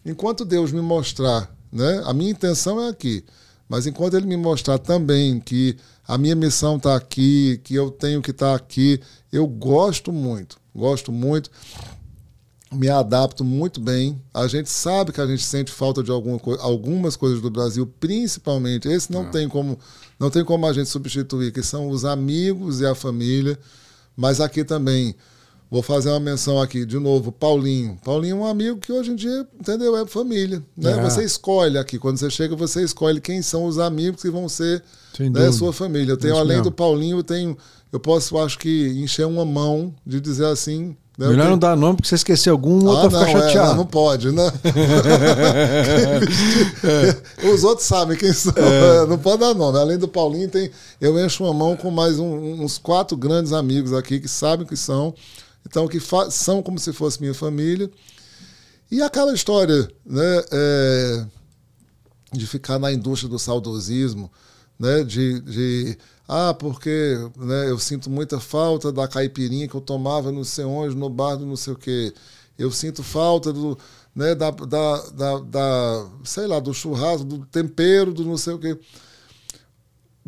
[0.05, 2.01] e enquanto Deus me mostrar, né?
[2.05, 3.23] A minha intenção é aqui,
[3.69, 5.77] mas enquanto Ele me mostrar também que
[6.09, 8.99] a minha missão está aqui, que eu tenho que estar aqui,
[9.31, 11.51] eu gosto muito, gosto muito,
[12.71, 14.19] me adapto muito bem.
[14.33, 17.85] A gente sabe que a gente sente falta de alguma coi- algumas coisas do Brasil,
[17.99, 18.87] principalmente.
[18.87, 19.77] Esse não tem como
[20.19, 23.57] não tem como a gente substituir, que são os amigos e a família.
[24.17, 25.15] Mas aqui também
[25.69, 27.97] vou fazer uma menção aqui de novo, Paulinho.
[28.03, 30.91] Paulinho é um amigo que hoje em dia, entendeu, é família, né?
[30.91, 31.01] É.
[31.03, 34.83] Você escolhe aqui quando você chega, você escolhe quem são os amigos que vão ser
[35.19, 36.13] né, sua família.
[36.13, 36.63] Eu tenho Isso além mesmo.
[36.65, 37.57] do Paulinho, eu tenho
[37.91, 41.27] eu posso acho que encher uma mão de dizer assim, né?
[41.27, 43.41] Melhor tenho- não dar nome, porque você esquecer algum, o outro ah, vai não, é,
[43.47, 43.69] chateado.
[43.69, 44.51] não, não pode, né?
[47.53, 48.53] Os outros sabem quem são.
[48.55, 49.05] É.
[49.07, 49.77] Não pode dar nome.
[49.77, 50.69] Além do Paulinho, tem,
[51.01, 54.75] eu encho uma mão com mais um- uns quatro grandes amigos aqui que sabem que
[54.77, 55.13] são.
[55.65, 55.99] Então, que
[56.31, 57.89] são como se fosse minha família.
[58.91, 61.25] E aquela história né, é,
[62.33, 64.31] de ficar na indústria do saudosismo,
[64.79, 70.31] né, de, de ah, porque né, eu sinto muita falta da caipirinha que eu tomava
[70.31, 72.13] não sei onde, no bar do não sei o quê.
[72.57, 73.77] Eu sinto falta do,
[74.15, 78.59] né, da, da, da, da, sei lá, do churrasco, do tempero, do não sei o
[78.59, 78.77] quê.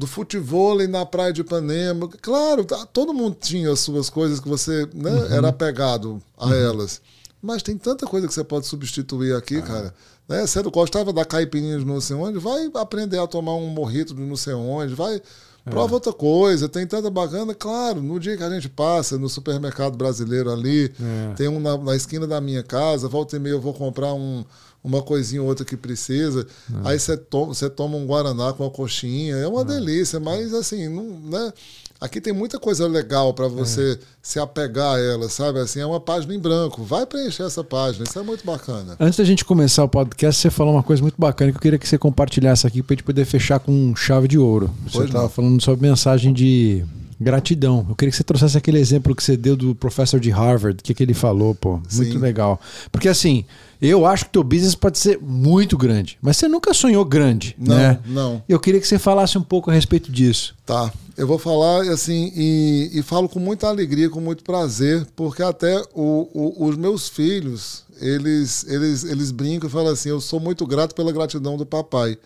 [0.02, 2.10] Do futebol na praia de Ipanema.
[2.22, 7.00] Claro, tá, todo mundo tinha as suas coisas que você né, era apegado a elas.
[7.40, 9.94] Mas tem tanta coisa que você pode substituir aqui, cara.
[10.28, 10.46] Né?
[10.48, 14.16] Você não gostava da caipirinha de não sei onde, vai aprender a tomar um morrito
[14.16, 15.22] de não sei onde, vai.
[15.64, 17.54] Prova outra coisa, tem tanta bacana.
[17.54, 21.34] Claro, no dia que a gente passa no supermercado brasileiro ali, É.
[21.36, 24.44] tem um na, na esquina da minha casa, volta e meia eu vou comprar um,
[24.84, 26.46] uma coisinha ou outra que precisa.
[26.84, 30.88] Aí você toma, você toma um Guaraná com uma coxinha, é uma delícia, mas assim,
[30.88, 31.54] não, né?
[32.00, 35.60] Aqui tem muita coisa legal para você se apegar a ela, sabe?
[35.60, 36.84] Assim, é uma página em branco.
[36.84, 38.96] Vai preencher essa página, isso é muito bacana.
[39.00, 41.78] Antes da gente começar o podcast, você falou uma coisa muito bacana que eu queria
[41.78, 44.72] que você compartilhasse aqui para a gente poder fechar com chave de ouro.
[44.88, 46.84] Você estava falando sobre mensagem de,
[47.24, 47.86] Gratidão.
[47.88, 50.84] Eu queria que você trouxesse aquele exemplo que você deu do professor de Harvard, o
[50.84, 51.74] que, que ele falou, pô.
[51.94, 52.18] Muito Sim.
[52.18, 52.60] legal.
[52.92, 53.46] Porque assim,
[53.82, 57.76] eu acho que teu business pode ser muito grande, mas você nunca sonhou grande, Não,
[57.76, 58.00] né?
[58.06, 58.42] não.
[58.50, 60.56] Eu queria que você falasse um pouco a respeito disso.
[60.66, 60.92] Tá.
[61.18, 65.80] Eu vou falar assim, e, e falo com muita alegria, com muito prazer, porque até
[65.94, 70.66] o- o- os meus filhos, eles, eles, eles brincam e falam assim: eu sou muito
[70.66, 72.18] grato pela gratidão do papai.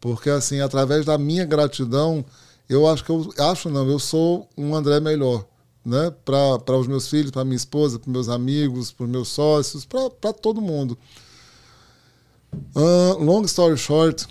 [0.00, 2.24] Porque, assim, através da minha gratidão,
[2.68, 3.32] eu acho que eu.
[3.38, 5.44] Acho não, eu sou um André melhor.
[5.84, 6.12] Né?
[6.24, 10.60] Para os meus filhos, para minha esposa, para meus amigos, para meus sócios, para todo
[10.60, 10.96] mundo.
[12.74, 14.26] Ah, long story short,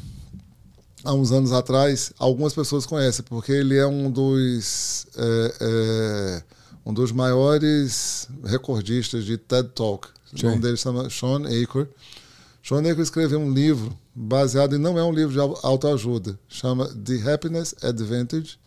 [1.04, 6.44] há uns anos atrás, algumas pessoas conhecem, porque ele é um dos, é, é,
[6.86, 10.08] um dos maiores recordistas de TED Talk.
[10.36, 10.46] Sim.
[10.46, 11.90] O nome dele chama Sean Aker.
[12.64, 16.88] Sean Aker escreveu um livro baseado, e não é um livro de au- autoajuda, chama
[16.88, 18.60] The Happiness Advantage.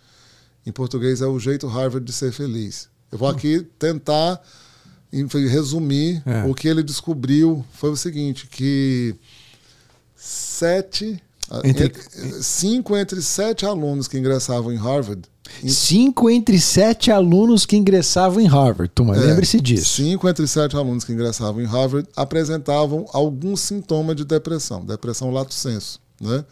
[0.66, 2.88] Em português é o jeito Harvard de ser feliz.
[3.12, 4.40] Eu vou aqui tentar
[5.50, 6.44] resumir É.
[6.44, 7.64] o que ele descobriu.
[7.74, 9.14] Foi o seguinte, que
[10.16, 11.22] sete,
[11.62, 11.92] entre-
[12.42, 15.22] cinco entre sete alunos que ingressavam em Harvard.
[15.66, 18.90] Cinco entre sete alunos que ingressavam em Harvard.
[18.94, 20.02] Toma, é, lembre-se disso.
[20.02, 25.54] Cinco entre sete alunos que ingressavam em Harvard apresentavam algum sintoma de depressão, depressão lato
[25.54, 26.44] sensu, né?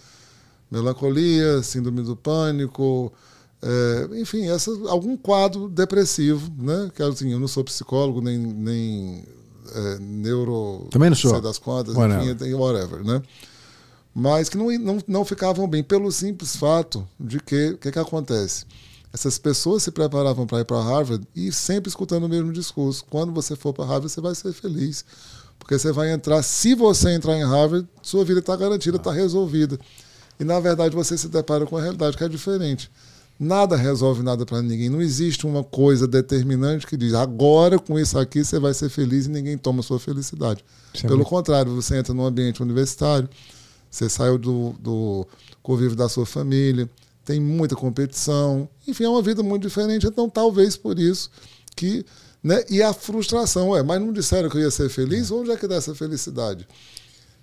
[0.71, 3.13] Melancolia, síndrome do pânico,
[3.63, 6.91] é, enfim, essa, algum quadro depressivo, né?
[6.95, 9.25] Que assim, eu não sou psicólogo nem, nem
[9.75, 10.89] é, neuro.
[10.91, 11.31] Também não sou.
[11.31, 12.35] sei das contas, Whatever.
[12.35, 13.23] enfim, whatever, né?
[14.15, 17.99] Mas que não, não, não ficavam bem pelo simples fato de que o que, que
[17.99, 18.67] acontece?
[19.13, 23.05] Essas pessoas se preparavam para ir para Harvard e sempre escutando o mesmo discurso.
[23.11, 25.05] Quando você for para Harvard, você vai ser feliz.
[25.59, 29.79] Porque você vai entrar, se você entrar em Harvard, sua vida está garantida, está resolvida.
[30.41, 32.91] E na verdade você se depara com a realidade que é diferente.
[33.39, 34.89] Nada resolve nada para ninguém.
[34.89, 39.27] Não existe uma coisa determinante que diz agora com isso aqui você vai ser feliz
[39.27, 40.65] e ninguém toma sua felicidade.
[40.95, 43.29] É Pelo contrário, você entra num ambiente universitário,
[43.91, 45.27] você saiu do, do
[45.63, 46.89] convívio da sua família,
[47.25, 50.07] tem muita competição, enfim, é uma vida muito diferente.
[50.07, 51.31] Então, talvez por isso
[51.77, 52.05] que.
[52.43, 52.65] Né?
[52.69, 55.31] E a frustração, é, mas não disseram que eu ia ser feliz?
[55.31, 56.67] Onde é que dá essa felicidade?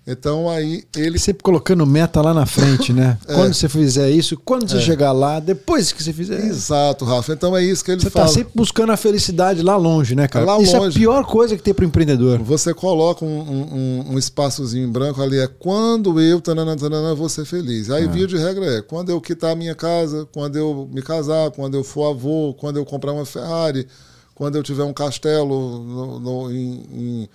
[0.08, 3.18] Então, aí ele Sempre colocando meta lá na frente, né?
[3.28, 3.36] É.
[3.36, 6.44] Quando você fizer isso, quando você chegar lá, depois que você fizer.
[6.48, 7.34] Exato, Rafa.
[7.34, 8.26] Então é isso que ele Você fala.
[8.26, 10.46] tá sempre buscando a felicidade lá longe, né, cara?
[10.46, 10.98] Lá isso é a longe.
[10.98, 12.40] pior coisa que tem pro empreendedor.
[12.42, 17.30] Você coloca um, um, um- espaçozinho em branco ali, é quando eu, tanana, tanana, vou
[17.30, 17.90] ser feliz.
[17.92, 21.52] Aí, via de regra, é quando eu quitar a minha casa, quando eu me casar,
[21.52, 23.86] quando eu for avô, quando eu comprar uma Ferrari,
[24.34, 27.30] quando eu tiver um castelo no, no- em, em-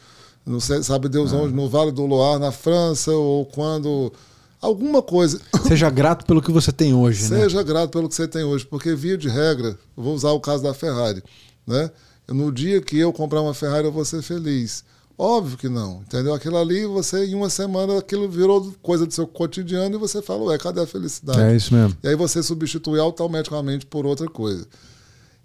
[0.47, 4.13] não sei, sabe Deus onde, no Vale do Loire, na França, ou quando.
[4.61, 5.41] Alguma coisa.
[5.69, 7.41] Seja grato pelo que você tem hoje, né?
[7.41, 10.63] Seja grato pelo que você tem hoje, porque via de regra, vou usar o caso
[10.63, 11.23] da Ferrari,
[11.67, 11.91] né?
[12.29, 14.83] No dia que eu comprar uma Ferrari, eu vou ser feliz.
[15.17, 16.35] Óbvio que não, entendeu?
[16.35, 20.45] Aquilo ali, você em uma semana, aquilo virou coisa do seu cotidiano e você fala,
[20.45, 21.41] ué, cadê a felicidade?
[21.41, 21.97] É isso mesmo.
[22.03, 24.67] E aí você substitui automaticamente por outra coisa.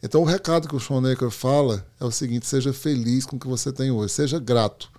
[0.02, 3.48] Então o recado que o Schonecker fala é o seguinte: seja feliz com o que
[3.48, 4.90] você tem hoje, seja grato.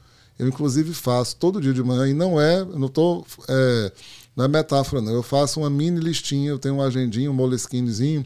[0.40, 3.93] Eu, inclusive, faço todo dia de manhã, e não é, não tô, é,
[4.35, 5.12] não é metáfora, não.
[5.12, 8.24] Eu faço uma mini listinha, eu tenho um agendinho, um molesquinezinho,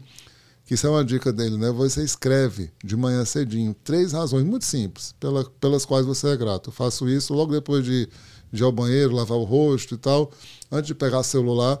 [0.65, 1.69] que isso é uma dica dele, né?
[1.71, 6.69] Você escreve de manhã cedinho três razões muito simples pela, pelas quais você é grato.
[6.69, 8.07] Eu faço isso logo depois de,
[8.49, 10.31] de ir ao banheiro, lavar o rosto e tal,
[10.71, 11.77] antes de pegar celular.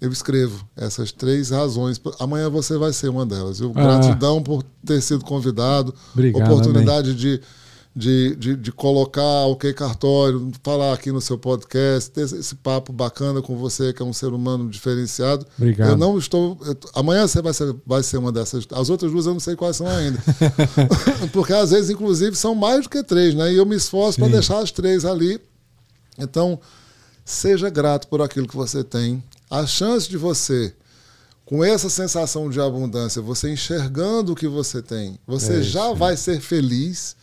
[0.00, 2.00] Eu escrevo essas três razões.
[2.20, 3.60] Amanhã você vai ser uma delas.
[3.60, 3.82] Eu, Ah.
[3.82, 5.92] Gratidão por ter sido convidado.
[6.12, 7.40] Obrigado, oportunidade de,
[7.96, 12.92] de, de, de colocar o que cartório, falar aqui no seu podcast, ter esse papo
[12.92, 15.44] bacana com você, que é um ser humano diferenciado.
[15.58, 15.88] Obrigado.
[15.90, 16.56] Eu não estou.
[16.64, 18.66] eu amanhã você vai ser, vai ser uma dessas.
[18.70, 20.22] As outras duas eu não sei quais são ainda.
[21.32, 23.52] Porque às vezes, inclusive, são mais do que três, né?
[23.52, 25.40] E eu me esforço para deixar as três ali.
[26.16, 26.60] Então,
[27.24, 29.20] seja grato por aquilo que você tem.
[29.50, 30.74] A chance de você,
[31.44, 35.92] com essa sensação de abundância, você enxergando o que você tem, você É isso, já
[35.92, 37.16] vai ser feliz.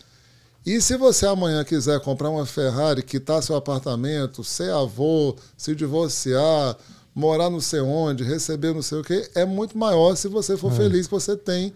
[0.66, 6.76] E se você amanhã quiser comprar uma Ferrari, quitar seu apartamento, ser avô, se divorciar,
[7.14, 10.72] morar não sei onde, receber não sei o quê, é muito maior se você for
[10.72, 11.72] feliz que você tem,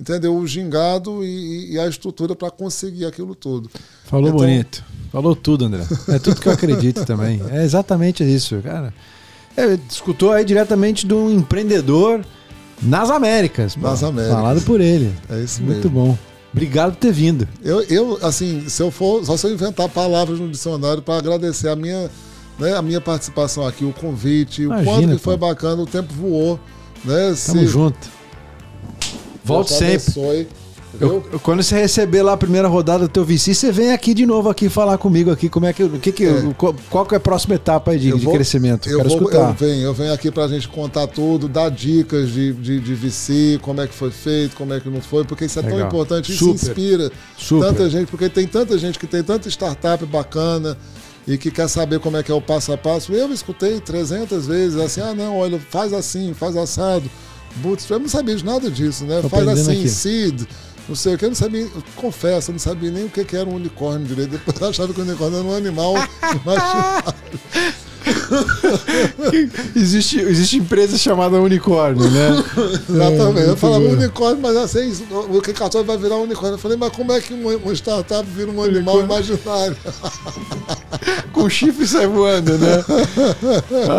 [0.00, 0.34] entendeu?
[0.36, 3.70] O gingado e, e a estrutura para conseguir aquilo tudo.
[4.06, 4.84] Falou Então- bonito.
[5.12, 5.86] Falou tudo, André.
[6.08, 7.40] É tudo que eu acredito também.
[7.50, 8.92] É exatamente isso, cara.
[9.56, 12.24] É, escutou aí diretamente de um empreendedor
[12.82, 13.74] nas Américas.
[13.74, 13.82] pô.
[13.82, 14.34] Nas Américas.
[14.36, 15.12] Falado por ele.
[15.30, 15.90] É isso Muito mesmo.
[15.90, 16.18] bom.
[16.52, 17.48] Obrigado por ter vindo.
[17.62, 21.68] Eu, eu, assim, se eu for, só se eu inventar palavras no dicionário para agradecer
[21.68, 22.10] a minha,
[22.58, 25.18] né, a minha participação aqui, o convite, o Imagina, quanto que pô.
[25.18, 26.60] foi bacana, o tempo voou,
[27.04, 27.14] né?
[27.28, 27.98] Tamo Se- junto.
[29.44, 30.20] Volto Deus te sempre.
[30.22, 30.48] abençoe,
[31.00, 34.26] Eu- quando você receber lá a primeira rodada do teu VC, você vem aqui de
[34.26, 36.54] novo aqui falar comigo aqui como é que, o que que É.
[36.56, 38.88] qual, qual que é a próxima etapa de, Eu de vou- crescimento?
[38.88, 39.48] Eu, Quero vou, escutar.
[39.48, 43.58] eu venho, eu venho aqui pra gente contar tudo, dar dicas de, de, de VC,
[43.62, 45.88] como é que foi feito, como é que não foi, porque isso é tão Legal.
[45.88, 46.54] importante, isso Super.
[46.66, 47.66] inspira Super.
[47.68, 50.76] tanta gente, porque tem tanta gente que tem tanta startup bacana
[51.26, 53.12] e que quer saber como é que é o passo a passo.
[53.12, 57.08] Eu escutei 300 vezes assim, ah não, olha, faz assim, faz assado,
[57.56, 59.20] bootstrap, eu não sabia de nada disso, né?
[59.22, 59.88] Tô faz assim, aqui.
[59.88, 60.42] seed,
[60.88, 63.24] não sei o que, eu não sabia, eu confesso, eu não sabia nem o que
[63.24, 65.94] que era um unicórnio direito, depois eu achava que o unicórnio era um animal
[66.42, 67.14] imaginário.
[69.76, 72.44] Existe, existe empresa chamada unicórnio, né?
[72.90, 73.46] Exatamente.
[73.46, 73.92] É, eu falava bom.
[73.92, 76.54] unicórnio, mas assim, o que cartório vai virar um unicórnio.
[76.54, 79.76] Eu falei, mas como é que um, um startup vira um animal imaginário?
[81.32, 82.84] Com chifre sai voando, né?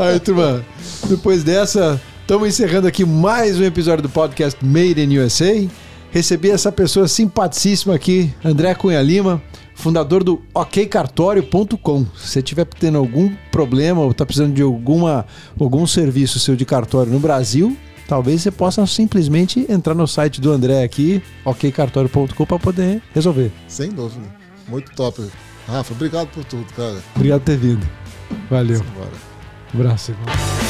[0.06, 0.66] Ai, turma.
[1.06, 5.68] Depois dessa, estamos encerrando aqui mais um episódio do podcast Made in USA.
[6.14, 9.42] Recebi essa pessoa simpaticíssima aqui, André Cunha Lima,
[9.74, 12.06] fundador do okcartório.com.
[12.16, 15.26] Se você estiver tendo algum problema ou está precisando de alguma,
[15.60, 17.76] algum serviço seu de cartório no Brasil,
[18.08, 23.52] talvez você possa simplesmente entrar no site do André aqui, okcartório.com, para poder resolver.
[23.68, 24.28] Sem dúvida.
[24.68, 25.20] Muito top.
[25.68, 27.02] Rafa, obrigado por tudo, cara.
[27.16, 27.90] Obrigado por ter vindo.
[28.52, 28.86] Valeu.
[29.74, 30.63] Um abraço, irmão.